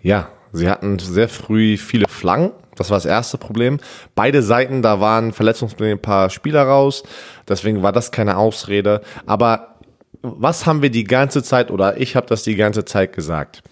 Ja, 0.00 0.28
sie 0.52 0.68
hatten 0.68 0.98
sehr 0.98 1.28
früh 1.28 1.76
viele 1.76 2.06
Flanken. 2.08 2.52
Das 2.76 2.90
war 2.90 2.96
das 2.98 3.06
erste 3.06 3.38
Problem. 3.38 3.78
Beide 4.14 4.42
Seiten, 4.42 4.82
da 4.82 5.00
waren 5.00 5.32
verletzungsbedingt 5.32 5.98
ein 5.98 6.02
paar 6.02 6.28
Spieler 6.28 6.62
raus. 6.62 7.02
Deswegen 7.48 7.82
war 7.82 7.92
das 7.92 8.12
keine 8.12 8.36
Ausrede. 8.36 9.00
Aber 9.24 9.76
was 10.20 10.66
haben 10.66 10.82
wir 10.82 10.90
die 10.90 11.04
ganze 11.04 11.42
Zeit, 11.42 11.70
oder 11.70 11.98
ich 11.98 12.16
habe 12.16 12.26
das 12.26 12.42
die 12.42 12.56
ganze 12.56 12.84
Zeit 12.84 13.12
gesagt? 13.12 13.62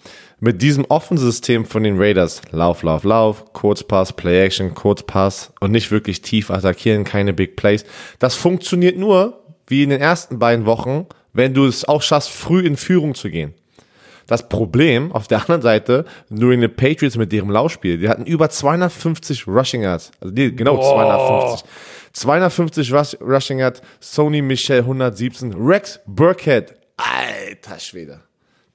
Mit 0.45 0.61
diesem 0.61 0.85
Offensystem 0.85 1.65
von 1.65 1.81
den 1.81 1.97
Raiders, 1.97 2.39
Lauf, 2.51 2.83
Lauf, 2.83 3.03
Lauf, 3.03 3.51
Kurzpass, 3.53 4.13
Play-Action, 4.13 4.75
Kurzpass 4.75 5.51
und 5.59 5.71
nicht 5.71 5.89
wirklich 5.89 6.21
tief 6.21 6.51
attackieren, 6.51 7.03
keine 7.03 7.33
Big 7.33 7.55
Plays. 7.55 7.83
Das 8.19 8.35
funktioniert 8.35 8.95
nur, 8.95 9.41
wie 9.65 9.81
in 9.81 9.89
den 9.89 10.01
ersten 10.01 10.37
beiden 10.37 10.67
Wochen, 10.67 11.07
wenn 11.33 11.55
du 11.55 11.65
es 11.65 11.85
auch 11.85 12.03
schaffst, 12.03 12.29
früh 12.29 12.59
in 12.59 12.77
Führung 12.77 13.15
zu 13.15 13.31
gehen. 13.31 13.55
Das 14.27 14.47
Problem 14.47 15.11
auf 15.13 15.27
der 15.27 15.39
anderen 15.39 15.63
Seite, 15.63 16.05
nur 16.29 16.51
in 16.51 16.61
den 16.61 16.75
Patriots 16.75 17.17
mit 17.17 17.33
ihrem 17.33 17.49
Laufspiel, 17.49 17.97
die 17.97 18.07
hatten 18.07 18.27
über 18.27 18.47
250 18.47 19.47
Rushing 19.47 19.81
Yards. 19.81 20.11
Also 20.21 20.31
die, 20.31 20.55
genau 20.55 20.77
250. 20.79 21.67
250 22.13 22.93
Rush, 22.93 23.17
Rushing 23.19 23.57
Yards, 23.57 23.81
Sony 23.99 24.43
Michel 24.43 24.81
117, 24.81 25.55
Rex 25.55 26.01
Burkhead, 26.05 26.75
alter 26.97 27.79
Schwede. 27.79 28.21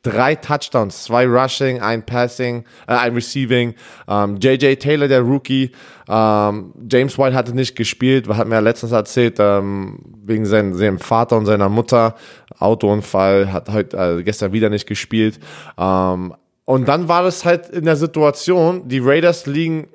Drei 0.02 0.34
Touchdowns, 0.34 1.04
zwei 1.04 1.26
Rushing, 1.26 1.80
ein 1.80 2.04
Passing, 2.04 2.64
äh, 2.86 2.94
ein 2.94 3.14
Receiving. 3.14 3.74
Ähm, 4.08 4.36
JJ 4.36 4.76
Taylor, 4.76 5.08
der 5.08 5.20
Rookie, 5.20 5.72
ähm, 6.08 6.72
James 6.90 7.18
White 7.18 7.34
hatte 7.34 7.54
nicht 7.54 7.76
gespielt, 7.76 8.28
hat 8.28 8.48
mir 8.48 8.54
ja 8.54 8.60
letztens 8.60 8.92
erzählt, 8.92 9.36
ähm, 9.38 9.98
wegen 10.24 10.46
seinem, 10.46 10.74
seinem 10.74 10.98
Vater 10.98 11.36
und 11.36 11.46
seiner 11.46 11.68
Mutter, 11.68 12.14
Autounfall, 12.58 13.52
hat 13.52 13.68
heute 13.70 13.96
äh, 13.96 14.22
gestern 14.22 14.52
wieder 14.52 14.70
nicht 14.70 14.86
gespielt. 14.86 15.38
Ähm, 15.78 16.34
und 16.64 16.88
dann 16.88 17.08
war 17.08 17.22
das 17.22 17.44
halt 17.44 17.68
in 17.68 17.84
der 17.84 17.96
Situation, 17.96 18.88
die 18.88 19.00
Raiders 19.00 19.46
liegen 19.46 19.88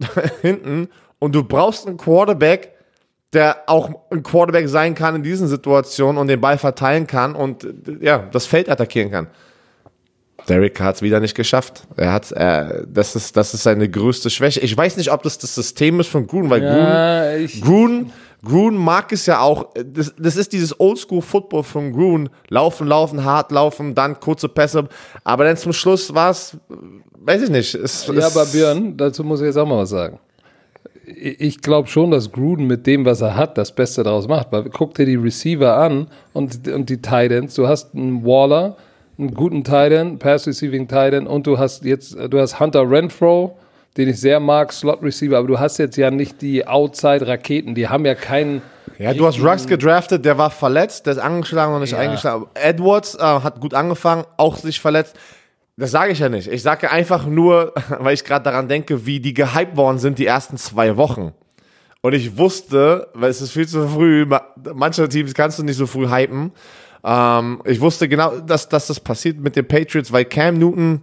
hinten 0.42 0.88
und 1.18 1.34
du 1.34 1.42
brauchst 1.42 1.86
einen 1.86 1.96
Quarterback, 1.96 2.72
der 3.32 3.58
auch 3.66 3.90
ein 4.10 4.22
Quarterback 4.22 4.68
sein 4.68 4.94
kann 4.94 5.14
in 5.16 5.22
diesen 5.22 5.48
Situationen 5.48 6.18
und 6.18 6.28
den 6.28 6.40
Ball 6.40 6.56
verteilen 6.58 7.06
kann 7.06 7.34
und 7.34 7.66
ja, 8.00 8.26
das 8.32 8.46
Feld 8.46 8.68
attackieren 8.70 9.10
kann. 9.10 9.26
Derek 10.48 10.80
hat 10.80 10.96
es 10.96 11.02
wieder 11.02 11.20
nicht 11.20 11.34
geschafft. 11.34 11.82
Er 11.96 12.12
hat, 12.12 12.32
äh, 12.32 12.84
das 12.86 13.14
ist, 13.16 13.36
das 13.36 13.52
ist 13.52 13.64
seine 13.64 13.88
größte 13.88 14.30
Schwäche. 14.30 14.60
Ich 14.60 14.74
weiß 14.74 14.96
nicht, 14.96 15.12
ob 15.12 15.22
das 15.22 15.36
das 15.38 15.54
System 15.54 16.00
ist 16.00 16.08
von 16.08 16.26
Gruden, 16.26 16.48
weil 16.48 16.62
Ja, 16.62 16.72
Gruden, 17.32 17.44
ich- 17.44 17.60
Gruden, 17.60 18.12
Gruden 18.42 18.78
mag 18.78 19.12
es 19.12 19.26
ja 19.26 19.40
auch. 19.40 19.74
Das, 19.74 20.14
das 20.16 20.36
ist 20.36 20.52
dieses 20.54 20.78
Oldschool-Football 20.80 21.64
von 21.64 21.92
Gruden. 21.92 22.30
Laufen, 22.48 22.86
laufen, 22.86 23.24
hart 23.24 23.50
laufen, 23.52 23.94
dann 23.94 24.20
kurze 24.20 24.48
Pässe. 24.48 24.88
Aber 25.24 25.44
dann 25.44 25.56
zum 25.58 25.72
Schluss 25.74 26.14
war 26.14 26.30
es, 26.30 26.56
weiß 27.18 27.42
ich 27.42 27.50
nicht. 27.50 27.74
Es, 27.74 28.06
Ja, 28.06 28.26
aber 28.28 28.46
Björn, 28.46 28.96
dazu 28.96 29.24
muss 29.24 29.40
ich 29.40 29.46
jetzt 29.46 29.56
auch 29.58 29.66
mal 29.66 29.78
was 29.78 29.90
sagen. 29.90 30.18
Ich 31.16 31.60
glaube 31.62 31.88
schon, 31.88 32.10
dass 32.10 32.32
Gruden 32.32 32.66
mit 32.66 32.86
dem, 32.86 33.04
was 33.04 33.20
er 33.20 33.34
hat, 33.36 33.56
das 33.58 33.72
Beste 33.72 34.02
daraus 34.02 34.28
macht. 34.28 34.48
Weil 34.52 34.64
guck 34.64 34.94
dir 34.94 35.06
die 35.06 35.16
Receiver 35.16 35.76
an 35.76 36.08
und, 36.32 36.68
und 36.68 36.88
die 36.90 37.00
Titans. 37.00 37.54
Du 37.54 37.66
hast 37.66 37.94
einen 37.94 38.24
Waller, 38.24 38.76
einen 39.18 39.32
guten 39.34 39.64
Titan, 39.64 40.18
Pass 40.18 40.46
Receiving 40.46 40.86
Titan 40.86 41.26
und 41.26 41.46
du 41.46 41.58
hast 41.58 41.84
jetzt, 41.84 42.16
du 42.30 42.38
hast 42.38 42.60
Hunter 42.60 42.88
Renfro, 42.88 43.56
den 43.96 44.08
ich 44.08 44.20
sehr 44.20 44.38
mag, 44.38 44.72
Slot 44.72 45.02
Receiver, 45.02 45.38
aber 45.38 45.48
du 45.48 45.58
hast 45.58 45.78
jetzt 45.78 45.96
ja 45.96 46.10
nicht 46.10 46.40
die 46.42 46.66
Outside-Raketen. 46.66 47.74
Die 47.74 47.88
haben 47.88 48.04
ja 48.04 48.14
keinen. 48.14 48.62
Ja, 48.98 49.14
du 49.14 49.26
hast 49.26 49.40
Ruggs 49.40 49.66
gedraftet, 49.66 50.24
der 50.24 50.38
war 50.38 50.50
verletzt, 50.50 51.06
der 51.06 51.12
ist 51.14 51.18
angeschlagen 51.18 51.72
und 51.74 51.80
nicht 51.82 51.92
Ja. 51.92 51.98
eingeschlagen. 51.98 52.46
Edwards 52.54 53.14
äh, 53.14 53.20
hat 53.22 53.60
gut 53.60 53.74
angefangen, 53.74 54.24
auch 54.36 54.56
sich 54.56 54.80
verletzt. 54.80 55.16
Das 55.80 55.92
sage 55.92 56.10
ich 56.12 56.18
ja 56.18 56.28
nicht. 56.28 56.48
Ich 56.48 56.62
sage 56.62 56.90
einfach 56.90 57.24
nur, 57.24 57.72
weil 58.00 58.14
ich 58.14 58.24
gerade 58.24 58.44
daran 58.44 58.68
denke, 58.68 59.06
wie 59.06 59.20
die 59.20 59.32
gehypt 59.32 59.76
worden 59.76 59.98
sind 59.98 60.18
die 60.18 60.26
ersten 60.26 60.56
zwei 60.56 60.96
Wochen. 60.96 61.32
Und 62.00 62.14
ich 62.14 62.36
wusste, 62.36 63.08
weil 63.14 63.30
es 63.30 63.40
ist 63.40 63.52
viel 63.52 63.66
zu 63.68 63.86
früh, 63.88 64.24
ma- 64.26 64.42
manche 64.74 65.08
Teams 65.08 65.34
kannst 65.34 65.58
du 65.58 65.62
nicht 65.62 65.76
so 65.76 65.86
früh 65.86 66.08
hypen. 66.08 66.52
Ähm, 67.04 67.62
ich 67.64 67.80
wusste 67.80 68.08
genau, 68.08 68.38
dass, 68.40 68.68
dass 68.68 68.88
das 68.88 68.98
passiert 68.98 69.38
mit 69.38 69.54
den 69.56 69.66
Patriots, 69.68 70.12
weil 70.12 70.24
Cam 70.24 70.58
Newton, 70.58 71.00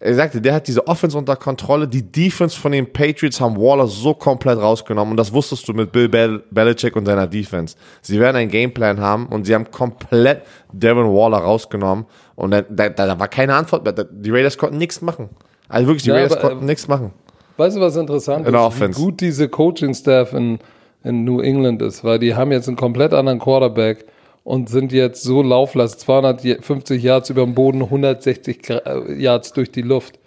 er 0.00 0.14
sagte, 0.14 0.40
der 0.40 0.54
hat 0.54 0.68
diese 0.68 0.86
Offense 0.86 1.18
unter 1.18 1.34
Kontrolle. 1.34 1.88
Die 1.88 2.02
Defense 2.02 2.58
von 2.58 2.70
den 2.70 2.92
Patriots 2.92 3.40
haben 3.40 3.56
Waller 3.56 3.88
so 3.88 4.14
komplett 4.14 4.58
rausgenommen. 4.58 5.12
Und 5.12 5.16
das 5.16 5.32
wusstest 5.32 5.66
du 5.66 5.72
mit 5.72 5.90
Bill 5.90 6.08
Bel 6.08 6.42
Belichick 6.50 6.94
und 6.94 7.04
seiner 7.06 7.26
Defense. 7.26 7.76
Sie 8.00 8.20
werden 8.20 8.36
einen 8.36 8.50
Gameplan 8.50 9.00
haben 9.00 9.26
und 9.26 9.44
sie 9.44 9.54
haben 9.54 9.68
komplett 9.70 10.42
Devin 10.72 11.06
Waller 11.06 11.38
rausgenommen. 11.38 12.06
Und 12.36 12.52
da, 12.52 12.62
da, 12.62 12.88
da 12.90 13.18
war 13.18 13.26
keine 13.28 13.54
Antwort 13.54 13.84
mehr. 13.84 13.92
Die 13.92 14.30
Raiders 14.30 14.56
konnten 14.56 14.78
nichts 14.78 15.00
machen. 15.00 15.30
Also 15.68 15.88
wirklich, 15.88 16.04
die 16.04 16.10
Ja, 16.10 16.16
Raiders 16.16 16.32
aber, 16.34 16.42
konnten 16.42 16.60
ähm, 16.60 16.66
nichts 16.66 16.86
machen. 16.86 17.12
Weißt 17.56 17.76
du, 17.76 17.80
was 17.80 17.96
interessant 17.96 18.46
In 18.46 18.52
der 18.52 18.60
ist? 18.60 18.66
Offense. 18.68 18.98
Wie 19.00 19.04
gut 19.04 19.20
diese 19.20 19.48
Coaching-Staff 19.48 20.32
in, 20.32 20.60
in 21.02 21.24
New 21.24 21.40
England 21.40 21.82
ist, 21.82 22.04
weil 22.04 22.20
die 22.20 22.36
haben 22.36 22.52
jetzt 22.52 22.68
einen 22.68 22.76
komplett 22.76 23.12
anderen 23.12 23.40
Quarterback 23.40 24.06
und 24.48 24.70
sind 24.70 24.92
jetzt 24.92 25.22
so 25.24 25.42
lauflast, 25.42 26.00
250 26.00 27.02
Yards 27.02 27.28
über 27.28 27.42
dem 27.44 27.54
Boden, 27.54 27.82
160 27.82 28.60
Gra- 28.62 29.06
äh, 29.10 29.20
Yards 29.22 29.52
durch 29.52 29.70
die 29.70 29.82
Luft. 29.82 30.18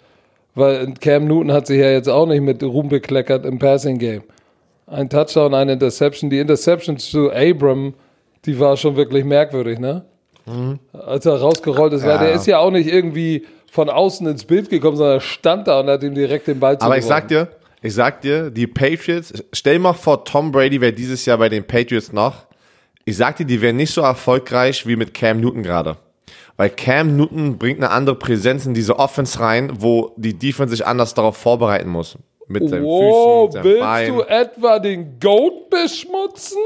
Weil 0.54 0.94
Cam 1.00 1.26
Newton 1.26 1.50
hat 1.50 1.66
sich 1.66 1.80
ja 1.80 1.90
jetzt 1.90 2.08
auch 2.08 2.26
nicht 2.26 2.40
mit 2.40 2.62
Ruhm 2.62 2.88
bekleckert 2.88 3.44
im 3.44 3.58
Passing-Game. 3.58 4.22
Ein 4.86 5.08
Touchdown, 5.10 5.54
eine 5.54 5.72
Interception. 5.72 6.30
Die 6.30 6.38
Interception 6.38 6.98
zu 6.98 7.32
Abram, 7.32 7.94
die 8.44 8.60
war 8.60 8.76
schon 8.76 8.94
wirklich 8.94 9.24
merkwürdig, 9.24 9.80
ne? 9.80 10.04
Als 10.92 11.26
er 11.26 11.40
rausgerollt 11.40 11.92
ist, 11.94 12.02
weil 12.06 12.16
Mhm. 12.18 12.20
Ja. 12.22 12.26
der 12.28 12.34
ist 12.36 12.46
ja 12.46 12.58
auch 12.58 12.70
nicht 12.70 12.88
irgendwie 12.92 13.44
von 13.72 13.88
außen 13.90 14.26
ins 14.28 14.44
Bild 14.44 14.70
gekommen, 14.70 14.96
sondern 14.96 15.16
er 15.16 15.20
stand 15.20 15.66
da 15.66 15.80
und 15.80 15.86
hat 15.88 16.02
ihm 16.04 16.14
direkt 16.14 16.46
den 16.46 16.60
Ball 16.60 16.76
Aber 16.80 16.96
ich 16.96 17.02
zugeworfen. 17.04 17.28
sag 17.28 17.28
dir, 17.28 17.48
ich 17.80 17.94
sag 17.94 18.20
dir, 18.20 18.50
die 18.50 18.66
Patriots, 18.68 19.32
stell 19.52 19.78
mal 19.80 19.94
vor, 19.94 20.24
Tom 20.24 20.52
Brady 20.52 20.80
wäre 20.80 20.92
dieses 20.92 21.24
Jahr 21.26 21.38
bei 21.38 21.48
den 21.48 21.64
Patriots 21.64 22.12
noch. 22.12 22.44
Ich 23.04 23.16
sag 23.16 23.36
dir, 23.36 23.44
die 23.44 23.60
wären 23.60 23.76
nicht 23.76 23.92
so 23.92 24.00
erfolgreich 24.02 24.86
wie 24.86 24.96
mit 24.96 25.14
Cam 25.14 25.40
Newton 25.40 25.62
gerade. 25.62 25.96
Weil 26.56 26.70
Cam 26.70 27.16
Newton 27.16 27.58
bringt 27.58 27.78
eine 27.78 27.90
andere 27.90 28.16
Präsenz 28.16 28.66
in 28.66 28.74
diese 28.74 28.98
Offense 28.98 29.40
rein, 29.40 29.72
wo 29.80 30.12
die 30.16 30.38
Defense 30.38 30.76
sich 30.76 30.86
anders 30.86 31.14
darauf 31.14 31.36
vorbereiten 31.36 31.88
muss. 31.88 32.16
Mit 32.48 32.68
seinen 32.68 32.84
Wow, 32.84 33.46
Füßen, 33.46 33.62
mit 33.62 33.64
willst 33.64 33.80
Bein. 33.80 34.14
du 34.14 34.22
etwa 34.22 34.78
den 34.78 35.18
Goat 35.18 35.70
beschmutzen? 35.70 36.58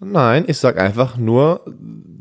Nein, 0.00 0.44
ich 0.46 0.58
sag 0.58 0.78
einfach 0.78 1.16
nur, 1.16 1.60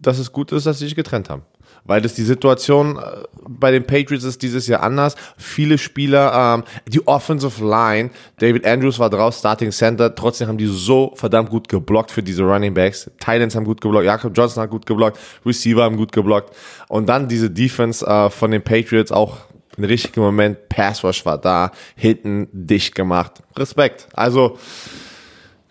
dass 0.01 0.17
es 0.17 0.31
gut 0.31 0.51
ist, 0.51 0.65
dass 0.65 0.79
sie 0.79 0.85
sich 0.85 0.95
getrennt 0.95 1.29
haben. 1.29 1.43
Weil 1.88 2.01
das 2.01 2.13
die 2.13 2.23
Situation 2.23 2.97
äh, 2.97 3.01
bei 3.47 3.71
den 3.71 3.85
Patriots 3.85 4.23
ist 4.23 4.41
dieses 4.41 4.67
Jahr 4.67 4.83
anders. 4.83 5.15
Viele 5.38 5.77
Spieler, 5.77 6.55
ähm, 6.55 6.63
die 6.85 7.05
Offensive 7.07 7.65
Line, 7.65 8.11
David 8.39 8.65
Andrews 8.65 8.99
war 8.99 9.09
draus, 9.09 9.39
Starting 9.39 9.71
Center, 9.71 10.13
trotzdem 10.13 10.47
haben 10.47 10.57
die 10.57 10.67
so 10.67 11.13
verdammt 11.15 11.49
gut 11.49 11.67
geblockt 11.69 12.11
für 12.11 12.21
diese 12.21 12.43
Running 12.43 12.73
Backs. 12.73 13.09
Titans 13.19 13.55
haben 13.55 13.65
gut 13.65 13.81
geblockt, 13.81 14.05
Jakob 14.05 14.38
Johnson 14.38 14.63
hat 14.63 14.69
gut 14.69 14.85
geblockt, 14.85 15.17
Receiver 15.45 15.83
haben 15.83 15.97
gut 15.97 16.11
geblockt. 16.11 16.53
Und 16.89 17.07
dann 17.07 17.27
diese 17.27 17.49
Defense 17.49 18.05
äh, 18.05 18.29
von 18.29 18.51
den 18.51 18.61
Patriots 18.61 19.11
auch 19.11 19.38
im 19.77 19.83
richtigen 19.83 20.21
Moment, 20.21 20.69
Pass 20.69 21.03
Rush 21.03 21.25
war 21.25 21.38
da, 21.38 21.71
hinten 21.95 22.47
dicht 22.51 22.95
gemacht. 22.95 23.43
Respekt. 23.55 24.07
Also, 24.13 24.57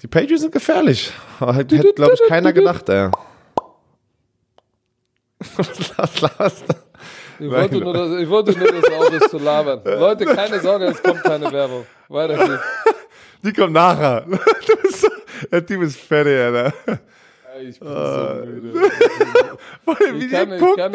die 0.03 0.07
Patriots 0.07 0.43
sind 0.43 0.53
gefährlich. 0.53 1.11
Hätte 1.41 1.93
glaube 1.95 2.15
ich, 2.15 2.29
keiner 2.29 2.53
gedacht, 2.53 2.89
ey. 2.89 3.11
Laberst 5.97 6.65
du? 6.69 6.75
Ich 7.39 7.51
wollte, 7.51 7.77
nur, 7.77 7.93
dass, 7.93 8.11
ich 8.19 8.29
wollte 8.29 8.59
nur, 8.59 8.69
du 8.73 8.97
aufhörst 8.97 9.31
zu 9.31 9.39
labern. 9.39 9.81
Leute, 9.85 10.25
keine 10.25 10.61
Sorge, 10.61 10.87
es 10.87 11.03
kommt 11.03 11.23
keine 11.23 11.53
Werbung. 11.53 11.87
Weiter 12.09 12.37
geht's. 12.37 12.63
Die 13.43 13.53
kommt 13.53 13.75
nachher. 13.75 14.25
So, 14.91 15.09
der 15.53 15.67
Typ 15.67 15.83
ist 15.83 15.99
fertig, 16.01 16.39
Alter. 16.39 16.73
Ich 17.61 17.79
bin 17.81 17.89
so 17.89 17.95
müde. 18.45 18.73
Wie 19.87 20.25
Ich 20.25 20.31
kann, 20.31 20.53
ich, 20.53 20.77
kann, 20.77 20.93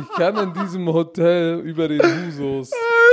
ich 0.00 0.08
kann 0.16 0.36
in 0.38 0.54
diesem 0.54 0.92
Hotel 0.92 1.60
über 1.60 1.88
den 1.88 2.00
Husos. 2.00 2.70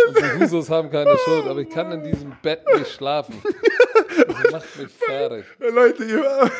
Und 0.07 0.17
die 0.17 0.43
Husos 0.43 0.69
haben 0.69 0.89
keine 0.89 1.17
Schuld, 1.25 1.45
aber 1.45 1.59
ich 1.59 1.69
kann 1.69 1.91
in 1.91 2.03
diesem 2.03 2.33
Bett 2.41 2.61
nicht 2.73 2.91
schlafen. 2.91 3.41
Das 3.43 4.51
macht 4.51 4.77
mich 4.77 4.93
fertig. 4.97 5.45
Leute, 5.59 6.03
ihr, 6.05 6.51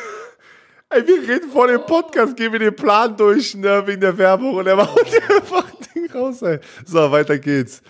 ey, 0.90 1.06
wir 1.06 1.28
reden 1.28 1.50
vor 1.50 1.66
dem 1.68 1.80
Podcast, 1.86 2.36
gehen 2.36 2.52
wir 2.52 2.58
den 2.58 2.74
Plan 2.76 3.16
durch, 3.16 3.54
ne, 3.54 3.82
wegen 3.86 4.00
der 4.00 4.16
Werbung 4.18 4.54
und 4.54 4.66
er 4.66 4.76
macht 4.76 4.96
einfach 5.30 5.64
ein 5.64 5.86
Ding 5.94 6.10
raus, 6.12 6.42
ey. 6.42 6.58
So, 6.84 7.10
weiter 7.10 7.38
geht's. 7.38 7.82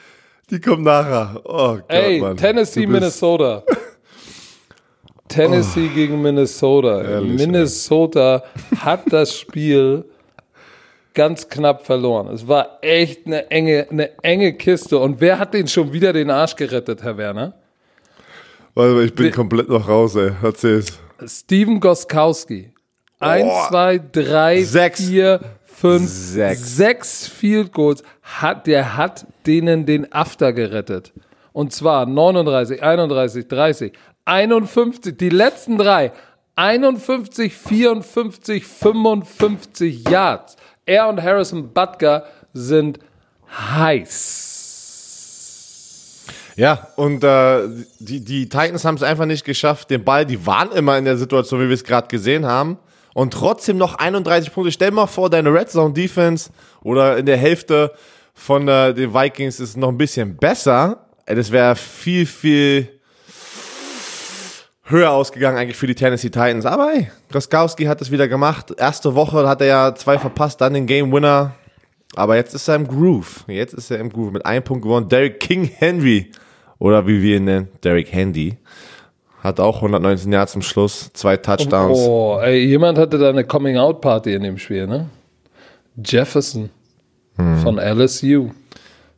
Die 0.50 0.60
kommt 0.60 0.82
nachher. 0.82 1.40
Oh 1.44 1.74
Gott, 1.76 1.84
Ey, 1.88 2.20
Mann. 2.20 2.36
Tennessee, 2.36 2.86
Minnesota. 2.86 3.62
Tennessee 5.28 5.88
gegen 5.94 6.20
Minnesota. 6.22 7.02
Ehrlich, 7.02 7.38
Minnesota 7.38 8.42
hat 8.80 9.12
das 9.12 9.38
Spiel 9.38 10.04
ganz 11.14 11.48
knapp 11.48 11.86
verloren. 11.86 12.28
Es 12.34 12.48
war 12.48 12.78
echt 12.82 13.26
eine 13.26 13.48
enge, 13.50 13.86
eine 13.90 14.10
enge 14.24 14.54
Kiste. 14.54 14.98
Und 14.98 15.20
wer 15.20 15.38
hat 15.38 15.54
den 15.54 15.68
schon 15.68 15.92
wieder 15.92 16.12
den 16.12 16.30
Arsch 16.30 16.56
gerettet, 16.56 17.02
Herr 17.04 17.16
Werner? 17.16 17.54
Warte 18.74 18.94
mal, 18.94 19.04
ich 19.04 19.14
bin 19.14 19.26
Wir- 19.26 19.32
komplett 19.32 19.68
noch 19.68 19.88
raus, 19.88 20.16
ey. 20.16 20.32
Erzähl's. 20.42 20.98
Steven 21.24 21.78
Goskowski. 21.78 22.72
Eins, 23.20 23.68
zwei, 23.68 23.98
drei, 23.98 24.62
Sechs. 24.62 25.00
vier, 25.00 25.40
fünf, 25.64 26.08
Sechs. 26.08 26.76
sechs 26.76 27.28
Field 27.28 27.72
Goals. 27.72 28.02
Hat, 28.22 28.66
der 28.66 28.96
hat 28.96 29.26
denen 29.46 29.86
den 29.86 30.10
After 30.12 30.52
gerettet. 30.52 31.12
Und 31.52 31.72
zwar 31.72 32.06
39, 32.06 32.82
31, 32.82 33.46
30, 33.48 33.92
51, 34.24 35.16
die 35.18 35.28
letzten 35.28 35.76
drei. 35.78 36.12
51, 36.56 37.54
54, 37.54 38.66
55 38.66 40.08
Yards. 40.08 40.56
Er 40.86 41.08
und 41.08 41.22
Harrison 41.22 41.72
Butker 41.72 42.24
sind 42.52 42.98
heiß. 43.50 44.46
Ja, 46.56 46.88
und 46.96 47.24
äh, 47.24 47.68
die, 47.98 48.24
die 48.24 48.48
Titans 48.48 48.84
haben 48.84 48.96
es 48.96 49.02
einfach 49.02 49.24
nicht 49.26 49.44
geschafft, 49.44 49.90
den 49.90 50.04
Ball, 50.04 50.26
die 50.26 50.44
waren 50.46 50.72
immer 50.72 50.98
in 50.98 51.04
der 51.06 51.16
Situation, 51.16 51.60
wie 51.60 51.68
wir 51.68 51.74
es 51.74 51.84
gerade 51.84 52.08
gesehen 52.08 52.44
haben. 52.46 52.78
Und 53.14 53.32
trotzdem 53.32 53.76
noch 53.76 53.94
31 53.96 54.52
Punkte. 54.52 54.72
Stell 54.72 54.90
mal 54.92 55.06
vor, 55.06 55.30
deine 55.30 55.52
Red 55.52 55.70
Zone 55.70 55.92
Defense 55.92 56.50
oder 56.82 57.18
in 57.18 57.26
der 57.26 57.36
Hälfte 57.36 57.92
von 58.34 58.68
äh, 58.68 58.94
den 58.94 59.12
Vikings 59.12 59.60
ist 59.60 59.76
noch 59.76 59.88
ein 59.88 59.98
bisschen 59.98 60.36
besser. 60.36 61.06
Ey, 61.26 61.34
Das 61.34 61.50
wäre 61.50 61.76
viel, 61.76 62.26
viel 62.26 63.00
höher 64.84 65.10
ausgegangen 65.10 65.56
eigentlich 65.56 65.76
für 65.76 65.86
die 65.86 65.94
Tennessee 65.94 66.30
Titans. 66.30 66.66
Aber 66.66 66.90
hey, 66.92 67.10
Groskowski 67.30 67.84
hat 67.84 68.00
es 68.00 68.10
wieder 68.10 68.28
gemacht. 68.28 68.74
Erste 68.76 69.14
Woche 69.14 69.48
hat 69.48 69.60
er 69.60 69.66
ja 69.66 69.94
zwei 69.94 70.18
verpasst, 70.18 70.60
dann 70.60 70.74
den 70.74 70.86
Game 70.86 71.12
Winner. 71.12 71.54
Aber 72.16 72.36
jetzt 72.36 72.54
ist 72.54 72.66
er 72.68 72.74
im 72.74 72.88
Groove. 72.88 73.44
Jetzt 73.46 73.74
ist 73.74 73.90
er 73.90 73.98
im 73.98 74.10
Groove 74.10 74.32
mit 74.32 74.44
einem 74.44 74.64
Punkt 74.64 74.82
gewonnen. 74.82 75.08
Derek 75.08 75.38
King 75.38 75.64
Henry, 75.64 76.32
oder 76.78 77.06
wie 77.06 77.22
wir 77.22 77.36
ihn 77.36 77.44
nennen, 77.44 77.68
Derek 77.84 78.12
Handy, 78.12 78.56
hat 79.42 79.60
auch 79.60 79.76
119 79.76 80.32
Jahre 80.32 80.46
zum 80.46 80.62
Schluss, 80.62 81.10
zwei 81.14 81.36
Touchdowns. 81.36 81.98
Oh, 81.98 82.38
ey, 82.42 82.64
jemand 82.64 82.98
hatte 82.98 83.18
da 83.18 83.30
eine 83.30 83.44
Coming-out-Party 83.44 84.34
in 84.34 84.42
dem 84.42 84.58
Spiel, 84.58 84.86
ne? 84.86 85.08
Jefferson 85.96 86.70
von 87.62 87.78
LSU. 87.78 88.50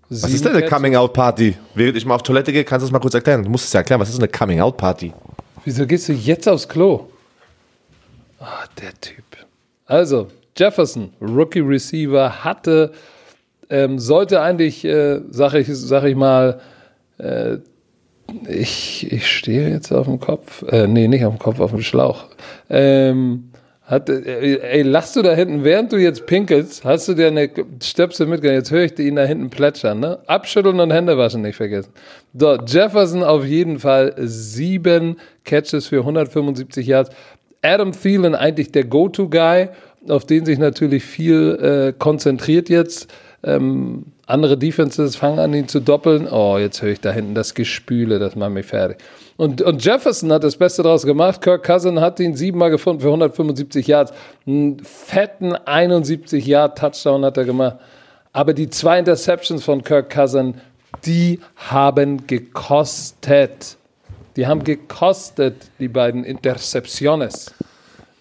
Was 0.08 0.32
ist 0.32 0.44
denn 0.44 0.54
eine 0.54 0.66
Coming-out-Party? 0.66 1.56
Während 1.74 1.96
ich 1.96 2.04
mal 2.04 2.14
auf 2.16 2.22
Toilette 2.22 2.52
gehe, 2.52 2.64
kannst 2.64 2.82
du 2.84 2.86
es 2.86 2.92
mal 2.92 2.98
kurz 2.98 3.14
erklären. 3.14 3.42
Du 3.42 3.50
musst 3.50 3.66
es 3.66 3.72
ja 3.72 3.80
erklären, 3.80 4.00
was 4.00 4.10
ist 4.10 4.18
eine 4.18 4.28
Coming-out-Party? 4.28 5.12
Wieso 5.64 5.86
gehst 5.86 6.08
du 6.08 6.12
jetzt 6.12 6.48
aufs 6.48 6.68
Klo? 6.68 7.08
Ah, 8.38 8.64
der 8.80 8.92
Typ. 9.00 9.24
Also, 9.86 10.28
Jefferson, 10.56 11.12
Rookie 11.20 11.60
Receiver, 11.60 12.44
hatte, 12.44 12.92
ähm, 13.70 13.98
sollte 13.98 14.40
eigentlich, 14.40 14.84
äh, 14.84 15.20
sag, 15.30 15.54
ich, 15.54 15.68
sag 15.70 16.04
ich 16.04 16.16
mal, 16.16 16.60
äh, 17.18 17.58
ich, 18.48 19.10
ich 19.12 19.26
stehe 19.26 19.68
jetzt 19.70 19.92
auf 19.92 20.06
dem 20.06 20.20
Kopf, 20.20 20.62
äh, 20.70 20.86
nee, 20.86 21.08
nicht 21.08 21.24
auf 21.24 21.34
dem 21.34 21.38
Kopf, 21.38 21.60
auf 21.60 21.70
dem 21.70 21.82
Schlauch. 21.82 22.26
Ähm, 22.70 23.50
hat, 23.84 24.08
äh, 24.08 24.58
ey, 24.58 24.82
lachst 24.82 25.16
du 25.16 25.22
da 25.22 25.34
hinten, 25.34 25.64
während 25.64 25.92
du 25.92 25.96
jetzt 25.96 26.26
pinkelst, 26.26 26.84
hast 26.84 27.08
du 27.08 27.14
dir 27.14 27.26
eine 27.26 27.50
Stöpsel 27.82 28.26
mitgenommen, 28.26 28.58
jetzt 28.58 28.70
höre 28.70 28.84
ich 28.84 28.98
ihn 28.98 29.16
da 29.16 29.24
hinten 29.24 29.50
plätschern, 29.50 30.00
ne? 30.00 30.18
Abschütteln 30.26 30.80
und 30.80 30.92
Hände 30.92 31.18
waschen 31.18 31.42
nicht 31.42 31.56
vergessen. 31.56 31.90
So, 32.32 32.56
Jefferson 32.56 33.22
auf 33.22 33.44
jeden 33.44 33.78
Fall 33.80 34.14
sieben 34.18 35.16
Catches 35.44 35.88
für 35.88 35.98
175 35.98 36.86
Yards. 36.86 37.10
Adam 37.60 37.92
Thielen 37.92 38.34
eigentlich 38.34 38.72
der 38.72 38.84
Go-To-Guy, 38.84 39.68
auf 40.08 40.24
den 40.24 40.44
sich 40.44 40.58
natürlich 40.58 41.04
viel 41.04 41.92
äh, 41.92 41.92
konzentriert 41.98 42.68
jetzt. 42.68 43.12
Ähm, 43.44 44.06
andere 44.26 44.56
Defenses 44.56 45.16
fangen 45.16 45.38
an, 45.40 45.52
ihn 45.52 45.66
zu 45.66 45.80
doppeln. 45.80 46.28
Oh, 46.30 46.58
jetzt 46.58 46.80
höre 46.80 46.90
ich 46.90 47.00
da 47.00 47.10
hinten 47.10 47.34
das 47.34 47.54
Gespüle, 47.54 48.18
das 48.18 48.36
macht 48.36 48.52
mich 48.52 48.66
fertig. 48.66 48.98
Und, 49.36 49.60
und 49.62 49.84
Jefferson 49.84 50.32
hat 50.32 50.44
das 50.44 50.56
Beste 50.56 50.82
daraus 50.82 51.04
gemacht. 51.04 51.40
Kirk 51.40 51.64
Cousin 51.64 52.00
hat 52.00 52.20
ihn 52.20 52.36
siebenmal 52.36 52.70
gefunden 52.70 53.00
für 53.00 53.08
175 53.08 53.86
Yards. 53.86 54.12
Einen 54.46 54.78
fetten 54.84 55.56
71 55.56 56.46
Yard 56.46 56.78
Touchdown 56.78 57.24
hat 57.24 57.36
er 57.36 57.44
gemacht. 57.44 57.78
Aber 58.32 58.54
die 58.54 58.70
zwei 58.70 58.98
Interceptions 58.98 59.64
von 59.64 59.82
Kirk 59.82 60.10
Cousin, 60.10 60.54
die 61.04 61.40
haben 61.56 62.26
gekostet. 62.26 63.76
Die 64.36 64.46
haben 64.46 64.62
gekostet, 64.64 65.56
die 65.80 65.88
beiden 65.88 66.24
Intercepciones. 66.24 67.52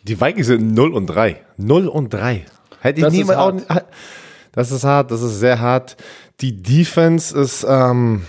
Die 0.03 0.19
Vikings 0.19 0.47
sind 0.47 0.74
0 0.74 0.93
und 0.93 1.05
3. 1.05 1.38
0 1.57 1.88
und 1.88 2.11
3. 2.11 2.45
Hätte 2.82 3.01
ich 3.01 3.09
niemand 3.11 3.69
auch. 3.69 3.80
Das 4.53 4.71
ist 4.71 4.83
hart, 4.83 5.11
das 5.11 5.21
ist 5.21 5.39
sehr 5.39 5.59
hart. 5.59 5.95
Die 6.41 6.51
Defense 6.61 7.37
ist 7.39 7.65
ähm, 7.67 8.23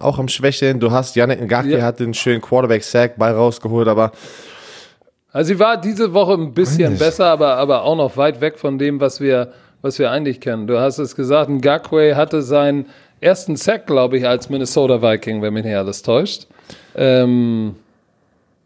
auch 0.00 0.18
am 0.18 0.28
Schwächeln. 0.28 0.78
Du 0.80 0.90
hast 0.90 1.16
Yannick 1.16 1.40
Ngakwe 1.42 1.78
Ja. 1.78 1.82
hat 1.84 1.98
den 2.00 2.14
schönen 2.14 2.40
Quarterback-Sack 2.40 3.16
bei 3.16 3.32
rausgeholt, 3.32 3.88
aber 3.88 4.12
Also 5.32 5.48
sie 5.54 5.58
war 5.58 5.80
diese 5.80 6.12
Woche 6.14 6.34
ein 6.34 6.52
bisschen 6.52 6.96
besser, 6.98 7.26
aber, 7.26 7.56
aber 7.56 7.82
auch 7.82 7.96
noch 7.96 8.16
weit 8.16 8.40
weg 8.40 8.58
von 8.58 8.78
dem, 8.78 9.00
was 9.00 9.20
wir, 9.20 9.52
was 9.80 9.98
wir 9.98 10.10
eigentlich 10.10 10.40
kennen. 10.40 10.66
Du 10.66 10.78
hast 10.78 10.98
es 10.98 11.16
gesagt, 11.16 11.50
Ngakwe 11.50 12.14
hatte 12.16 12.42
seinen 12.42 12.86
ersten 13.20 13.56
Sack, 13.56 13.86
glaube 13.86 14.18
ich, 14.18 14.26
als 14.28 14.48
Minnesota 14.50 15.00
Viking, 15.02 15.42
wenn 15.42 15.54
mich 15.54 15.64
nicht 15.64 15.76
alles 15.76 16.02
täuscht. 16.02 16.46
Ähm, 16.94 17.74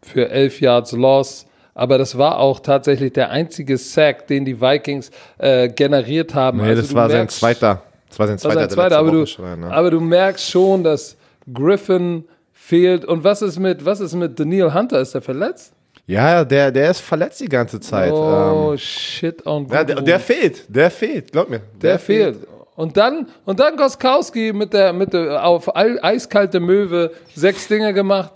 für 0.03 0.29
11 0.29 0.61
Yards 0.61 0.91
Loss. 0.91 1.46
Aber 1.79 1.99
das 1.99 2.17
war 2.17 2.39
auch 2.39 2.59
tatsächlich 2.59 3.13
der 3.13 3.29
einzige 3.29 3.77
Sack, 3.77 4.25
den 4.25 4.45
die 4.45 4.59
Vikings 4.59 5.11
äh, 5.37 5.69
generiert 5.69 6.33
haben. 6.33 6.57
nee, 6.57 6.69
Also 6.69 6.81
das 6.81 6.93
war 6.95 7.07
sein 7.09 7.27
merkst- 7.27 7.39
zweiter. 7.39 7.83
Das 8.09 8.17
war 8.19 8.27
sein 8.27 8.35
das 8.37 8.43
war 8.45 8.51
zweiter, 8.51 8.59
sein 8.61 8.67
der 8.69 8.75
zweiter, 8.75 8.97
aber 8.97 9.11
du, 9.11 9.25
schon, 9.27 9.59
ne? 9.59 9.71
aber 9.71 9.91
du 9.91 9.99
merkst 9.99 10.49
schon, 10.49 10.83
dass 10.83 11.15
Griffin 11.53 12.23
fehlt. 12.53 13.05
Und 13.05 13.23
was 13.23 13.41
ist 13.41 13.59
mit, 13.59 13.85
was 13.85 13.99
ist 13.99 14.13
mit 14.15 14.39
Daniel 14.39 14.73
Hunter? 14.73 14.99
Ist 14.99 15.13
er 15.15 15.21
verletzt? 15.21 15.73
Ja, 16.07 16.43
der, 16.45 16.71
der 16.71 16.89
ist 16.91 17.01
verletzt 17.01 17.41
die 17.41 17.49
ganze 17.49 17.79
Zeit. 17.79 18.11
Oh, 18.13 18.71
ähm, 18.71 18.77
shit 18.77 19.45
on 19.45 19.67
ja, 19.69 19.83
der, 19.83 20.01
der 20.01 20.19
fehlt, 20.19 20.63
der 20.67 20.89
fehlt, 20.89 21.31
glaub 21.31 21.49
mir. 21.49 21.61
Der 21.81 21.99
fehlt. 21.99 22.37
Und 22.75 22.95
dann, 22.95 23.27
und 23.45 23.59
dann 23.59 23.75
Goskowski 23.75 24.53
mit 24.53 24.71
der, 24.73 24.93
mit 24.93 25.11
der 25.13 25.45
auf 25.45 25.75
ei- 25.75 26.01
eiskalte 26.01 26.59
Möwe 26.59 27.11
sechs 27.35 27.67
Dinge 27.67 27.93
gemacht. 27.93 28.31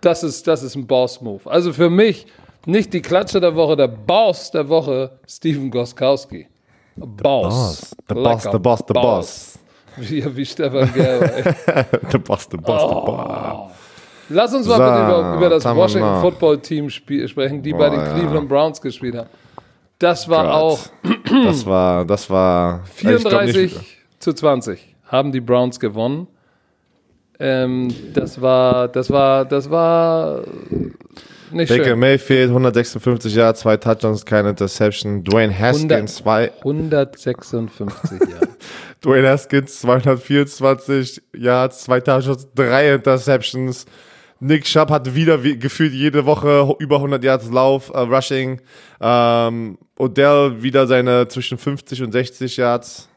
Das 0.00 0.22
ist, 0.22 0.46
das 0.46 0.62
ist 0.62 0.74
ein 0.76 0.86
Boss-Move. 0.86 1.50
Also 1.50 1.72
für 1.72 1.88
mich 1.90 2.26
nicht 2.66 2.92
die 2.92 3.02
Klatsche 3.02 3.40
der 3.40 3.54
Woche, 3.54 3.76
der 3.76 3.88
Boss 3.88 4.50
der 4.50 4.68
Woche, 4.68 5.18
Steven 5.28 5.70
Goskowski. 5.70 6.46
Boss. 6.96 7.16
Boss. 7.22 7.96
The 8.08 8.14
boss, 8.14 8.42
the 8.52 8.58
boss, 8.58 8.78
the 8.86 8.92
boss. 8.94 9.58
Wie, 9.96 10.36
wie 10.36 10.44
Stefan 10.46 10.92
Gerber. 10.92 11.54
The 12.10 12.18
boss, 12.18 12.48
the 12.50 12.56
boss, 12.56 12.82
Oh. 12.82 13.00
the 13.00 13.06
boss. 13.06 13.72
Lass 14.30 14.54
uns 14.54 14.66
mal 14.66 14.76
So, 14.76 14.82
über, 14.82 15.36
über 15.36 15.48
das 15.50 15.64
Washington? 15.64 16.20
Football 16.20 16.58
Team 16.58 16.88
sprechen, 16.88 17.62
die 17.62 17.72
bei 17.72 17.78
Boah, 17.78 17.90
den 17.90 18.00
ja. 18.00 18.14
Cleveland 18.14 18.48
Browns 18.48 18.80
gespielt 18.80 19.16
haben. 19.16 19.28
Das 19.98 20.28
war 20.28 20.44
Gott. 20.44 20.54
auch 20.54 20.78
Das 21.44 21.66
war, 21.66 22.04
das 22.04 22.28
war. 22.30 22.82
ich 22.96 23.00
glaub 23.00 23.20
34 23.20 23.74
nicht- 23.74 23.86
zu 24.18 24.32
20 24.32 24.94
haben 25.08 25.30
die 25.32 25.40
Browns 25.40 25.78
gewonnen. 25.78 26.26
Ähm, 27.38 27.94
das 28.14 28.40
war, 28.40 28.88
das 28.88 29.10
war, 29.10 29.44
das 29.44 29.68
war 29.70 30.40
nicht 31.54 31.68
Baker 31.68 31.84
schön. 31.84 31.98
Mayfield, 31.98 32.48
156 32.48 33.34
Jahre, 33.34 33.54
zwei 33.54 33.76
Touchdowns, 33.76 34.24
keine 34.24 34.50
Interception. 34.50 35.24
Dwayne 35.24 35.56
Haskins, 35.58 36.16
zwei, 36.16 36.52
156 36.58 38.20
Jahre. 38.20 38.48
Dwayne 39.02 39.28
Haskins, 39.28 39.80
224 39.80 41.22
Yards, 41.36 41.84
zwei 41.84 42.00
Touchdowns, 42.00 42.48
drei 42.54 42.94
Interceptions. 42.94 43.86
Nick 44.40 44.66
Schapp 44.66 44.90
hat 44.90 45.14
wieder 45.14 45.42
wie, 45.42 45.58
gefühlt 45.58 45.92
jede 45.92 46.26
Woche 46.26 46.74
über 46.78 46.96
100 46.96 47.22
Yards 47.22 47.50
Lauf, 47.50 47.90
äh, 47.94 48.00
Rushing. 48.00 48.60
Ähm, 49.00 49.78
Odell 49.98 50.62
wieder 50.62 50.86
seine 50.86 51.28
zwischen 51.28 51.56
50 51.56 52.02
und 52.02 52.12
60 52.12 52.56
Yards. 52.56 53.08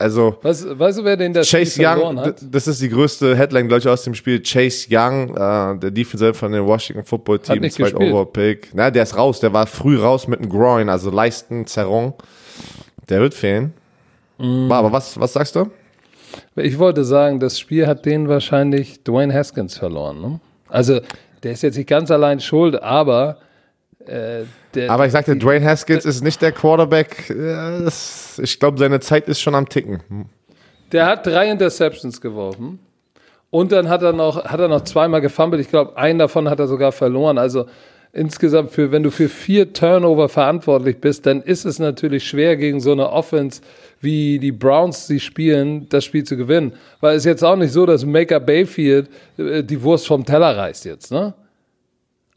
Also, 0.00 0.36
Weißt, 0.42 0.78
weißt 0.78 0.98
du, 1.00 1.04
wer 1.04 1.16
den 1.16 1.32
das 1.32 1.50
Chase 1.50 1.72
Spiel 1.72 1.84
verloren 1.86 2.18
Young, 2.18 2.24
hat? 2.24 2.40
das 2.48 2.68
ist 2.68 2.80
die 2.80 2.88
größte 2.88 3.36
Headline, 3.36 3.66
glaube 3.66 3.80
ich, 3.80 3.88
aus 3.88 4.04
dem 4.04 4.14
Spiel. 4.14 4.40
Chase 4.40 4.86
Young, 4.88 5.30
äh, 5.30 5.78
der 5.78 5.90
Defensive 5.90 6.34
von 6.34 6.52
dem 6.52 6.64
Washington 6.66 7.04
Football 7.04 7.40
Team, 7.40 7.62
zweit 7.68 7.76
gespielt. 7.76 7.94
Overall 7.96 8.26
Pick. 8.26 8.70
Na, 8.74 8.92
der 8.92 9.02
ist 9.02 9.16
raus, 9.16 9.40
der 9.40 9.52
war 9.52 9.66
früh 9.66 9.98
raus 9.98 10.28
mit 10.28 10.38
dem 10.38 10.48
Groin, 10.48 10.88
also 10.88 11.10
Leisten, 11.10 11.66
Zerrung. 11.66 12.14
Der 13.08 13.20
wird 13.20 13.34
fehlen. 13.34 13.72
Mhm. 14.38 14.70
Aber 14.70 14.92
was, 14.92 15.18
was 15.18 15.32
sagst 15.32 15.56
du? 15.56 15.68
Ich 16.54 16.78
wollte 16.78 17.04
sagen, 17.04 17.40
das 17.40 17.58
Spiel 17.58 17.88
hat 17.88 18.04
den 18.06 18.28
wahrscheinlich 18.28 19.02
Dwayne 19.02 19.34
Haskins 19.34 19.76
verloren. 19.76 20.20
Ne? 20.20 20.40
Also, 20.68 21.00
der 21.42 21.52
ist 21.52 21.62
jetzt 21.62 21.76
nicht 21.76 21.88
ganz 21.88 22.10
allein 22.12 22.38
schuld, 22.38 22.80
aber 22.80 23.38
äh, 24.06 24.44
der, 24.74 24.90
Aber 24.90 25.06
ich 25.06 25.12
sagte, 25.12 25.36
Dwayne 25.36 25.64
Haskins 25.64 26.04
ist 26.04 26.22
nicht 26.22 26.40
der 26.40 26.52
Quarterback. 26.52 27.34
Ich 28.38 28.60
glaube, 28.60 28.78
seine 28.78 29.00
Zeit 29.00 29.28
ist 29.28 29.40
schon 29.40 29.54
am 29.54 29.68
Ticken. 29.68 30.02
Der 30.92 31.06
hat 31.06 31.26
drei 31.26 31.50
Interceptions 31.50 32.20
geworfen. 32.20 32.78
Und 33.50 33.72
dann 33.72 33.88
hat 33.88 34.02
er 34.02 34.12
noch, 34.12 34.44
hat 34.44 34.60
er 34.60 34.68
noch 34.68 34.82
zweimal 34.84 35.20
gefummelt. 35.20 35.60
Ich 35.60 35.68
glaube, 35.68 35.96
einen 35.96 36.18
davon 36.18 36.48
hat 36.48 36.60
er 36.60 36.68
sogar 36.68 36.92
verloren. 36.92 37.38
Also 37.38 37.66
insgesamt, 38.12 38.70
für, 38.70 38.92
wenn 38.92 39.02
du 39.02 39.10
für 39.10 39.28
vier 39.28 39.72
Turnover 39.72 40.28
verantwortlich 40.28 40.98
bist, 41.00 41.26
dann 41.26 41.42
ist 41.42 41.64
es 41.64 41.78
natürlich 41.78 42.26
schwer, 42.26 42.56
gegen 42.56 42.80
so 42.80 42.92
eine 42.92 43.10
Offense, 43.10 43.62
wie 44.00 44.38
die 44.38 44.52
Browns 44.52 45.06
sie 45.06 45.20
spielen, 45.20 45.88
das 45.88 46.04
Spiel 46.04 46.24
zu 46.24 46.36
gewinnen. 46.36 46.74
Weil 47.00 47.16
es 47.16 47.22
ist 47.22 47.26
jetzt 47.26 47.44
auch 47.44 47.56
nicht 47.56 47.72
so, 47.72 47.86
dass 47.86 48.04
Maker 48.04 48.40
Bayfield 48.40 49.08
äh, 49.38 49.62
die 49.62 49.82
Wurst 49.82 50.06
vom 50.06 50.24
Teller 50.24 50.56
reißt 50.56 50.84
jetzt, 50.84 51.10
ne? 51.10 51.34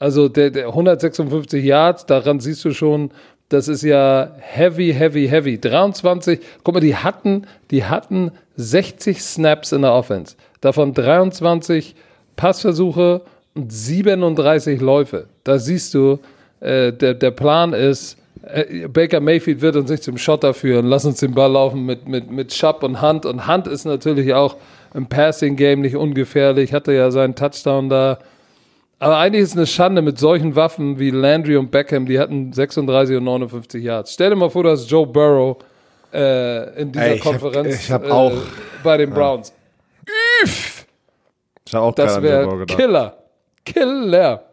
Also 0.02 0.30
der, 0.30 0.49
der 0.49 0.70
156 0.70 1.64
Yards, 1.64 2.08
daran 2.08 2.39
siehst 2.39 2.66
du 2.66 2.74
schon, 2.74 3.12
das 3.49 3.68
ist 3.68 3.84
ja 3.84 4.32
heavy, 4.39 4.95
heavy, 4.97 5.28
heavy. 5.28 5.62
23, 5.62 6.39
guck 6.64 6.74
mal, 6.74 6.80
die 6.80 6.95
hatten, 6.95 7.45
die 7.70 7.86
hatten 7.86 8.32
60 8.56 9.22
Snaps 9.22 9.74
in 9.74 9.84
der 9.84 9.93
Offense. 9.93 10.38
Davon 10.60 10.95
23 10.95 11.93
Passversuche 12.36 13.22
und 13.54 13.72
37 13.72 14.82
Läufe. 14.82 15.28
Da 15.43 15.60
siehst 15.60 15.93
du, 15.93 16.18
äh, 16.62 16.91
der, 16.91 17.14
der 17.14 17.30
Plan 17.30 17.74
ist, 17.74 18.18
äh, 18.41 18.88
Baker 18.88 19.20
Mayfield 19.20 19.62
wird 19.62 19.76
uns 19.76 19.91
nicht 19.91 20.02
zum 20.02 20.18
Schotter 20.18 20.56
führen. 20.56 20.88
Lass 20.88 21.06
uns 21.06 21.20
den 21.20 21.36
Ball 21.36 21.52
laufen 21.52 21.86
mit, 21.86 22.08
mit, 22.08 22.32
mit 22.32 22.52
Schapp 22.56 22.82
und 22.82 23.02
Hand. 23.02 23.28
Und 23.28 23.45
Hand 23.45 23.68
ist 23.68 23.86
natürlich 23.86 24.34
auch 24.34 24.56
im 24.95 25.06
Passing-Game 25.06 25.82
nicht 25.82 25.95
ungefährlich. 25.95 26.74
Hatte 26.74 26.91
ja 26.91 27.12
seinen 27.12 27.36
Touchdown 27.36 27.88
da. 27.88 28.18
Aber 29.02 29.18
eigentlich 29.18 29.41
ist 29.41 29.49
es 29.49 29.58
eine 29.58 29.66
Schande 29.66 30.04
mit 30.04 30.20
solchen 30.20 30.56
Waffen 30.56 30.99
wie 30.99 31.10
Landry 31.10 31.58
und 31.58 31.72
Beckham, 31.72 32.06
die 32.06 32.20
hatten 32.20 32.54
36 32.54 33.18
und 33.18 33.24
59 33.24 33.84
Yards. 33.84 34.14
Stell 34.14 34.30
dir 34.30 34.36
mal 34.36 34.52
vor, 34.52 34.64
dass 34.64 34.88
Joe 34.88 35.08
Burrow 35.08 35.58
äh, 36.14 36.80
in 36.80 36.91
dieser 36.91 37.06
Ey, 37.08 37.16
ich 37.16 37.26
hab- 37.26 37.32
Konferenz 37.32 37.84
ich 37.84 37.91
hab 37.91 38.06
äh, 38.06 38.12
auch- 38.12 38.32
bei 38.84 38.97
den 38.97 39.10
Browns. 39.10 39.52
Ich 40.45 41.74
habe 41.74 41.86
auch 41.86 41.95
Das 41.95 42.22
wäre. 42.22 42.66
Killer. 42.68 43.18
Killer. 43.66 44.43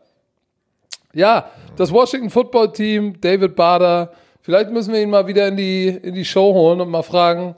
Ja, 1.12 1.50
das 1.76 1.92
Washington 1.92 2.30
Football 2.30 2.72
Team, 2.72 3.20
David 3.20 3.54
Bader. 3.54 4.12
Vielleicht 4.40 4.70
müssen 4.70 4.94
wir 4.94 5.02
ihn 5.02 5.10
mal 5.10 5.26
wieder 5.26 5.48
in 5.48 5.56
die, 5.58 5.88
in 5.88 6.14
die 6.14 6.24
Show 6.24 6.54
holen 6.54 6.80
und 6.80 6.88
mal 6.90 7.02
fragen, 7.02 7.54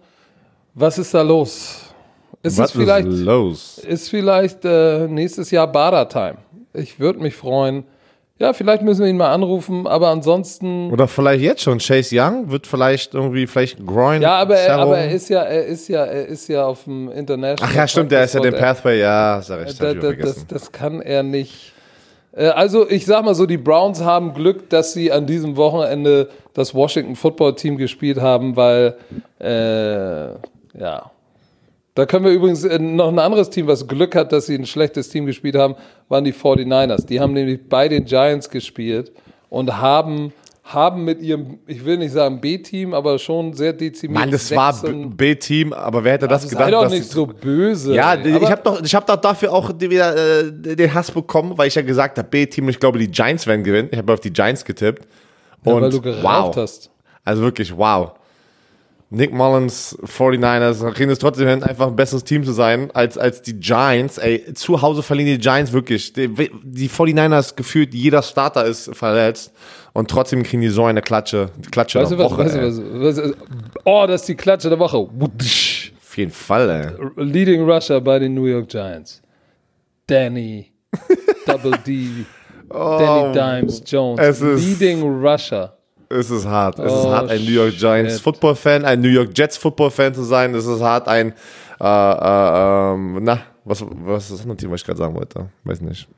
was 0.74 0.99
ist 0.99 1.14
da 1.14 1.22
los? 1.22 1.82
Ist 2.43 2.59
Was 2.59 2.74
es 2.74 2.80
vielleicht, 2.80 3.07
ist 3.07 3.20
los? 3.20 3.78
ist 3.78 4.09
vielleicht 4.09 4.64
äh, 4.64 5.07
nächstes 5.07 5.51
Jahr 5.53 5.66
Bader-Time? 5.70 6.38
Ich 6.72 7.00
würde 7.00 7.20
mich 7.20 7.34
freuen. 7.34 7.84
Ja, 8.38 8.54
vielleicht 8.54 8.82
müssen 8.82 9.02
wir 9.02 9.10
ihn 9.10 9.18
mal 9.18 9.34
anrufen, 9.34 9.86
aber 9.86 10.08
ansonsten. 10.08 10.90
Oder 10.90 11.06
vielleicht 11.08 11.42
jetzt 11.42 11.62
schon. 11.62 11.76
Chase 11.76 12.16
Young 12.18 12.50
wird 12.50 12.66
vielleicht 12.66 13.12
irgendwie, 13.12 13.46
vielleicht 13.46 13.84
Groin. 13.86 14.22
Ja, 14.22 14.38
aber 14.38 14.56
er, 14.56 14.78
aber 14.78 14.96
er 14.96 15.10
ist 15.10 15.28
ja, 15.28 15.42
er 15.42 15.66
ist 15.66 15.88
ja, 15.88 16.06
er 16.06 16.26
ist 16.26 16.48
ja 16.48 16.64
auf 16.64 16.84
dem 16.84 17.12
International. 17.12 17.70
Ach 17.70 17.76
ja, 17.76 17.86
stimmt, 17.86 18.10
der 18.10 18.24
ist 18.24 18.34
ja 18.34 18.40
den 18.40 18.54
Pathway, 18.54 18.98
ja, 18.98 19.42
sag 19.42 19.58
ich, 19.60 19.64
hab 19.66 19.72
ich 19.72 19.78
Da, 19.78 19.92
da, 19.92 20.12
das, 20.12 20.46
das 20.46 20.72
kann 20.72 21.02
er 21.02 21.22
nicht. 21.22 21.74
Äh, 22.32 22.46
Also 22.46 22.88
ich 22.88 23.04
sag 23.04 23.26
mal 23.26 23.34
so, 23.34 23.44
die 23.44 23.58
Browns 23.58 24.00
haben 24.02 24.32
Glück, 24.32 24.70
dass 24.70 24.94
sie 24.94 25.12
an 25.12 25.26
diesem 25.26 25.56
Wochenende 25.56 26.30
das 26.54 26.74
Washington 26.74 27.16
Football 27.16 27.56
Team 27.56 27.76
gespielt 27.76 28.22
haben, 28.22 28.56
weil 28.56 28.94
äh, 29.38 30.30
ja. 30.80 31.10
Da 32.01 32.07
können 32.07 32.24
wir 32.24 32.32
übrigens 32.32 32.64
äh, 32.64 32.78
noch 32.78 33.09
ein 33.09 33.18
anderes 33.18 33.51
Team, 33.51 33.66
was 33.66 33.86
Glück 33.86 34.14
hat, 34.14 34.32
dass 34.32 34.46
sie 34.46 34.55
ein 34.55 34.64
schlechtes 34.64 35.11
Team 35.11 35.26
gespielt 35.26 35.55
haben, 35.55 35.74
waren 36.09 36.24
die 36.24 36.32
49ers. 36.32 37.05
Die 37.05 37.20
haben 37.20 37.34
nämlich 37.34 37.68
bei 37.68 37.88
den 37.88 38.07
Giants 38.07 38.48
gespielt 38.48 39.12
und 39.51 39.76
haben, 39.76 40.32
haben 40.64 41.05
mit 41.05 41.20
ihrem, 41.20 41.59
ich 41.66 41.84
will 41.84 41.98
nicht 41.98 42.12
sagen 42.12 42.40
B-Team, 42.40 42.94
aber 42.94 43.18
schon 43.18 43.53
sehr 43.53 43.74
dezimiert. 43.74 44.18
Mann, 44.18 44.30
das 44.30 44.51
war 44.57 44.72
16 44.72 45.11
B- 45.11 45.34
B-Team, 45.34 45.74
aber 45.74 46.03
wer 46.03 46.14
hätte 46.14 46.26
das 46.26 46.40
das 46.40 46.51
gedacht? 46.51 46.64
sei 46.64 46.70
doch 46.70 46.84
dass 46.84 46.92
nicht 46.92 47.11
so 47.11 47.26
böse. 47.26 47.94
Ja, 47.94 48.14
ey. 48.14 48.34
ich 48.34 48.51
habe 48.51 48.62
doch, 48.64 48.82
ich 48.82 48.94
hab 48.94 49.07
doch 49.07 49.16
dafür 49.16 49.53
auch 49.53 49.70
wieder 49.78 50.40
äh, 50.46 50.51
den 50.51 50.94
Hass 50.94 51.11
bekommen, 51.11 51.53
weil 51.59 51.68
ich 51.68 51.74
ja 51.74 51.82
gesagt 51.82 52.16
habe, 52.16 52.26
B-Team, 52.26 52.70
ich 52.70 52.80
glaube, 52.80 52.98
die 52.98 53.09
Giants 53.09 53.46
werden 53.46 53.62
gewinnen. 53.62 53.90
Ich 53.92 53.98
habe 53.98 54.11
auf 54.11 54.20
die 54.20 54.32
Giants 54.32 54.64
getippt. 54.64 55.07
Ja, 55.66 55.72
Und 55.74 55.82
weil 55.82 55.90
du 55.90 56.01
geraucht 56.01 56.57
wow. 56.57 56.57
hast. 56.57 56.90
Also 57.26 57.42
wirklich, 57.42 57.76
wow. 57.76 58.12
Nick 59.12 59.32
Mullins, 59.32 59.98
49ers, 60.04 60.88
kriegen 60.92 61.11
es 61.11 61.18
trotzdem 61.18 61.48
hin, 61.48 61.64
einfach 61.64 61.88
ein 61.88 61.96
besseres 61.96 62.22
Team 62.22 62.44
zu 62.44 62.52
sein 62.52 62.92
als, 62.92 63.18
als 63.18 63.42
die 63.42 63.58
Giants. 63.58 64.18
Ey, 64.18 64.54
zu 64.54 64.80
Hause 64.80 65.02
verlieren 65.02 65.32
die 65.32 65.38
Giants 65.38 65.72
wirklich. 65.72 66.12
Die, 66.12 66.28
die 66.28 66.88
49ers 66.88 67.56
gefühlt, 67.56 67.92
jeder 67.92 68.22
Starter 68.22 68.64
ist 68.64 68.94
verletzt 68.94 69.52
und 69.94 70.08
trotzdem 70.08 70.44
kriegen 70.44 70.62
die 70.62 70.68
so 70.68 70.84
eine 70.84 71.02
Klatsche. 71.02 71.50
Die 71.58 71.70
Klatsche 71.70 71.98
Weißt 71.98 72.12
der 72.12 72.18
was, 72.18 72.30
Woche, 72.30 72.44
weißt 72.44 72.56
du 72.56 73.00
was, 73.00 73.16
was, 73.16 73.34
oh, 73.84 74.04
das 74.06 74.20
ist 74.20 74.28
die 74.28 74.36
Klatsche 74.36 74.68
der 74.68 74.78
Woche. 74.78 74.98
Auf 74.98 76.16
jeden 76.16 76.30
Fall, 76.30 76.70
ey. 76.70 77.24
Leading 77.24 77.68
Rusher 77.68 78.00
bei 78.00 78.20
den 78.20 78.34
New 78.34 78.46
York 78.46 78.68
Giants. 78.68 79.20
Danny, 80.06 80.72
Double 81.46 81.72
D, 81.84 82.26
Danny 82.68 83.32
Dimes 83.32 83.82
Jones. 83.84 84.40
Oh, 84.40 84.46
Leading 84.54 85.02
Rusher. 85.02 85.76
Es 86.12 86.28
ist 86.30 86.44
hart. 86.46 86.78
Es 86.80 86.86
ist 86.92 87.04
Oh, 87.04 87.11
hart, 87.12 87.30
ein 87.30 87.44
New 87.44 87.52
York 87.52 87.76
Giants 87.76 88.14
shit. 88.14 88.22
Football-Fan, 88.22 88.84
ein 88.84 89.00
New 89.00 89.08
York 89.08 89.30
Jets 89.32 89.56
Football-Fan 89.56 90.12
zu 90.12 90.24
sein. 90.24 90.52
Es 90.54 90.66
ist 90.66 90.80
hart, 90.82 91.06
ein, 91.06 91.32
äh, 91.80 91.84
äh, 91.84 92.94
ähm, 92.94 93.18
na, 93.22 93.40
was, 93.64 93.84
was 94.04 94.24
ist 94.24 94.32
das 94.32 94.40
andere 94.42 94.56
Team, 94.56 94.72
was 94.72 94.80
ich 94.80 94.86
gerade 94.86 94.98
sagen 94.98 95.14
wollte? 95.14 95.46
Weiß 95.64 95.80
nicht. 95.80 96.08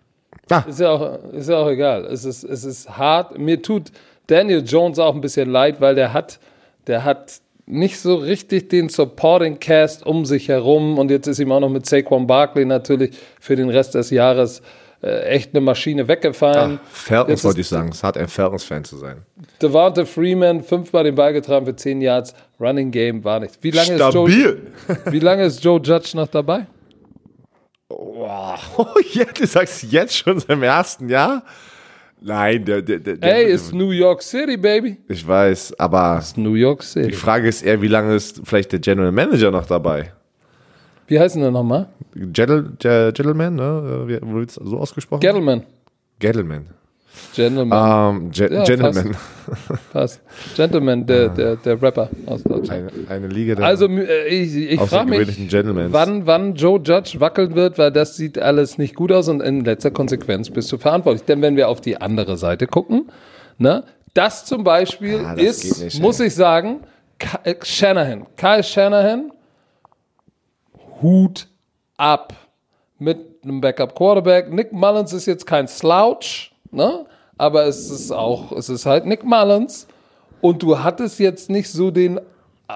Ist 0.66 0.80
ja 0.80 0.90
auch, 0.90 1.18
ist 1.32 1.48
ja 1.48 1.58
auch 1.58 1.68
egal. 1.68 2.06
Es 2.06 2.24
ist, 2.24 2.42
es 2.42 2.64
ist 2.64 2.88
hart. 2.96 3.38
Mir 3.38 3.60
tut 3.60 3.92
Daniel 4.26 4.62
Jones 4.66 4.98
auch 4.98 5.14
ein 5.14 5.20
bisschen 5.20 5.50
leid, 5.50 5.80
weil 5.80 5.94
der 5.94 6.12
hat, 6.14 6.40
der 6.86 7.04
hat 7.04 7.40
nicht 7.66 8.00
so 8.00 8.16
richtig 8.16 8.70
den 8.70 8.88
Supporting 8.88 9.60
Cast 9.60 10.04
um 10.06 10.24
sich 10.24 10.48
herum 10.48 10.98
und 10.98 11.10
jetzt 11.10 11.26
ist 11.26 11.38
ihm 11.38 11.52
auch 11.52 11.60
noch 11.60 11.68
mit 11.68 11.86
Saquon 11.86 12.26
Barkley 12.26 12.64
natürlich 12.64 13.16
für 13.40 13.56
den 13.56 13.68
Rest 13.68 13.94
des 13.94 14.10
Jahres 14.10 14.62
äh, 15.02 15.22
echt 15.24 15.50
eine 15.54 15.60
Maschine 15.60 16.06
weggefallen. 16.06 16.78
Falcons 16.90 17.30
Jetzt 17.30 17.44
wollte 17.44 17.60
ist 17.60 17.66
ich 17.66 17.70
sagen. 17.70 17.88
Es 17.90 17.96
ist 17.96 18.02
hart, 18.04 18.16
ein 18.16 18.28
Falcons-Fan 18.28 18.84
zu 18.84 18.96
sein. 18.98 19.22
Devonta 19.60 20.04
Freeman 20.04 20.62
fünfmal 20.62 21.04
den 21.04 21.14
Ball 21.14 21.32
getragen 21.32 21.66
für 21.66 21.74
10 21.74 22.00
Yards. 22.00 22.34
Running 22.60 22.90
Game 22.90 23.24
war 23.24 23.40
nichts. 23.40 23.58
Wie 23.60 23.70
lange, 23.72 23.94
ist 23.94 23.98
Joe, 23.98 24.10
Stabil. 24.30 24.72
wie 25.10 25.18
lange 25.18 25.44
ist 25.44 25.62
Joe 25.64 25.80
Judge 25.82 26.12
noch 26.14 26.28
dabei? 26.28 26.66
Wow. 27.88 28.60
Oh, 28.78 28.86
jetzt, 29.12 29.40
du 29.40 29.46
sagst 29.46 29.82
jetzt 29.90 30.16
schon 30.16 30.42
im 30.48 30.62
ersten 30.62 31.08
Jahr? 31.08 31.42
Nein, 32.20 32.64
der, 32.64 32.82
der, 32.82 33.00
der, 33.00 33.16
Hey, 33.20 33.46
ist 33.50 33.74
New 33.74 33.90
York 33.90 34.22
City, 34.22 34.56
baby. 34.56 34.96
ich 35.08 35.26
weiß, 35.26 35.74
aber 35.78 36.22
New 36.36 36.54
York 36.54 36.80
die 36.82 36.86
City. 36.86 37.12
Frage 37.12 37.48
ist 37.48 37.62
eher, 37.62 37.82
wie 37.82 37.88
lange 37.88 38.14
ist 38.14 38.40
vielleicht 38.44 38.70
der 38.70 38.78
General 38.78 39.10
Manager 39.10 39.50
noch 39.50 39.66
dabei? 39.66 40.12
Wie 41.12 41.20
heißen 41.20 41.42
der 41.42 41.50
nochmal? 41.50 41.88
Gentle, 42.14 42.72
Ge- 42.78 43.12
Gentleman, 43.12 43.54
ne? 43.56 44.04
Wie 44.06 44.34
wird 44.34 44.48
es 44.48 44.54
so 44.54 44.78
ausgesprochen? 44.78 45.20
Gettleman. 45.20 45.62
Gentleman. 46.18 46.64
Gentleman. 47.34 48.16
Ähm, 48.16 48.30
Ge 48.30 48.50
Ja, 48.50 48.64
Gentleman. 48.64 49.14
Passt. 49.92 50.22
Gentleman, 50.56 51.04
der, 51.04 51.28
der, 51.28 51.56
der 51.56 51.82
Rapper 51.82 52.08
aus 52.24 52.42
Deutschland. 52.42 52.70
Eine, 52.70 53.10
eine 53.10 53.26
Liga 53.26 53.54
der 53.56 53.66
Also 53.66 53.86
äh, 53.88 54.26
ich, 54.28 54.56
ich 54.56 54.80
frage 54.80 55.10
mich, 55.10 55.52
wann, 55.92 56.26
wann 56.26 56.54
Joe 56.54 56.80
Judge 56.82 57.20
wackeln 57.20 57.54
wird, 57.54 57.76
weil 57.76 57.92
das 57.92 58.16
sieht 58.16 58.38
alles 58.38 58.78
nicht 58.78 58.94
gut 58.94 59.12
aus 59.12 59.28
und 59.28 59.42
in 59.42 59.62
letzter 59.66 59.90
Konsequenz 59.90 60.48
bist 60.48 60.72
du 60.72 60.78
verantwortlich. 60.78 61.24
Denn 61.26 61.42
wenn 61.42 61.56
wir 61.56 61.68
auf 61.68 61.82
die 61.82 62.00
andere 62.00 62.38
Seite 62.38 62.66
gucken, 62.66 63.10
ne, 63.58 63.84
das 64.14 64.46
zum 64.46 64.64
Beispiel 64.64 65.20
Ah, 65.26 65.34
das 65.34 65.44
ist, 65.64 65.82
nicht, 65.82 66.00
muss 66.00 66.18
ich 66.20 66.34
sagen, 66.34 66.80
äh, 67.44 67.54
Shanahan. 67.62 68.24
Kyle 68.38 68.62
Shanahan, 68.62 69.30
Hut 71.02 71.48
ab 71.96 72.34
mit 72.98 73.42
einem 73.42 73.60
Backup-Quarterback. 73.60 74.52
Nick 74.52 74.72
Mullins 74.72 75.12
ist 75.12 75.26
jetzt 75.26 75.46
kein 75.46 75.68
Slouch, 75.68 76.52
ne? 76.70 77.04
aber 77.36 77.64
es 77.64 77.90
ist 77.90 78.12
auch, 78.12 78.52
es 78.52 78.68
ist 78.68 78.86
halt 78.86 79.06
Nick 79.06 79.24
Mullins. 79.24 79.86
Und 80.40 80.62
du 80.62 80.78
hattest 80.78 81.18
jetzt 81.18 81.50
nicht 81.50 81.70
so 81.70 81.90
den 81.90 82.20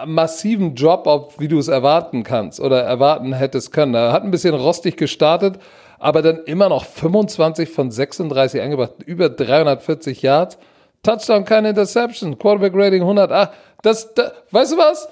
massiven 0.04 0.74
Drop-Off, 0.74 1.38
wie 1.38 1.48
du 1.48 1.58
es 1.58 1.68
erwarten 1.68 2.22
kannst 2.22 2.60
oder 2.60 2.82
erwarten 2.82 3.32
hättest 3.32 3.72
können. 3.72 3.94
Er 3.94 4.12
hat 4.12 4.24
ein 4.24 4.30
bisschen 4.30 4.54
rostig 4.54 4.96
gestartet, 4.96 5.58
aber 5.98 6.22
dann 6.22 6.44
immer 6.44 6.68
noch 6.68 6.84
25 6.84 7.68
von 7.68 7.90
36 7.90 8.60
angebracht, 8.60 8.92
über 9.04 9.28
340 9.28 10.22
Yards. 10.22 10.58
Touchdown, 11.02 11.44
keine 11.44 11.70
Interception, 11.70 12.38
Quarterback 12.38 12.72
Rating 12.74 13.02
108. 13.02 13.52
Das, 13.82 14.12
da, 14.14 14.32
weißt 14.50 14.72
du 14.72 14.78
was? 14.78 15.08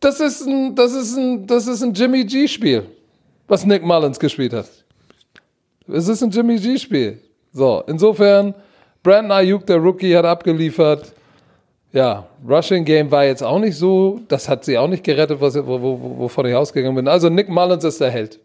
Das 0.00 0.20
ist 0.20 0.46
ein, 0.46 0.74
das 0.74 0.92
ist 0.92 1.16
ein, 1.16 1.46
das 1.46 1.66
ist 1.66 1.82
ein 1.82 1.92
Jimmy 1.92 2.24
G-Spiel, 2.24 2.84
was 3.48 3.64
Nick 3.64 3.84
Mullins 3.84 4.18
gespielt 4.18 4.52
hat. 4.52 4.68
Es 5.88 6.08
ist 6.08 6.22
ein 6.22 6.30
Jimmy 6.30 6.58
G-Spiel. 6.58 7.20
So, 7.52 7.82
insofern, 7.86 8.54
Brandon 9.02 9.32
Ayuk, 9.32 9.66
der 9.66 9.76
Rookie, 9.76 10.14
hat 10.14 10.24
abgeliefert. 10.24 11.12
Ja, 11.92 12.26
Rushing 12.46 12.84
Game 12.84 13.10
war 13.10 13.24
jetzt 13.24 13.42
auch 13.42 13.58
nicht 13.58 13.76
so, 13.76 14.20
das 14.28 14.48
hat 14.48 14.64
sie 14.64 14.76
auch 14.76 14.88
nicht 14.88 15.02
gerettet, 15.02 15.40
was, 15.40 15.56
wo, 15.56 15.80
wo, 15.80 16.18
wovon 16.18 16.46
ich 16.46 16.54
ausgegangen 16.54 16.94
bin. 16.94 17.08
Also 17.08 17.30
Nick 17.30 17.48
Mullins 17.48 17.84
ist 17.84 18.00
der 18.00 18.10
Held. 18.10 18.38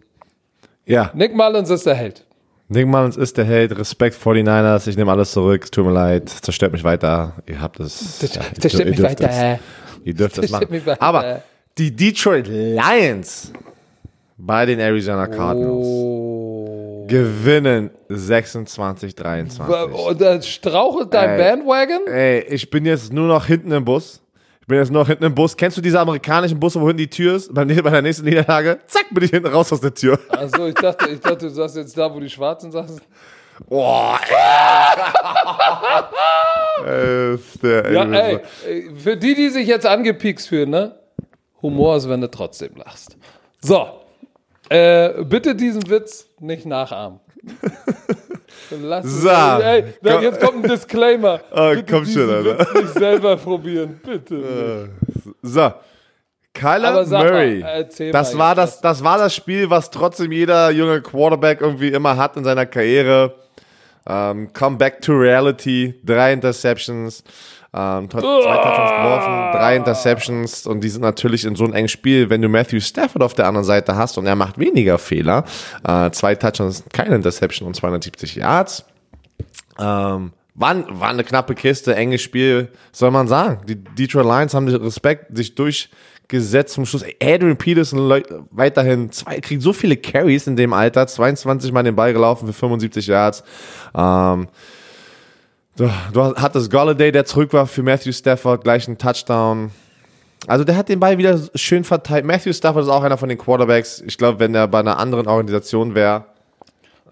Ja, 0.85 1.11
Nick 1.13 1.35
Mullins 1.35 1.69
ist 1.69 1.85
der 1.85 1.95
Held. 1.95 2.23
Nick 2.69 2.87
Mullins 2.87 3.17
ist 3.17 3.37
der 3.37 3.43
Held. 3.43 3.77
Respekt 3.77 4.15
49ers. 4.15 4.87
Ich 4.87 4.95
nehme 4.95 5.11
alles 5.11 5.33
zurück. 5.33 5.65
Es 5.65 5.71
tut 5.71 5.85
mir 5.85 5.91
leid. 5.91 6.29
Zerstört 6.29 6.71
mich 6.71 6.85
weiter. 6.85 7.33
Ihr 7.45 7.61
habt 7.61 7.81
es. 7.81 8.19
Das, 8.19 8.33
ja, 8.33 8.85
mich 8.85 9.01
weiter. 9.03 9.27
Das, 9.27 9.59
ihr 10.03 10.13
dürft 10.13 10.37
das 10.37 10.49
machen. 10.51 10.67
Aber 10.99 11.43
die 11.77 11.95
Detroit 11.95 12.47
Lions 12.47 13.51
bei 14.37 14.65
den 14.65 14.79
Arizona 14.79 15.27
Cardinals 15.27 15.85
Oh. 15.85 17.05
gewinnen 17.07 17.91
26, 18.09 19.15
23. 19.15 19.75
Und 20.07 20.21
da 20.21 20.41
strauchelt 20.41 21.13
dein 21.13 21.29
Ey. 21.31 21.37
Bandwagon? 21.37 22.07
Ey, 22.07 22.45
ich 22.49 22.69
bin 22.69 22.85
jetzt 22.85 23.11
nur 23.13 23.27
noch 23.27 23.45
hinten 23.45 23.71
im 23.71 23.85
Bus. 23.85 24.21
Ich 24.61 24.67
bin 24.67 24.77
jetzt 24.77 24.91
nur 24.91 25.01
noch 25.01 25.07
hinten 25.07 25.25
im 25.25 25.35
Bus. 25.35 25.55
Kennst 25.57 25.77
du 25.77 25.81
diese 25.81 25.99
amerikanischen 25.99 26.59
Busse, 26.59 26.79
wo 26.79 26.87
hinten 26.87 26.99
die 26.99 27.09
Tür 27.09 27.35
ist? 27.35 27.53
Bei, 27.53 27.65
der 27.65 28.01
nächsten 28.01 28.25
Niederlage, 28.25 28.79
zack, 28.87 29.05
bin 29.11 29.23
ich 29.23 29.31
hinten 29.31 29.47
raus 29.49 29.71
aus 29.73 29.81
der 29.81 29.93
Tür. 29.93 30.17
Also 30.29 30.67
ich 30.67 30.75
dachte, 30.75 31.09
ich 31.09 31.19
dachte, 31.19 31.47
du 31.47 31.49
sagst 31.49 31.75
jetzt 31.75 31.97
da, 31.97 32.13
wo 32.13 32.19
die 32.19 32.29
Schwarzen 32.29 32.71
saßen. 32.71 33.01
Boah, 33.69 34.19
ey. 36.85 37.35
ist 37.35 37.63
der, 37.63 37.91
Ja, 37.91 38.03
ey, 38.05 38.39
für 38.97 39.17
die, 39.17 39.35
die 39.35 39.49
sich 39.49 39.67
jetzt 39.67 39.85
angepiekst 39.85 40.47
fühlen, 40.49 40.69
ne? 40.69 40.95
Humor 41.61 41.95
ist, 41.97 42.09
wenn 42.09 42.21
du 42.21 42.29
trotzdem 42.29 42.75
lachst. 42.75 43.17
So, 43.61 43.87
äh, 44.69 45.23
bitte 45.23 45.55
diesen 45.55 45.89
Witz 45.89 46.27
nicht 46.39 46.65
nachahmen. 46.65 47.19
Lass 48.81 49.05
So, 49.05 49.29
ey, 49.29 49.93
komm. 50.03 50.21
jetzt 50.23 50.39
kommt 50.39 50.63
ein 50.65 50.69
Disclaimer. 50.69 51.41
Ah, 51.51 51.69
bitte 51.73 51.91
komm 51.93 52.05
schon, 52.05 52.29
Alter. 52.29 52.59
Witz 52.59 52.73
nicht 52.73 52.93
selber 52.93 53.35
probieren, 53.37 53.99
bitte. 54.03 54.89
So. 55.41 55.71
Kyler 56.53 57.05
mal, 57.05 57.23
Murray. 57.23 57.63
das, 58.11 58.33
mal 58.33 58.39
war 58.39 58.55
das, 58.55 58.81
das 58.81 59.03
war 59.03 59.17
das 59.17 59.33
Spiel, 59.33 59.69
was 59.69 59.89
trotzdem 59.89 60.31
jeder 60.31 60.69
junge 60.71 61.01
Quarterback 61.01 61.61
irgendwie 61.61 61.89
immer 61.89 62.17
hat 62.17 62.35
in 62.37 62.43
seiner 62.43 62.65
Karriere. 62.65 63.35
Ähm, 64.07 64.51
come 64.53 64.77
back 64.77 65.01
to 65.01 65.13
reality. 65.13 65.93
Drei 66.03 66.33
Interceptions. 66.33 67.23
Ähm, 67.73 68.09
zwei 68.09 68.19
Touchdowns 68.19 68.91
geworfen, 68.91 69.57
drei 69.57 69.77
Interceptions 69.77 70.67
und 70.67 70.83
die 70.83 70.89
sind 70.89 71.03
natürlich 71.03 71.45
in 71.45 71.55
so 71.55 71.63
einem 71.63 71.73
engen 71.73 71.87
Spiel, 71.87 72.29
wenn 72.29 72.41
du 72.41 72.49
Matthew 72.49 72.81
Stafford 72.81 73.23
auf 73.23 73.33
der 73.33 73.47
anderen 73.47 73.63
Seite 73.63 73.95
hast 73.95 74.17
und 74.17 74.25
er 74.25 74.35
macht 74.35 74.59
weniger 74.59 74.97
Fehler, 74.97 75.45
äh, 75.87 76.11
zwei 76.11 76.35
Touchdowns, 76.35 76.83
keine 76.91 77.15
Interception 77.15 77.65
und 77.65 77.73
270 77.73 78.35
Yards. 78.35 78.83
Ähm, 79.79 80.33
war, 80.53 80.99
war 80.99 81.09
eine 81.09 81.23
knappe 81.23 81.55
Kiste, 81.55 81.95
enges 81.95 82.21
Spiel, 82.21 82.67
soll 82.91 83.11
man 83.11 83.29
sagen. 83.29 83.61
Die 83.65 83.75
Detroit 83.75 84.25
Lions 84.25 84.53
haben 84.53 84.65
den 84.65 84.75
Respekt 84.81 85.37
sich 85.37 85.55
durchgesetzt 86.31 86.73
zum 86.73 86.85
Schluss. 86.85 87.03
Adrian 87.21 87.57
Peterson 87.57 88.09
weiterhin 88.51 89.11
zwei, 89.11 89.39
kriegt 89.39 89.61
so 89.61 89.73
viele 89.73 89.97
Carries 89.97 90.47
in 90.47 90.55
dem 90.55 90.73
Alter, 90.73 91.07
22 91.07 91.71
Mal 91.71 91.83
den 91.83 91.95
Ball 91.95 92.13
gelaufen 92.13 92.47
für 92.47 92.53
75 92.53 93.07
Yards. 93.07 93.43
Ähm, 93.95 94.47
du, 95.75 95.89
du 96.13 96.35
hattest 96.35 96.71
Golladay, 96.71 97.11
der 97.11 97.25
zurück 97.25 97.53
war 97.53 97.67
für 97.67 97.83
Matthew 97.83 98.13
Stafford, 98.13 98.63
gleich 98.63 98.87
einen 98.87 98.97
Touchdown. 98.97 99.71
Also 100.47 100.63
der 100.63 100.75
hat 100.75 100.89
den 100.89 100.99
Ball 100.99 101.17
wieder 101.17 101.39
schön 101.53 101.83
verteilt. 101.83 102.25
Matthew 102.25 102.53
Stafford 102.53 102.83
ist 102.83 102.89
auch 102.89 103.03
einer 103.03 103.17
von 103.17 103.29
den 103.29 103.37
Quarterbacks. 103.37 104.01
Ich 104.05 104.17
glaube, 104.17 104.39
wenn 104.39 104.55
er 104.55 104.67
bei 104.67 104.79
einer 104.79 104.97
anderen 104.97 105.27
Organisation 105.27 105.93
wäre, 105.93 106.25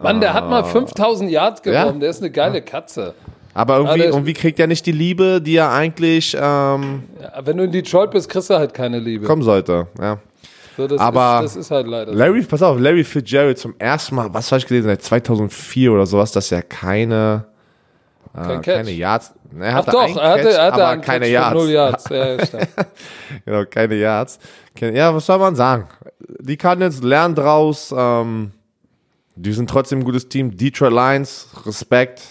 Mann, 0.01 0.21
der 0.21 0.33
hat 0.33 0.49
mal 0.49 0.63
5000 0.63 1.29
Yards 1.29 1.61
Ja. 1.65 1.81
geworfen. 1.83 1.99
Der 1.99 2.09
ist 2.09 2.21
eine 2.21 2.31
geile 2.31 2.61
Katze. 2.61 3.13
Aber 3.53 3.77
irgendwie, 3.77 3.99
der- 3.99 4.07
irgendwie 4.09 4.33
kriegt 4.33 4.59
er 4.59 4.67
nicht 4.67 4.85
die 4.85 4.91
Liebe, 4.91 5.41
die 5.41 5.55
er 5.55 5.71
eigentlich 5.71 6.35
ähm, 6.39 7.03
Ja, 7.21 7.45
wenn 7.45 7.57
du 7.57 7.63
in 7.63 7.71
Detroit 7.71 8.11
bist, 8.11 8.29
kriegst 8.29 8.49
du 8.49 8.55
halt 8.55 8.73
keine 8.73 8.99
Liebe. 8.99 9.25
kommen 9.25 9.41
sollte. 9.43 9.87
Ja. 9.99 10.19
So, 10.77 10.87
das, 10.87 10.99
aber 11.01 11.41
ist, 11.43 11.55
das 11.55 11.65
ist 11.65 11.71
halt 11.71 11.87
leider. 11.87 12.13
Larry, 12.13 12.41
pass 12.43 12.61
auf, 12.61 12.79
Larry 12.79 13.03
Fitzgerald 13.03 13.57
zum 13.57 13.75
ersten 13.79 14.15
Mal, 14.15 14.33
was 14.33 14.49
habe 14.51 14.59
ich 14.59 14.67
gelesen, 14.67 14.87
seit 14.87 15.01
2004 15.03 15.91
oder 15.91 16.05
sowas, 16.05 16.31
dass 16.31 16.51
er 16.53 16.61
keine, 16.61 17.45
äh, 18.33 18.45
Kein 18.45 18.61
keine 18.61 18.91
Yards, 18.91 19.33
ne, 19.51 19.65
er 19.65 19.71
Ach 19.73 19.77
hatte 19.79 19.91
doch, 19.91 20.01
einen 20.03 20.17
er 20.17 20.29
hatte, 20.29 20.43
Catch, 20.43 20.53
er 20.55 20.63
hatte 20.71 20.85
aber 20.85 21.01
keine 21.01 21.27
Yards. 21.27 21.53
null 21.53 21.69
Yards. 21.69 22.09
Ja, 22.09 22.37
genau, 23.45 23.65
keine 23.69 23.95
Yards. 23.95 24.39
Ja, 24.79 25.13
was 25.13 25.25
soll 25.25 25.39
man 25.39 25.55
sagen? 25.57 25.87
Die 26.39 26.55
Cardinals 26.55 27.01
lernen 27.03 27.35
draus, 27.35 27.93
ähm, 27.97 28.51
die 29.35 29.51
sind 29.51 29.69
trotzdem 29.69 29.99
ein 29.99 30.05
gutes 30.05 30.29
Team. 30.29 30.55
Detroit 30.55 30.93
Lions, 30.93 31.47
Respekt. 31.65 32.21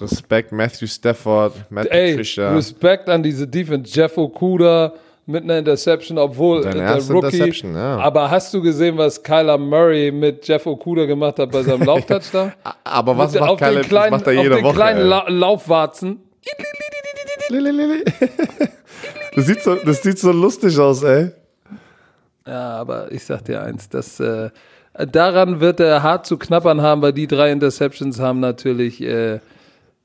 Respekt, 0.00 0.52
Matthew 0.52 0.86
Stafford, 0.86 1.52
Matt 1.70 1.86
Ey, 1.90 2.12
Patricia. 2.12 2.54
Respekt 2.54 3.08
an 3.08 3.22
diese 3.22 3.46
Defense. 3.46 3.90
Jeff 3.92 4.16
Okuda 4.18 4.92
mit 5.26 5.44
einer 5.44 5.58
Interception, 5.58 6.18
obwohl 6.18 6.62
Seine 6.62 6.82
äh, 6.82 6.98
der 6.98 7.08
Rookie. 7.14 7.52
Ja. 7.72 7.98
Aber 7.98 8.30
hast 8.30 8.52
du 8.52 8.60
gesehen, 8.60 8.96
was 8.98 9.22
Kyler 9.22 9.58
Murray 9.58 10.10
mit 10.10 10.46
Jeff 10.48 10.66
Okuda 10.66 11.04
gemacht 11.06 11.38
hat 11.38 11.50
bei 11.52 11.62
seinem 11.62 11.82
Lauftouchdown? 11.86 12.52
Aber 12.84 13.16
was 13.16 13.32
Mit- 13.32 13.40
macht 13.42 13.50
auf 13.52 13.58
Kyle, 13.60 13.74
den 13.74 13.82
kleinen, 13.82 14.10
macht 14.12 14.26
er 14.26 14.38
auf 14.38 14.42
jede 14.44 14.54
den 14.56 14.64
Woche. 14.64 14.74
kleinen. 14.74 15.06
La 15.06 15.28
Laufwarzen. 15.28 16.20
Das 19.34 19.46
sieht, 19.46 19.62
so, 19.62 19.74
das 19.76 20.02
sieht 20.02 20.18
so 20.18 20.32
lustig 20.32 20.78
aus, 20.78 21.02
ey. 21.02 21.30
Ja, 22.46 22.70
aber 22.78 23.12
ich 23.12 23.24
sag 23.24 23.44
dir 23.44 23.62
eins, 23.62 23.88
das, 23.88 24.18
äh, 24.20 24.50
daran 25.10 25.60
wird 25.60 25.78
er 25.80 26.02
hart 26.02 26.26
zu 26.26 26.36
knappern 26.36 26.82
haben, 26.82 27.00
weil 27.02 27.12
die 27.12 27.26
drei 27.28 27.52
Interceptions 27.52 28.18
haben 28.18 28.40
natürlich, 28.40 29.00
äh, 29.02 29.38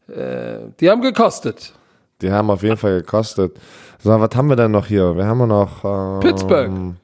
äh, 0.08 0.70
die 0.80 0.89
haben 0.89 1.01
gekostet. 1.01 1.74
Die 2.22 2.32
haben 2.32 2.49
auf 2.49 2.64
jeden 2.64 2.78
Fall 2.78 3.01
gekostet. 3.01 3.58
So, 3.99 4.10
was 4.10 4.36
haben 4.36 4.47
wir 4.47 4.56
denn 4.56 4.72
noch 4.72 4.88
hier? 4.88 5.16
Wir 5.16 5.26
haben 5.26 5.47
noch. 5.47 5.84
Ähm, 5.84 6.20
Pittsburgh. 6.22 6.95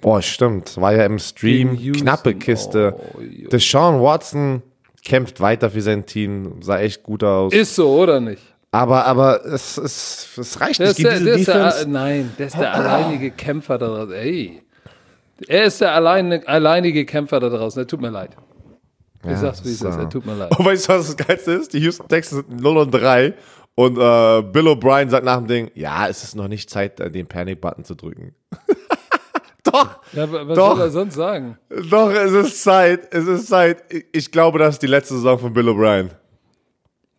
Boah, 0.00 0.22
stimmt. 0.22 0.80
War 0.80 0.94
ja 0.94 1.04
im 1.04 1.18
Stream. 1.18 1.78
Knappe 1.92 2.34
Kiste. 2.34 2.94
Oh. 2.96 3.20
Deshaun 3.50 4.02
Watson 4.02 4.62
kämpft 5.04 5.40
weiter 5.40 5.70
für 5.70 5.82
sein 5.82 6.06
Team. 6.06 6.62
Sah 6.62 6.78
echt 6.78 7.02
gut 7.02 7.22
aus. 7.22 7.52
Ist 7.52 7.74
so, 7.74 7.90
oder 7.90 8.20
nicht? 8.20 8.42
aber 8.72 9.06
aber 9.06 9.44
es, 9.44 9.76
es, 9.76 10.38
es 10.38 10.60
reicht 10.60 10.80
nicht. 10.80 10.90
ist 10.90 11.02
der, 11.02 11.20
der 11.20 11.38
der, 11.38 11.86
nein, 11.86 12.32
der 12.38 12.46
ist 12.46 12.56
der 12.58 12.72
alleinige 12.72 13.30
Kämpfer 13.32 13.78
da 13.78 13.88
draußen. 13.88 14.14
Ey. 14.14 14.62
Er 15.48 15.64
ist 15.64 15.80
der 15.80 15.94
alleine, 15.94 16.46
alleinige 16.46 17.04
Kämpfer 17.04 17.40
da 17.40 17.48
draußen. 17.48 17.86
Tut 17.88 18.00
mir 18.00 18.10
leid. 18.10 18.30
Ich 19.22 19.30
Ja, 19.30 19.36
sag's, 19.36 19.64
wie 19.64 19.68
es 19.70 19.78
so. 19.80 19.88
ist. 19.88 19.96
Er 19.96 20.08
tut 20.08 20.24
mir 20.24 20.34
leid. 20.34 20.58
Und 20.58 20.64
weißt 20.64 20.88
du, 20.88 20.92
was 20.94 21.14
das 21.14 21.26
Geilste 21.26 21.52
ist? 21.52 21.72
Die 21.74 21.78
Houston 21.80 22.08
Texans 22.08 22.44
sind 22.48 22.60
0 22.60 22.76
und 22.78 22.90
3. 22.90 23.34
Und 23.74 23.96
äh, 23.96 24.42
Bill 24.42 24.68
O'Brien 24.68 25.08
sagt 25.10 25.24
nach 25.24 25.38
dem 25.38 25.46
Ding, 25.46 25.70
ja, 25.74 26.08
es 26.08 26.22
ist 26.24 26.34
noch 26.36 26.48
nicht 26.48 26.68
Zeit, 26.70 27.00
äh, 27.00 27.10
den 27.10 27.26
Panic-Button 27.26 27.84
zu 27.84 27.94
drücken. 27.94 28.34
Doch, 29.64 29.98
Ja, 30.14 30.30
wa- 30.32 30.48
was 30.48 30.56
Doch. 30.56 30.70
soll 30.76 30.80
er 30.86 30.90
sonst 30.90 31.14
sagen? 31.14 31.58
Doch, 31.90 32.10
es 32.10 32.32
ist 32.32 32.62
Zeit. 32.62 33.08
Es 33.14 33.26
ist 33.26 33.46
Zeit. 33.48 33.82
Ich- 34.12 34.30
glaube, 34.32 34.58
das 34.58 34.76
ist 34.76 34.82
die 34.82 34.86
letzte 34.86 35.14
Saison 35.14 35.38
von 35.38 35.52
Bill 35.52 35.68
O'Brien. 35.68 36.10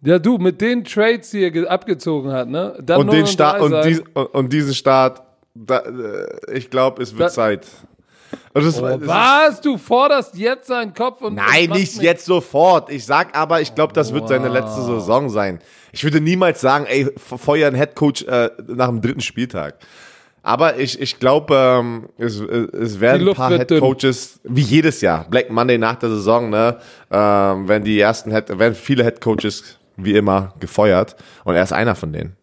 Ja, 0.04 0.18
du, 0.18 0.40
mit 0.40 0.60
den 0.60 0.84
Trades, 0.84 1.30
die 1.30 1.44
er 1.44 1.52
ge- 1.52 1.68
abgezogen 1.68 2.32
hat, 2.32 2.48
ne? 2.50 2.76
Dann 2.82 3.02
Und, 3.02 3.06
0 3.08 3.16
den 3.16 3.22
und 3.26 3.30
Start, 3.30 3.62
3 3.62 3.66
und, 3.66 3.86
dies, 3.86 4.00
und, 4.16 4.26
und 4.26 4.54
diesen 4.54 4.74
Start, 4.74 5.22
da, 5.54 5.78
äh, 5.80 6.58
ich 6.58 6.72
glaube, 6.72 7.04
es 7.04 7.12
wird 7.14 7.30
Da- 7.30 7.34
Zeit. 7.34 7.68
Das, 8.54 8.82
Oh, 8.82 9.00
was? 9.02 9.62
Du 9.62 9.78
forderst 9.78 10.36
jetzt 10.36 10.68
seinen 10.68 10.94
Kopf 10.94 11.22
und. 11.22 11.36
Nein, 11.36 11.70
machst 11.70 11.80
nicht 11.82 12.02
jetzt 12.02 12.26
sofort. 12.26 12.90
Ich 12.92 13.06
sag 13.06 13.38
aber, 13.38 13.62
ich 13.62 13.74
glaube, 13.76 13.94
das 13.94 14.14
wird 14.14 14.28
seine 14.28 14.48
Wow. 14.48 14.54
letzte 14.54 14.82
Saison 14.82 15.30
sein. 15.30 15.60
Ich 15.92 16.04
würde 16.04 16.20
niemals 16.22 16.62
sagen, 16.62 16.86
ey, 16.88 17.06
fe- 17.18 17.38
feuer 17.38 17.68
einen 17.68 17.76
Headcoach 17.76 18.24
äh, 18.28 18.50
nach 18.68 18.88
dem 18.88 19.02
dritten 19.02 19.22
Spieltag. 19.22 19.76
Aber 20.44 20.78
ich, 20.78 21.00
ich 21.00 21.20
glaube, 21.20 21.56
ähm, 21.56 22.10
es, 22.18 22.40
es 22.40 23.00
werden 23.00 23.28
ein 23.30 23.36
paar. 23.36 23.52
Headcoaches, 23.52 24.40
wie 24.44 24.62
jedes 24.62 25.02
Jahr, 25.02 25.26
Black 25.30 25.52
Monday 25.52 25.78
nach 25.78 25.96
der 25.96 26.10
Saison, 26.10 26.50
ne, 26.50 26.78
ähm, 27.12 27.68
werden 27.68 27.84
die 27.84 28.00
ersten, 28.00 28.32
Head, 28.32 28.58
werden 28.58 28.74
viele 28.74 29.04
Headcoaches 29.04 29.78
wie 29.98 30.16
immer 30.16 30.54
gefeuert 30.60 31.16
und 31.44 31.54
er 31.56 31.62
ist 31.64 31.74
einer 31.74 31.94
von 31.96 32.12
denen. 32.12 32.36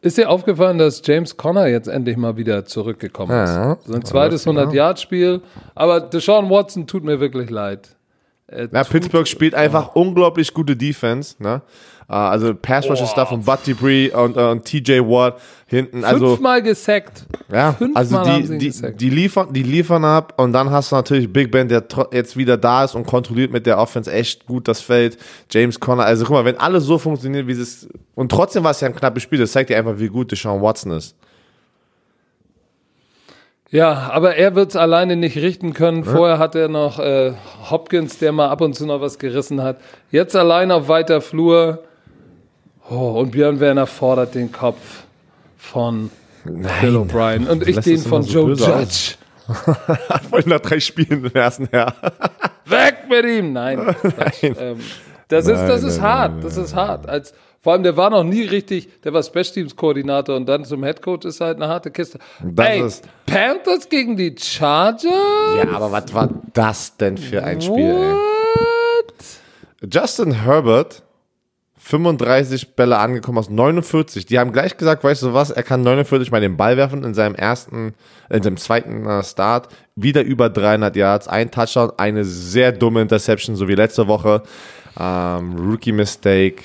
Ist 0.00 0.16
dir 0.16 0.30
aufgefallen, 0.30 0.78
dass 0.78 1.02
James 1.04 1.36
Conner 1.36 1.66
jetzt 1.66 1.88
endlich 1.88 2.16
mal 2.16 2.36
wieder 2.36 2.64
zurückgekommen 2.64 3.32
ist? 3.42 3.50
Ja. 3.50 3.78
Sein 3.84 4.04
zweites 4.04 4.46
100-Yard-Spiel. 4.46 5.40
Aber 5.74 6.00
Deshaun 6.00 6.48
Watson 6.50 6.86
tut 6.86 7.04
mir 7.04 7.18
wirklich 7.20 7.50
leid. 7.50 7.96
Er 8.48 8.68
Ja, 8.72 8.84
Pittsburgh 8.84 9.26
spielt 9.28 9.54
einfach 9.54 9.94
unglaublich 9.94 10.52
gute 10.54 10.74
Defense, 10.74 11.34
ne? 11.38 11.62
Äh, 12.08 12.14
Also 12.14 12.54
Pass 12.54 12.88
Rush 12.88 13.02
ist 13.02 13.14
da 13.14 13.26
von 13.26 13.44
Bud 13.44 13.58
Dupree 13.66 14.10
und, 14.10 14.36
äh, 14.36 14.40
und 14.40 14.64
TJ 14.64 15.00
Watt 15.00 15.38
hinten. 15.66 16.02
Also 16.02 16.28
Fünfmal 16.30 16.62
gesackt. 16.62 17.26
Ja, 17.52 17.74
Fünfmal 17.74 18.00
also 18.00 18.22
die, 18.24 18.58
die, 18.58 18.66
gesackt. 18.68 19.00
die, 19.00 19.10
liefern, 19.10 19.52
die 19.52 19.62
liefern 19.62 20.04
ab 20.04 20.32
und 20.40 20.54
dann 20.54 20.70
hast 20.70 20.90
du 20.90 20.96
natürlich 20.96 21.30
Big 21.30 21.50
Ben, 21.50 21.68
der 21.68 21.84
jetzt 22.12 22.38
wieder 22.38 22.56
da 22.56 22.84
ist 22.84 22.94
und 22.94 23.06
kontrolliert 23.06 23.52
mit 23.52 23.66
der 23.66 23.78
Offense 23.78 24.10
echt 24.10 24.46
gut 24.46 24.66
das 24.66 24.80
Feld. 24.80 25.18
James 25.50 25.78
Conner, 25.78 26.04
also 26.04 26.24
guck 26.24 26.34
mal, 26.34 26.44
wenn 26.46 26.56
alles 26.56 26.84
so 26.84 26.96
funktioniert, 26.96 27.46
wie 27.46 27.52
es 27.52 27.86
und 28.14 28.32
trotzdem 28.32 28.64
war 28.64 28.70
es 28.70 28.80
ja 28.80 28.88
ein 28.88 28.96
knappes 28.96 29.22
Spiel, 29.22 29.38
das 29.38 29.52
zeigt 29.52 29.68
dir 29.68 29.76
einfach, 29.76 29.98
wie 29.98 30.08
gut 30.08 30.32
Deshaun 30.32 30.62
Watson 30.62 30.92
ist. 30.92 31.14
Ja, 33.70 34.10
aber 34.12 34.36
er 34.36 34.54
wird 34.54 34.70
es 34.70 34.76
alleine 34.76 35.16
nicht 35.16 35.36
richten 35.36 35.74
können. 35.74 36.04
Vorher 36.04 36.38
hat 36.38 36.54
er 36.54 36.68
noch 36.68 36.98
äh, 36.98 37.32
Hopkins, 37.70 38.18
der 38.18 38.32
mal 38.32 38.48
ab 38.48 38.62
und 38.62 38.74
zu 38.74 38.86
noch 38.86 39.02
was 39.02 39.18
gerissen 39.18 39.62
hat. 39.62 39.78
Jetzt 40.10 40.34
allein 40.34 40.70
auf 40.70 40.88
weiter 40.88 41.20
Flur. 41.20 41.84
Oh, 42.88 43.10
und 43.20 43.32
Björn 43.32 43.60
Werner 43.60 43.86
fordert 43.86 44.34
den 44.34 44.50
Kopf 44.52 45.04
von 45.58 46.10
Bill 46.44 46.96
O'Brien. 46.96 47.46
Und 47.46 47.66
ich 47.68 47.78
den 47.80 47.98
von 47.98 48.22
so 48.22 48.48
Joe 48.48 48.54
Judge. 48.54 49.16
Vor 50.30 50.40
nach 50.46 50.60
drei 50.60 50.80
Spielen 50.80 51.24
im 51.26 51.32
ersten 51.34 51.68
Jahr. 51.72 51.94
Weg 52.64 52.96
mit 53.08 53.24
ihm! 53.24 53.52
Nein. 53.54 53.78
Quatsch. 53.78 54.42
Ähm, 54.42 54.80
das 55.28 55.46
ist, 55.46 55.60
das 55.60 55.82
Nein, 55.82 55.90
ist 55.90 55.96
nein, 55.98 56.06
hart. 56.06 56.32
nein, 56.32 56.40
Das 56.42 56.56
ist 56.56 56.74
hart. 56.74 57.08
Als, 57.08 57.34
vor 57.60 57.72
allem, 57.72 57.82
der 57.82 57.96
war 57.96 58.10
noch 58.10 58.24
nie 58.24 58.42
richtig, 58.44 58.88
der 59.02 59.12
war 59.12 59.22
Special 59.22 59.44
Teams 59.44 59.74
Koordinator 59.76 60.36
und 60.36 60.46
dann 60.46 60.64
zum 60.64 60.84
Head 60.84 61.02
Coach 61.02 61.26
ist 61.26 61.40
halt 61.40 61.56
eine 61.56 61.68
harte 61.68 61.90
Kiste. 61.90 62.18
Das 62.42 62.68
Ey, 62.68 62.80
ist- 62.82 63.08
Panthers 63.26 63.88
gegen 63.88 64.16
die 64.16 64.34
Chargers? 64.38 65.04
Ja, 65.56 65.68
aber 65.72 65.90
was 65.92 66.12
war 66.14 66.28
das 66.54 66.96
denn 66.96 67.18
für 67.18 67.42
ein 67.42 67.60
Spiel, 67.60 67.84
ey? 67.90 68.12
What? 68.14 69.92
Justin 69.92 70.32
Herbert, 70.32 71.02
35 71.78 72.74
Bälle 72.74 72.98
angekommen 72.98 73.38
aus 73.38 73.48
49. 73.48 74.26
Die 74.26 74.38
haben 74.38 74.52
gleich 74.52 74.76
gesagt, 74.76 75.04
weißt 75.04 75.22
du 75.22 75.32
was, 75.34 75.50
er 75.50 75.62
kann 75.62 75.82
49 75.82 76.30
mal 76.30 76.40
den 76.40 76.56
Ball 76.56 76.76
werfen 76.76 77.04
in 77.04 77.14
seinem 77.14 77.34
ersten, 77.34 77.94
in 78.28 78.42
seinem 78.42 78.56
zweiten 78.56 79.06
äh, 79.06 79.22
Start. 79.22 79.68
Wieder 79.96 80.22
über 80.22 80.50
300 80.50 80.94
Yards, 80.96 81.28
ein 81.28 81.50
Touchdown, 81.50 81.92
eine 81.96 82.24
sehr 82.24 82.72
dumme 82.72 83.00
Interception, 83.02 83.56
so 83.56 83.68
wie 83.68 83.74
letzte 83.74 84.06
Woche. 84.06 84.42
Ähm, 84.98 85.56
Rookie 85.56 85.92
Mistake. 85.92 86.64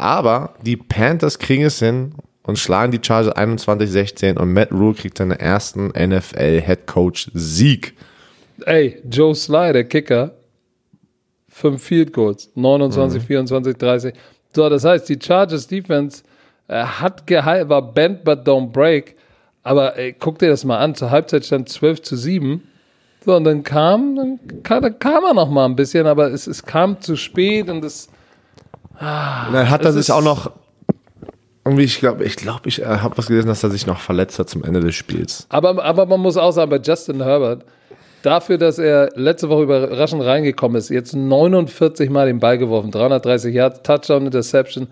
Aber 0.00 0.54
die 0.62 0.78
Panthers 0.78 1.38
kriegen 1.38 1.64
es 1.64 1.78
hin 1.78 2.14
und 2.42 2.58
schlagen 2.58 2.90
die 2.90 3.00
Chargers 3.02 3.36
21-16 3.36 4.38
und 4.38 4.54
Matt 4.54 4.72
Rule 4.72 4.94
kriegt 4.94 5.18
seinen 5.18 5.32
ersten 5.32 5.88
NFL 5.88 6.62
Head 6.62 6.86
Coach 6.86 7.30
Sieg. 7.34 7.92
Ey, 8.64 9.02
Joe 9.10 9.34
Sly, 9.34 9.74
der 9.74 9.84
Kicker, 9.84 10.32
fünf 11.50 11.82
Field 11.82 12.14
Goals, 12.14 12.50
29, 12.54 13.22
24, 13.22 13.76
30. 13.76 14.14
So, 14.54 14.70
das 14.70 14.86
heißt, 14.86 15.06
die 15.06 15.18
Chargers 15.20 15.66
Defense 15.66 16.22
äh, 16.68 16.82
hat 16.82 17.26
gehalten, 17.26 17.68
war 17.68 17.92
bend 17.92 18.24
but 18.24 18.46
don't 18.48 18.70
break. 18.70 19.16
Aber 19.62 19.98
ey, 19.98 20.16
guck 20.18 20.38
dir 20.38 20.48
das 20.48 20.64
mal 20.64 20.78
an, 20.78 20.94
zur 20.94 21.10
Halbzeit 21.10 21.44
stand 21.44 21.68
12 21.68 22.00
zu 22.00 22.16
7. 22.16 22.62
So, 23.26 23.36
und 23.36 23.44
dann 23.44 23.62
kam, 23.64 24.16
dann 24.16 24.40
kam, 24.62 24.82
dann 24.82 24.98
kam 24.98 25.24
er 25.24 25.34
noch 25.34 25.50
mal 25.50 25.66
ein 25.66 25.76
bisschen, 25.76 26.06
aber 26.06 26.32
es, 26.32 26.46
es 26.46 26.62
kam 26.62 27.02
zu 27.02 27.16
spät 27.16 27.68
und 27.68 27.84
es, 27.84 28.08
Und 29.00 29.54
dann 29.54 29.70
hat 29.70 29.84
er 29.84 29.92
sich 29.92 30.10
auch 30.12 30.22
noch 30.22 30.50
irgendwie, 31.64 31.84
ich 31.84 31.98
glaube, 31.98 32.24
ich 32.24 32.36
glaube, 32.36 32.68
ich 32.68 32.82
äh, 32.82 32.84
habe 32.84 33.16
was 33.16 33.26
gelesen, 33.26 33.48
dass 33.48 33.62
er 33.62 33.70
sich 33.70 33.86
noch 33.86 34.00
verletzt 34.00 34.38
hat 34.38 34.48
zum 34.48 34.64
Ende 34.64 34.80
des 34.80 34.94
Spiels. 34.94 35.46
aber, 35.48 35.82
aber 35.82 36.06
man 36.06 36.20
muss 36.20 36.36
auch 36.36 36.52
sagen, 36.52 36.70
bei 36.70 36.78
Justin 36.78 37.22
Herbert, 37.22 37.64
dafür, 38.22 38.58
dass 38.58 38.78
er 38.78 39.10
letzte 39.14 39.48
Woche 39.48 39.62
überraschend 39.62 40.22
reingekommen 40.22 40.76
ist, 40.78 40.90
jetzt 40.90 41.14
49 41.14 42.10
Mal 42.10 42.26
den 42.26 42.40
Ball 42.40 42.58
geworfen, 42.58 42.90
330 42.90 43.54
Yards, 43.54 43.82
Touchdown, 43.82 44.26
Interception. 44.26 44.88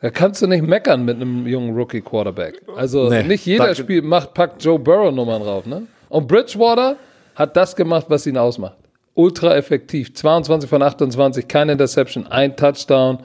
Da 0.00 0.10
kannst 0.10 0.42
du 0.42 0.46
nicht 0.46 0.62
meckern 0.62 1.04
mit 1.04 1.16
einem 1.16 1.46
jungen 1.46 1.74
Rookie-Quarterback. 1.76 2.62
Also 2.76 3.08
Nee, 3.08 3.24
nicht 3.24 3.44
jeder. 3.46 3.74
Spiel 3.74 4.02
macht, 4.02 4.32
packt 4.34 4.62
Joe 4.62 4.78
Burrow 4.78 5.12
Nummern 5.12 5.42
drauf. 5.42 5.66
Ne? 5.66 5.82
Und 6.08 6.28
Bridgewater 6.28 6.96
hat 7.34 7.56
das 7.56 7.74
gemacht, 7.74 8.06
was 8.08 8.26
ihn 8.26 8.38
ausmacht. 8.38 8.76
Ultra 9.18 9.56
effektiv. 9.56 10.14
22 10.14 10.70
von 10.70 10.80
28, 10.80 11.48
keine 11.48 11.72
Interception, 11.72 12.28
ein 12.28 12.56
Touchdown. 12.56 13.18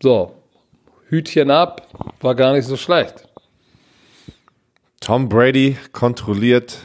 So, 0.00 0.36
Hütchen 1.08 1.50
ab, 1.50 1.88
war 2.20 2.36
gar 2.36 2.52
nicht 2.52 2.64
so 2.64 2.76
schlecht. 2.76 3.26
Tom 5.00 5.28
Brady 5.28 5.76
kontrolliert 5.90 6.78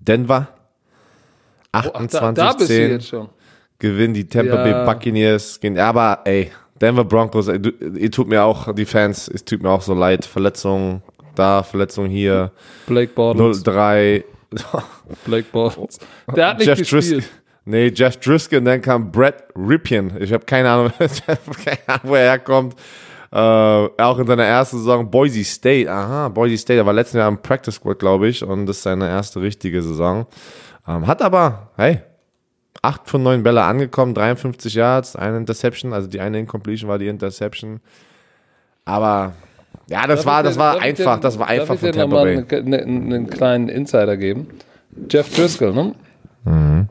Denver. 0.00 0.48
Da, 1.72 1.78
28 1.78 2.34
da 2.34 2.52
bist 2.52 2.60
du 2.68 2.74
10 2.74 2.90
jetzt 2.90 3.08
schon. 3.08 3.30
gewinnen 3.78 4.12
die 4.12 4.28
Tampa 4.28 4.56
Ja. 4.56 4.62
Bay 4.62 4.84
Buccaneers. 4.84 5.58
Aber 5.78 6.20
ey, 6.24 6.52
Denver 6.78 7.04
Broncos, 7.04 7.48
ey, 7.48 7.58
ihr 7.96 8.10
tut 8.10 8.28
mir 8.28 8.44
auch, 8.44 8.74
die 8.74 8.84
Fans, 8.84 9.28
es 9.28 9.46
tut 9.46 9.62
mir 9.62 9.70
auch 9.70 9.80
so 9.80 9.94
leid. 9.94 10.26
Verletzungen 10.26 11.02
da, 11.34 11.62
Verletzungen 11.62 12.10
hier. 12.10 12.52
Blake 12.86 13.14
Bortles. 13.14 13.64
0-3. 13.64 14.24
Blake 15.24 15.46
Bortles. 15.52 15.98
Der 16.34 16.48
hat 16.48 16.58
nicht 16.58 16.66
Jeff 16.66 16.78
gespielt. 16.78 17.02
Driscoll. 17.02 17.45
Nee, 17.68 17.88
Jeff 17.94 18.16
Driscoll 18.18 18.60
und 18.60 18.64
dann 18.66 18.80
kam 18.80 19.10
Brett 19.10 19.42
Ripien. 19.56 20.12
Ich 20.20 20.32
habe 20.32 20.44
keine 20.44 20.70
Ahnung, 20.70 20.92
keine 20.98 21.78
Ahnung, 21.88 22.00
wo 22.04 22.14
er 22.14 22.30
herkommt. 22.30 22.74
Äh, 23.32 23.36
auch 23.38 24.18
in 24.20 24.26
seiner 24.26 24.44
ersten 24.44 24.78
Saison 24.78 25.10
Boise 25.10 25.42
State. 25.44 25.90
Aha, 25.90 26.28
Boise 26.28 26.56
State. 26.56 26.78
Er 26.78 26.86
war 26.86 26.92
letztes 26.92 27.18
Jahr 27.18 27.28
im 27.28 27.38
Practice 27.38 27.74
Squad, 27.74 27.98
glaube 27.98 28.28
ich. 28.28 28.44
Und 28.44 28.66
das 28.66 28.76
ist 28.78 28.82
seine 28.84 29.08
erste 29.08 29.40
richtige 29.42 29.82
Saison. 29.82 30.26
Ähm, 30.86 31.06
hat 31.08 31.20
aber, 31.22 31.70
hey, 31.76 32.00
8 32.82 33.08
von 33.10 33.24
9 33.24 33.42
Bälle 33.42 33.62
angekommen, 33.64 34.14
53 34.14 34.72
Yards, 34.74 35.16
eine 35.16 35.36
Interception. 35.38 35.92
Also 35.92 36.06
die 36.08 36.20
eine 36.20 36.38
Incompletion 36.38 36.88
war 36.88 36.98
die 36.98 37.08
Interception. 37.08 37.80
Aber 38.84 39.32
ja, 39.88 40.06
das 40.06 40.20
Darf 40.20 40.26
war, 40.26 40.42
das 40.44 40.54
dir- 40.54 40.60
war 40.60 40.80
einfach, 40.80 41.16
dir- 41.16 41.20
das 41.22 41.38
war 41.38 41.48
einfach 41.48 41.76
von 41.76 41.92
Tampa 41.92 42.22
Bay. 42.22 42.36
mal 42.36 42.46
einen, 42.48 42.74
einen, 42.74 43.12
einen 43.12 43.26
kleinen 43.28 43.68
Insider 43.68 44.16
geben. 44.16 44.48
Jeff 45.10 45.34
Driscoll, 45.34 45.72
ne? 45.74 45.94
Mhm. 46.44 46.88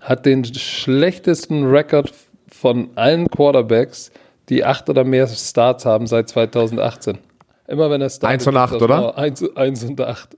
Hat 0.00 0.26
den 0.26 0.44
schlechtesten 0.44 1.66
Rekord 1.66 2.12
von 2.50 2.90
allen 2.94 3.28
Quarterbacks, 3.28 4.10
die 4.48 4.64
acht 4.64 4.88
oder 4.88 5.04
mehr 5.04 5.26
Starts 5.26 5.84
haben 5.84 6.06
seit 6.06 6.28
2018. 6.28 7.18
Immer 7.66 7.90
wenn 7.90 8.00
er 8.00 8.10
startet. 8.10 8.40
1 8.40 8.46
und 8.46 8.56
8, 8.56 8.72
ist 8.72 8.80
das 8.80 8.82
oder? 8.82 9.18
1, 9.18 9.56
1 9.56 9.84
und 9.84 10.00
8. 10.00 10.36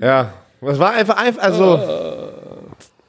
Ja, 0.00 0.32
es 0.60 0.78
war 0.78 0.92
einfach, 0.92 1.16
einfach 1.16 1.42
also 1.42 1.80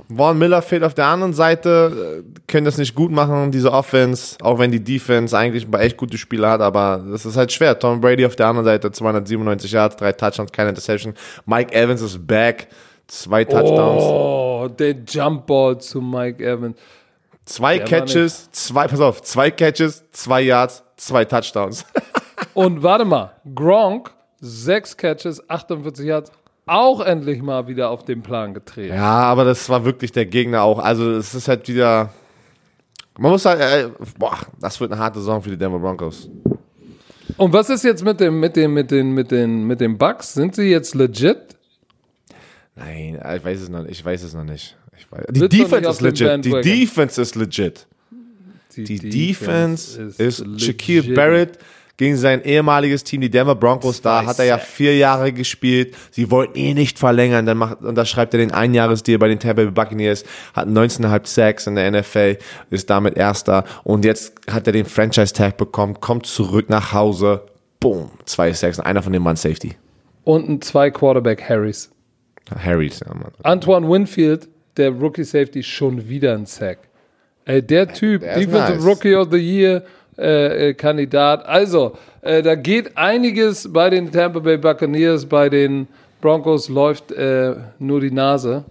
Vaughn 0.09 0.37
Miller 0.37 0.61
fehlt 0.61 0.83
auf 0.83 0.93
der 0.93 1.05
anderen 1.05 1.33
Seite, 1.33 2.23
können 2.47 2.65
das 2.65 2.77
nicht 2.77 2.95
gut 2.95 3.11
machen, 3.11 3.51
diese 3.51 3.71
Offense, 3.71 4.37
auch 4.41 4.57
wenn 4.57 4.71
die 4.71 4.83
Defense 4.83 5.37
eigentlich 5.37 5.65
ein 5.65 5.71
paar 5.71 5.81
echt 5.81 5.97
gute 5.97 6.17
Spieler 6.17 6.51
hat, 6.51 6.61
aber 6.61 7.03
das 7.11 7.25
ist 7.25 7.35
halt 7.35 7.51
schwer. 7.51 7.77
Tom 7.77 7.99
Brady 7.99 8.25
auf 8.25 8.35
der 8.35 8.47
anderen 8.47 8.65
Seite, 8.65 8.91
297 8.91 9.71
Yards, 9.71 9.97
drei 9.97 10.13
Touchdowns, 10.13 10.51
keine 10.51 10.69
Interception. 10.69 11.13
Mike 11.45 11.73
Evans 11.73 12.01
ist 12.01 12.25
back, 12.25 12.67
zwei 13.07 13.43
Touchdowns, 13.45 14.03
Oh, 14.03 14.67
der 14.67 14.95
Jumpball 15.07 15.79
zu 15.79 16.01
Mike 16.01 16.43
Evans. 16.43 16.77
zwei 17.45 17.77
der 17.77 17.85
Catches, 17.87 18.51
zwei, 18.51 18.87
pass 18.87 18.99
auf, 18.99 19.21
zwei 19.21 19.51
Catches, 19.51 20.03
zwei 20.11 20.41
Yards, 20.41 20.83
zwei 20.97 21.25
Touchdowns. 21.25 21.85
Und 22.53 22.83
warte 22.83 23.05
mal, 23.05 23.31
Gronk, 23.55 24.11
sechs 24.39 24.95
Catches, 24.97 25.47
48 25.49 26.05
Yards, 26.05 26.31
auch 26.65 26.99
endlich 27.01 27.41
mal 27.41 27.67
wieder 27.67 27.89
auf 27.89 28.03
den 28.03 28.21
Plan 28.21 28.53
getreten. 28.53 28.93
Ja, 28.95 29.21
aber 29.23 29.45
das 29.45 29.69
war 29.69 29.85
wirklich 29.85 30.11
der 30.11 30.25
Gegner 30.25 30.63
auch. 30.63 30.79
Also 30.79 31.11
es 31.11 31.33
ist 31.33 31.47
halt 31.47 31.67
wieder. 31.67 32.09
Man 33.17 33.31
muss 33.31 33.45
halt, 33.45 33.61
äh, 33.61 33.89
boah, 34.19 34.37
das 34.59 34.79
wird 34.79 34.91
eine 34.91 35.01
harte 35.01 35.19
Saison 35.19 35.41
für 35.41 35.49
die 35.49 35.57
Denver 35.57 35.79
Broncos. 35.79 36.29
Und 37.37 37.53
was 37.53 37.69
ist 37.69 37.83
jetzt 37.83 38.03
mit 38.03 38.19
dem, 38.19 38.39
mit 38.39 38.55
dem, 38.55 38.73
mit 38.73 38.91
den, 38.91 39.11
mit 39.11 39.31
den, 39.31 39.63
mit 39.65 39.79
den 39.81 39.97
Bucks? 39.97 40.33
Sind 40.33 40.55
sie 40.55 40.69
jetzt 40.69 40.93
legit? 40.93 41.56
Nein, 42.77 43.19
ich 43.35 43.43
weiß 43.43 43.61
es 43.61 43.69
noch 43.69 43.83
nicht. 43.83 43.91
Ich 43.91 44.05
weiß 44.05 44.23
es 44.23 44.33
noch 44.33 44.43
nicht. 44.43 44.77
Ich 44.97 45.11
weiß, 45.11 45.25
die 45.29 45.49
Defense 45.49 45.89
ist 45.89 46.01
legit. 46.01 46.45
Die. 46.45 46.61
Defense 46.61 47.21
ist 47.21 47.35
legit. 47.35 47.87
Die 48.75 48.99
Defense 48.99 50.13
ist, 50.17 50.45
Shaquille 50.59 51.01
legit. 51.01 51.15
Barrett 51.15 51.59
gegen 51.97 52.15
sein 52.15 52.43
ehemaliges 52.43 53.03
Team, 53.03 53.21
die 53.21 53.29
Denver 53.29 53.55
Broncos. 53.55 54.01
Da 54.01 54.23
hat 54.23 54.37
er 54.37 54.45
ja 54.45 54.57
vier 54.59 54.95
Jahre 54.95 55.33
gespielt. 55.33 55.95
Sie 56.11 56.29
wollten 56.29 56.57
eh 56.57 56.75
nicht 56.75 56.99
verlängern. 56.99 57.47
Dann 57.47 57.57
macht, 57.57 57.81
unterschreibt 57.81 58.35
er 58.35 58.37
den 58.37 58.51
Einjahresdeal 58.51 59.17
bei 59.17 59.27
den 59.27 59.39
Tampa 59.39 59.63
Bay 59.63 59.71
Buccaneers. 59.71 60.23
Hat 60.53 60.67
19,5 60.67 61.27
Sacks 61.27 61.67
in 61.67 61.75
der 61.75 61.89
NFL, 61.91 62.37
ist 62.69 62.89
damit 62.89 63.17
Erster. 63.17 63.63
Und 63.83 64.05
jetzt 64.05 64.33
hat 64.49 64.67
er 64.67 64.73
den 64.73 64.85
Franchise 64.85 65.33
Tag 65.33 65.57
bekommen, 65.57 65.99
kommt 65.99 66.27
zurück 66.27 66.69
nach 66.69 66.93
Hause. 66.93 67.41
Boom, 67.79 68.11
zwei 68.25 68.53
Sacks. 68.53 68.77
Und 68.77 68.85
einer 68.85 69.01
von 69.01 69.11
denen 69.11 69.25
war 69.25 69.33
ein 69.33 69.37
Safety. 69.37 69.75
Und 70.23 70.47
ein 70.47 70.61
zwei 70.61 70.91
Quarterback 70.91 71.49
Harrys. 71.49 71.89
Harrys, 72.55 72.99
ja, 72.99 73.13
Mann. 73.13 73.31
Antoine 73.43 73.89
Winfield, 73.89 74.47
der 74.77 74.91
Rookie 74.91 75.23
Safety, 75.23 75.63
schon 75.63 76.07
wieder 76.07 76.33
ein 76.33 76.45
Sack. 76.45 76.79
Ey, 77.45 77.61
der 77.61 77.87
Typ, 77.87 78.21
Der 78.21 78.35
Defensive 78.39 78.75
nice. 78.77 78.85
Rookie 78.85 79.15
of 79.15 79.27
the 79.31 79.37
Year 79.37 79.83
äh, 80.17 80.69
äh, 80.69 80.73
Kandidat. 80.73 81.45
Also, 81.45 81.93
äh, 82.21 82.41
da 82.41 82.55
geht 82.55 82.97
einiges 82.97 83.71
bei 83.71 83.89
den 83.89 84.11
Tampa 84.11 84.39
Bay 84.39 84.57
Buccaneers, 84.57 85.25
bei 85.25 85.47
den 85.49 85.87
Broncos 86.21 86.67
läuft 86.69 87.11
äh, 87.11 87.53
nur 87.79 88.01
die 88.01 88.11
Nase. 88.11 88.65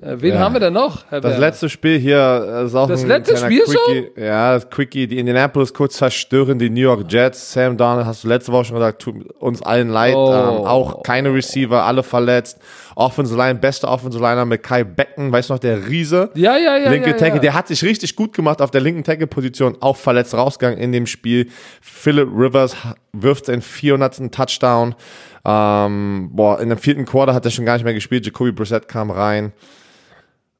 Äh, 0.00 0.16
wen 0.20 0.34
Ja. 0.34 0.40
haben 0.40 0.52
wir 0.54 0.60
denn 0.60 0.72
noch, 0.74 1.04
Herr 1.08 1.20
Das 1.20 1.32
Werner? 1.32 1.46
letzte 1.46 1.68
Spiel 1.68 1.98
hier 1.98 2.62
ist 2.66 2.74
auch 2.74 2.86
Das 2.88 3.02
ein 3.02 3.08
letzte 3.08 3.36
Spiel 3.36 3.62
Quickie. 3.62 4.10
Ja, 4.20 4.54
das 4.54 4.68
Quickie. 4.68 5.06
Die 5.06 5.18
Indianapolis 5.18 5.72
kurz 5.72 5.96
zerstören 5.96 6.58
die 6.58 6.70
New 6.70 6.80
York 6.82 7.04
Jets. 7.10 7.52
Sam 7.52 7.76
Darnold, 7.76 8.06
hast 8.06 8.22
du 8.24 8.28
letzte 8.28 8.52
Woche 8.52 8.66
schon 8.66 8.76
gesagt, 8.76 9.00
tut 9.02 9.28
uns 9.40 9.62
allen 9.62 9.88
leid. 9.88 10.14
Oh. 10.16 10.28
Ähm, 10.32 10.66
auch 10.66 11.02
keine 11.02 11.32
Receiver, 11.32 11.82
alle 11.84 12.02
verletzt. 12.02 12.58
Offensive 12.98 13.38
Line, 13.38 13.60
beste 13.60 13.86
Offensive 13.86 14.20
Liner 14.20 14.44
mit 14.44 14.64
Kai 14.64 14.82
Becken, 14.82 15.30
weißt 15.30 15.50
du 15.50 15.54
noch, 15.54 15.60
der 15.60 15.86
Riese. 15.86 16.30
Ja, 16.34 16.56
ja, 16.56 16.76
ja. 16.76 16.90
linke 16.90 17.10
ja, 17.10 17.16
Tackle, 17.16 17.36
ja. 17.36 17.40
der 17.40 17.54
hat 17.54 17.68
sich 17.68 17.84
richtig 17.84 18.16
gut 18.16 18.32
gemacht 18.32 18.60
auf 18.60 18.72
der 18.72 18.80
linken 18.80 19.04
Tackle-Position, 19.04 19.76
auch 19.80 19.96
verletzt 19.96 20.34
rausgegangen 20.34 20.80
in 20.80 20.90
dem 20.90 21.06
Spiel. 21.06 21.48
Philip 21.80 22.28
Rivers 22.28 22.76
wirft 23.12 23.46
seinen 23.46 23.62
400. 23.62 24.32
Touchdown. 24.32 24.96
Ähm, 25.44 26.30
boah, 26.32 26.60
in 26.60 26.70
dem 26.70 26.78
vierten 26.78 27.04
Quarter 27.04 27.34
hat 27.34 27.44
er 27.44 27.52
schon 27.52 27.64
gar 27.64 27.74
nicht 27.74 27.84
mehr 27.84 27.94
gespielt. 27.94 28.26
Jacoby 28.26 28.50
Brissett 28.50 28.88
kam 28.88 29.12
rein. 29.12 29.52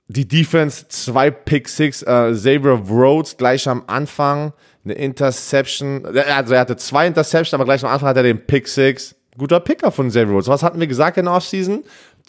Die 0.07 0.29
Defense, 0.29 0.87
zwei 0.89 1.33
Pick 1.33 1.69
Six, 1.69 2.03
äh, 2.03 2.31
Xavier 2.31 2.81
Rhodes 2.89 3.37
gleich 3.37 3.69
am 3.69 3.83
Anfang, 3.89 4.53
eine 4.85 4.95
Interception, 4.95 6.07
also 6.07 6.55
er 6.55 6.61
hatte 6.61 6.77
zwei 6.77 7.09
Interceptions, 7.09 7.53
aber 7.53 7.65
gleich 7.65 7.85
am 7.85 7.91
Anfang 7.91 8.09
hat 8.09 8.17
er 8.17 8.23
den 8.23 8.47
Pick 8.47 8.69
Six. 8.69 9.17
Guter 9.39 9.61
Picker 9.61 9.93
von 9.93 10.09
Xavier 10.09 10.33
Rhodes. 10.33 10.49
Was 10.49 10.65
hatten 10.65 10.81
wir 10.81 10.89
gesagt 10.89 11.17
in 11.17 11.27
der 11.27 11.35
Offseason? 11.35 11.85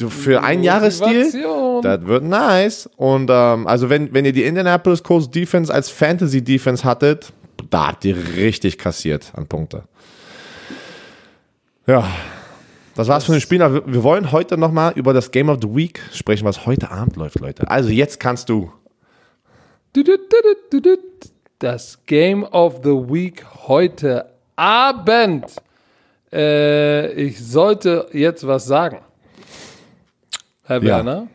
Für 0.08 0.41
ein? 0.43 0.60
Motivation. 0.60 1.82
Das 1.82 2.06
wird 2.06 2.24
nice. 2.24 2.89
Und 2.95 3.30
ähm, 3.32 3.68
also 3.68 3.89
wenn, 3.89 4.14
wenn 4.14 4.24
ihr 4.26 4.32
die 4.34 4.43
Indianapolis 4.43 5.04
Colts 5.04 5.30
Defense 5.30 5.74
als 5.74 5.89
Fantasy 5.89 6.41
Defense 6.43 6.84
hattet, 6.84 7.34
da 7.70 7.88
habt 7.88 8.06
ihr 8.06 8.16
richtig 8.36 8.78
kassiert 8.78 9.32
an 9.36 9.47
Punkte. 9.47 9.84
Ja, 11.88 12.08
das 12.95 13.08
war's 13.08 13.26
von 13.26 13.34
den 13.36 13.41
Spielen. 13.41 13.62
Aber 13.62 13.86
wir- 13.86 14.04
wollen 14.04 14.32
heute 14.32 14.58
nochmal 14.58 14.93
über 14.95 15.12
das 15.14 15.32
Game 15.32 15.50
of 15.50 15.58
the 15.62 15.68
Week 15.76 16.00
sprechen, 16.14 16.45
was 16.45 16.66
heute 16.66 16.91
Abend 16.91 17.16
läuft, 17.16 17.39
Leute. 17.39 17.70
Also 17.70 17.89
jetzt 17.89 18.20
kannst 18.20 18.47
du. 18.50 18.72
Das 21.60 22.00
Game 22.06 22.43
of 22.43 22.82
the 22.84 22.89
Week 22.91 23.43
heute 23.68 24.26
Abend. 24.56 25.45
Äh, 26.32 27.12
ich 27.14 27.39
sollte 27.43 28.08
jetzt 28.14 28.45
was 28.45 28.66
sagen. 28.66 29.00
Herr 30.70 30.82
Ja. 30.84 30.97
Werner. 30.97 31.28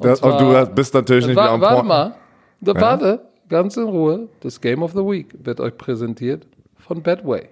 Das, 0.00 0.20
und 0.20 0.30
zwar- 0.38 0.66
du 0.66 0.74
bist 0.74 0.94
natürlich 0.94 1.26
nicht 1.26 1.34
mehr 1.36 1.44
Wa 1.44 1.54
am 1.54 1.60
warte 1.60 1.82
mal. 1.84 2.14
Da, 2.60 2.74
Warte, 2.74 3.20
ganz 3.48 3.76
in 3.76 3.84
Ruhe. 3.84 4.28
Das 4.40 4.60
Game 4.60 4.82
of 4.82 4.92
the 4.92 4.98
Week 4.98 5.28
wird 5.44 5.60
euch 5.60 5.76
präsentiert 5.76 6.46
von 6.78 7.02
Betway. 7.02 7.48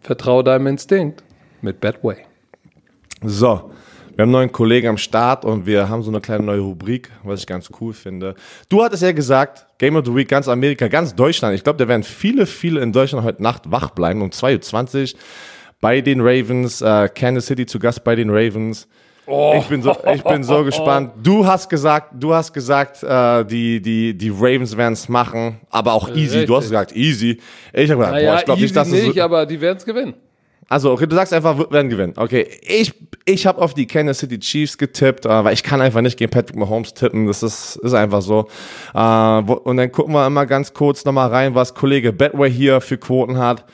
Vertraue 0.00 0.44
deinem 0.44 0.66
Instinkt 0.68 1.22
mit 1.62 1.80
Betway. 1.80 2.16
So, 3.22 3.46
wir 4.14 4.22
haben 4.22 4.28
einen 4.28 4.30
neuen 4.32 4.52
Kollegen 4.52 4.88
am 4.88 4.98
Start 4.98 5.44
und 5.44 5.66
wir 5.66 5.88
haben 5.88 6.02
so 6.02 6.10
eine 6.10 6.20
kleine 6.20 6.44
neue 6.44 6.60
Rubrik, 6.60 7.10
was 7.24 7.40
ich 7.40 7.46
ganz 7.46 7.68
cool 7.80 7.92
finde. 7.92 8.34
Du 8.68 8.82
hattest 8.84 9.02
ja 9.02 9.12
gesagt, 9.12 9.66
Game 9.78 9.96
of 9.96 10.04
the 10.06 10.14
Week, 10.14 10.28
ganz 10.28 10.48
Amerika, 10.48 10.88
ganz 10.88 11.14
Deutschland. 11.14 11.54
Ich 11.54 11.64
glaube, 11.64 11.78
da 11.78 11.88
werden 11.88 12.02
viele, 12.02 12.46
viele 12.46 12.80
in 12.80 12.92
Deutschland 12.92 13.24
heute 13.24 13.42
Nacht 13.42 13.70
wach 13.70 13.90
bleiben 13.90 14.22
um 14.22 14.30
2.20 14.30 15.14
Uhr 15.14 15.20
bei 15.80 16.00
den 16.00 16.20
Ravens. 16.20 16.80
Äh, 16.82 17.08
Kansas 17.14 17.46
City 17.46 17.66
zu 17.66 17.78
Gast 17.78 18.04
bei 18.04 18.14
den 18.14 18.30
Ravens. 18.30 18.86
Ich 19.58 19.66
bin 19.66 19.82
so, 19.82 19.94
ich 20.14 20.22
bin 20.24 20.42
so 20.42 20.64
gespannt. 20.64 21.12
Du 21.22 21.46
hast 21.46 21.68
gesagt, 21.68 22.12
du 22.14 22.32
hast 22.32 22.52
gesagt, 22.52 23.02
äh, 23.02 23.44
die, 23.44 23.80
die, 23.80 24.16
die 24.16 24.30
Ravens 24.30 24.76
werden 24.76 24.94
es 24.94 25.08
machen, 25.08 25.60
aber 25.70 25.92
auch 25.92 26.08
easy. 26.08 26.46
Du 26.46 26.56
hast 26.56 26.64
Richtig. 26.64 26.70
gesagt, 26.70 26.96
easy. 26.96 27.40
Ich 27.72 27.90
habe 27.90 28.00
gesagt, 28.00 28.12
boah, 28.12 28.12
Naja, 28.12 28.38
ich 28.38 28.44
glaube 28.46 28.60
nicht, 28.62 28.74
dass 28.74 28.88
es 28.88 28.94
nicht, 28.94 29.16
so, 29.16 29.22
aber 29.22 29.44
die 29.44 29.60
werden 29.60 29.76
es 29.76 29.84
gewinnen. 29.84 30.14
Also, 30.70 30.92
okay, 30.92 31.06
du 31.06 31.16
sagst 31.16 31.32
einfach, 31.32 31.58
wir 31.58 31.70
werden 31.70 31.88
gewinnen. 31.88 32.12
Okay, 32.16 32.46
ich, 32.62 32.92
ich 33.24 33.46
habe 33.46 33.60
auf 33.60 33.72
die 33.72 33.86
Kansas 33.86 34.18
City 34.18 34.38
Chiefs 34.38 34.76
getippt, 34.76 35.24
äh, 35.24 35.44
weil 35.44 35.54
ich 35.54 35.62
kann 35.62 35.80
einfach 35.80 36.02
nicht 36.02 36.18
gegen 36.18 36.30
Patrick 36.30 36.56
Mahomes 36.56 36.92
tippen. 36.94 37.26
Das 37.26 37.42
ist, 37.42 37.76
ist 37.76 37.94
einfach 37.94 38.20
so. 38.20 38.48
Äh, 38.94 38.98
wo, 38.98 39.54
und 39.54 39.78
dann 39.78 39.90
gucken 39.92 40.14
wir 40.14 40.26
immer 40.26 40.44
ganz 40.44 40.74
kurz 40.74 41.04
nochmal 41.06 41.28
rein, 41.28 41.54
was 41.54 41.74
Kollege 41.74 42.12
Betway 42.12 42.50
hier 42.50 42.80
für 42.80 42.98
Quoten 42.98 43.38
hat. 43.38 43.64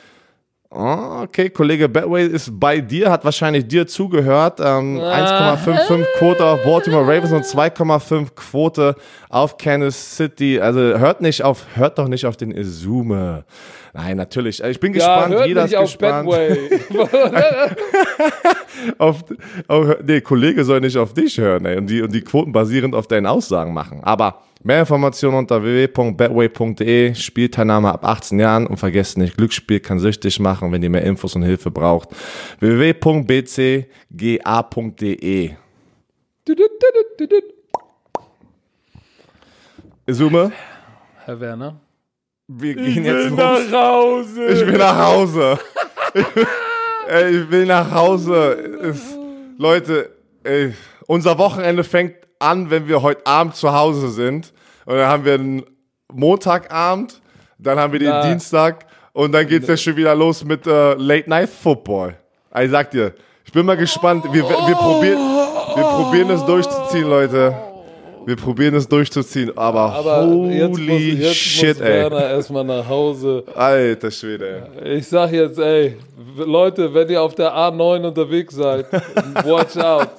Oh, 0.77 1.21
okay, 1.23 1.49
Kollege 1.49 1.87
Betway 1.87 2.27
ist 2.27 2.59
bei 2.59 2.81
dir, 2.81 3.09
hat 3.09 3.23
wahrscheinlich 3.23 3.65
dir 3.65 3.87
zugehört. 3.87 4.59
Ähm, 4.59 4.99
1,55 4.99 6.05
Quote 6.17 6.43
auf 6.43 6.63
Baltimore 6.63 7.03
Ravens 7.03 7.31
und 7.31 7.45
2,5 7.45 8.35
Quote 8.35 8.95
auf 9.29 9.57
Kansas 9.57 10.17
City. 10.17 10.59
Also 10.59 10.81
hört 10.81 11.21
nicht 11.21 11.43
auf, 11.43 11.65
hört 11.75 11.97
doch 11.97 12.09
nicht 12.09 12.25
auf 12.25 12.35
den 12.35 12.51
Izume. 12.51 13.45
Nein, 13.93 14.17
natürlich. 14.17 14.61
Ich 14.61 14.81
bin 14.81 14.91
gespannt. 14.91 15.33
hört 15.33 15.47
Jeder 15.47 15.63
nicht 15.63 15.71
ist 15.71 15.77
auf 15.77 15.97
gespannt. 15.97 16.29
Auf, 18.97 19.23
auf, 19.67 19.95
nee, 20.05 20.19
Kollege 20.19 20.65
soll 20.65 20.81
nicht 20.81 20.97
auf 20.97 21.13
dich 21.13 21.37
hören 21.37 21.65
ey, 21.65 21.77
und, 21.77 21.87
die, 21.89 22.01
und 22.01 22.13
die 22.13 22.21
Quoten 22.21 22.51
basierend 22.51 22.93
auf 22.93 23.07
deinen 23.07 23.25
Aussagen 23.25 23.73
machen. 23.73 24.03
Aber 24.03 24.41
mehr 24.65 24.79
Informationen 24.79 25.37
unter 25.37 25.61
www.betway.de, 25.61 27.13
Spielteilnahme 27.13 27.93
ab 27.93 28.03
18 28.03 28.39
Jahren 28.39 28.65
und 28.67 28.77
vergesst 28.77 29.17
nicht, 29.17 29.37
Glücksspiel 29.37 29.79
kann 29.79 29.99
süchtig 29.99 30.39
machen, 30.39 30.71
wenn 30.71 30.81
ihr 30.81 30.89
mehr 30.89 31.03
Infos 31.03 31.35
und 31.35 31.43
Hilfe 31.43 31.69
braucht. 31.69 32.09
www.bcga.de 32.59 33.91
Summe, 40.07 40.51
Herr 41.25 41.39
Werner. 41.39 41.79
wir 42.47 42.75
gehen 42.75 43.05
jetzt 43.05 43.29
los. 43.31 43.71
Hause. 43.71 44.45
Ich 44.47 44.65
will 44.65 44.77
nach 44.77 44.97
Hause. 44.97 45.59
ich 46.13 47.51
will 47.51 47.65
nach 47.65 47.91
Hause. 47.91 48.95
Leute, 49.57 50.11
ey, 50.43 50.73
unser 51.07 51.37
Wochenende 51.37 51.83
fängt 51.83 52.24
an, 52.39 52.69
wenn 52.69 52.87
wir 52.87 53.01
heute 53.01 53.25
Abend 53.25 53.55
zu 53.55 53.73
Hause 53.73 54.09
sind. 54.09 54.53
Und 54.85 54.95
dann 54.95 55.07
haben 55.07 55.25
wir 55.25 55.33
einen 55.33 55.63
Montagabend, 56.11 57.21
dann 57.57 57.79
haben 57.79 57.93
wir 57.93 57.99
den 57.99 58.09
Ja. 58.09 58.27
Dienstag 58.27 58.85
und 59.13 59.31
dann 59.31 59.47
geht's 59.47 59.67
ja 59.67 59.77
schon 59.77 59.95
wieder 59.95 60.13
los 60.15 60.43
mit 60.43 60.67
äh, 60.67 60.93
Late 60.95 61.29
Night 61.29 61.49
Football. 61.49 62.15
Ich 62.59 62.71
sag 62.71 62.91
dir, 62.91 63.13
ich 63.43 63.51
bin 63.51 63.65
mal 63.65 63.77
gespannt. 63.77 64.25
Wir, 64.31 64.43
wir, 64.43 64.75
probieren, 64.75 65.19
wir 65.75 65.83
probieren 65.83 66.29
es 66.31 66.45
durchzuziehen, 66.45 67.09
Leute. 67.09 67.53
Wir 68.25 68.35
probieren 68.35 68.75
es 68.75 68.87
durchzuziehen, 68.87 69.55
aber, 69.55 69.93
Aber 69.93 70.23
jetzt 70.49 70.69
muss, 70.69 70.79
holy 70.79 71.13
jetzt 71.21 71.35
shit, 71.35 71.77
muss 71.77 71.87
ey. 71.87 72.11
Erstmal 72.11 72.63
nach 72.63 72.87
Hause. 72.87 73.43
Alter 73.53 74.09
Schwede, 74.11 74.67
ey. 74.83 74.95
Ich 74.97 75.07
sag 75.07 75.31
jetzt, 75.31 75.59
ey, 75.59 75.97
Leute, 76.37 76.93
wenn 76.93 77.07
ihr 77.09 77.21
auf 77.21 77.35
der 77.35 77.53
A9 77.53 78.07
unterwegs 78.07 78.55
seid, 78.55 78.91
watch 79.45 79.77
out. 79.77 80.09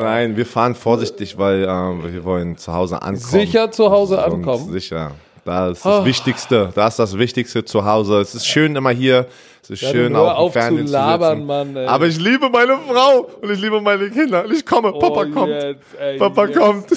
Nein, 0.00 0.36
wir 0.36 0.46
fahren 0.46 0.74
vorsichtig, 0.74 1.38
weil 1.38 1.66
ähm, 1.68 2.02
wir 2.12 2.24
wollen 2.24 2.56
zu 2.56 2.72
Hause 2.72 3.00
ankommen. 3.00 3.16
Sicher 3.16 3.70
zu 3.70 3.90
Hause 3.90 4.16
Und 4.18 4.24
ankommen. 4.34 4.72
Sicher. 4.72 5.12
Da 5.44 5.68
ist 5.70 5.84
das 5.84 6.04
Wichtigste. 6.04 6.70
Da 6.74 6.88
ist 6.88 6.98
das 6.98 7.16
Wichtigste 7.18 7.64
zu 7.64 7.84
Hause. 7.84 8.20
Es 8.20 8.34
ist 8.34 8.46
schön 8.46 8.74
immer 8.76 8.90
hier. 8.90 9.26
Ist 9.70 9.82
Ja, 9.82 9.90
schön 9.90 10.12
nur 10.12 10.30
auf 10.32 10.38
auf 10.38 10.52
Fernsehen 10.52 10.86
zu 10.86 10.92
zu 10.92 10.98
labern, 10.98 11.36
sitzen. 11.38 11.46
Mann. 11.46 11.76
Aber 11.88 12.06
ich 12.06 12.18
liebe 12.20 12.48
meine 12.50 12.76
Frau 12.78 13.28
und 13.40 13.50
ich 13.50 13.60
liebe 13.60 13.80
meine 13.80 14.10
Kinder. 14.10 14.44
Und 14.44 14.52
ich 14.52 14.64
komme. 14.66 14.92
Papa 14.92 15.24
Oh, 15.28 15.30
kommt. 15.32 15.50
jetzt, 15.52 15.82
ey, 15.98 16.18
Papa 16.18 16.46
jetzt 16.46 16.58
kommt. 16.58 16.90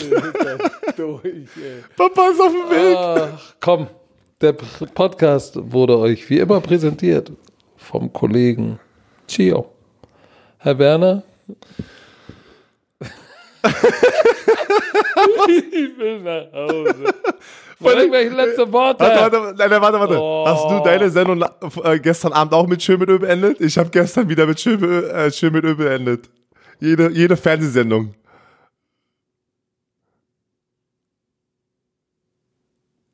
durch. 0.97 1.21
Papa 1.95 2.27
ist 2.29 2.41
auf 2.41 2.51
dem 2.51 2.69
Weg. 2.69 2.97
Ach, 2.97 3.53
komm, 3.59 3.87
der 4.41 4.53
Podcast 4.53 5.57
wurde 5.71 5.97
euch 5.97 6.29
wie 6.29 6.39
immer 6.39 6.59
präsentiert 6.61 7.31
vom 7.77 8.11
Kollegen 8.11 8.79
Chio. 9.27 9.69
Herr 10.59 10.77
Werner? 10.79 11.23
ich 15.47 15.97
will 15.97 16.19
nach 16.21 16.51
Hause. 16.53 17.13
Noch 17.79 17.91
irgendwelche 17.91 18.33
letzte 18.35 18.71
Worte? 18.73 19.03
Warte, 19.03 19.37
warte, 19.41 19.55
nein, 19.69 19.81
warte, 19.81 19.99
warte. 19.99 20.19
Oh. 20.19 20.45
Hast 20.47 20.69
du 20.71 20.83
deine 20.83 21.09
Sendung 21.11 21.43
äh, 21.83 21.99
gestern 21.99 22.33
Abend 22.33 22.53
auch 22.53 22.65
mit 22.67 22.81
Schön 22.81 22.99
mit 22.99 23.07
Ö 23.09 23.19
beendet? 23.19 23.61
Ich 23.61 23.77
habe 23.77 23.89
gestern 23.91 24.27
wieder 24.29 24.47
mit 24.47 24.59
Schön, 24.59 24.83
äh, 24.83 25.31
Schön 25.31 25.53
mit 25.53 25.63
Ö 25.63 25.75
beendet. 25.75 26.29
Jede, 26.79 27.09
jede 27.11 27.37
Fernsehsendung. 27.37 28.15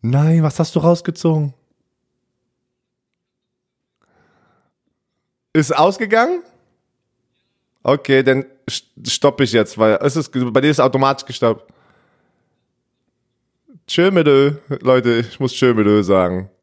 Nein, 0.01 0.43
was 0.43 0.59
hast 0.59 0.76
du 0.76 0.80
rausgezogen? 0.80 1.53
Ist 5.53 5.76
ausgegangen? 5.76 6.41
Okay, 7.84 8.24
dann 8.24 8.45
st- 8.70 9.09
stoppe 9.09 9.43
ich 9.43 9.51
jetzt, 9.51 9.78
weil 9.78 9.97
es 10.01 10.16
ist 10.16 10.32
bei 10.32 10.61
dir 10.61 10.72
ist 10.72 10.80
automatisch 10.80 11.26
gestoppt. 11.26 11.72
Tschö 13.86 14.12
mit 14.12 14.28
Leute, 14.82 15.20
ich 15.20 15.40
muss 15.40 15.54
Tschö 15.54 15.74
mit 15.74 16.06
sagen. 16.06 16.50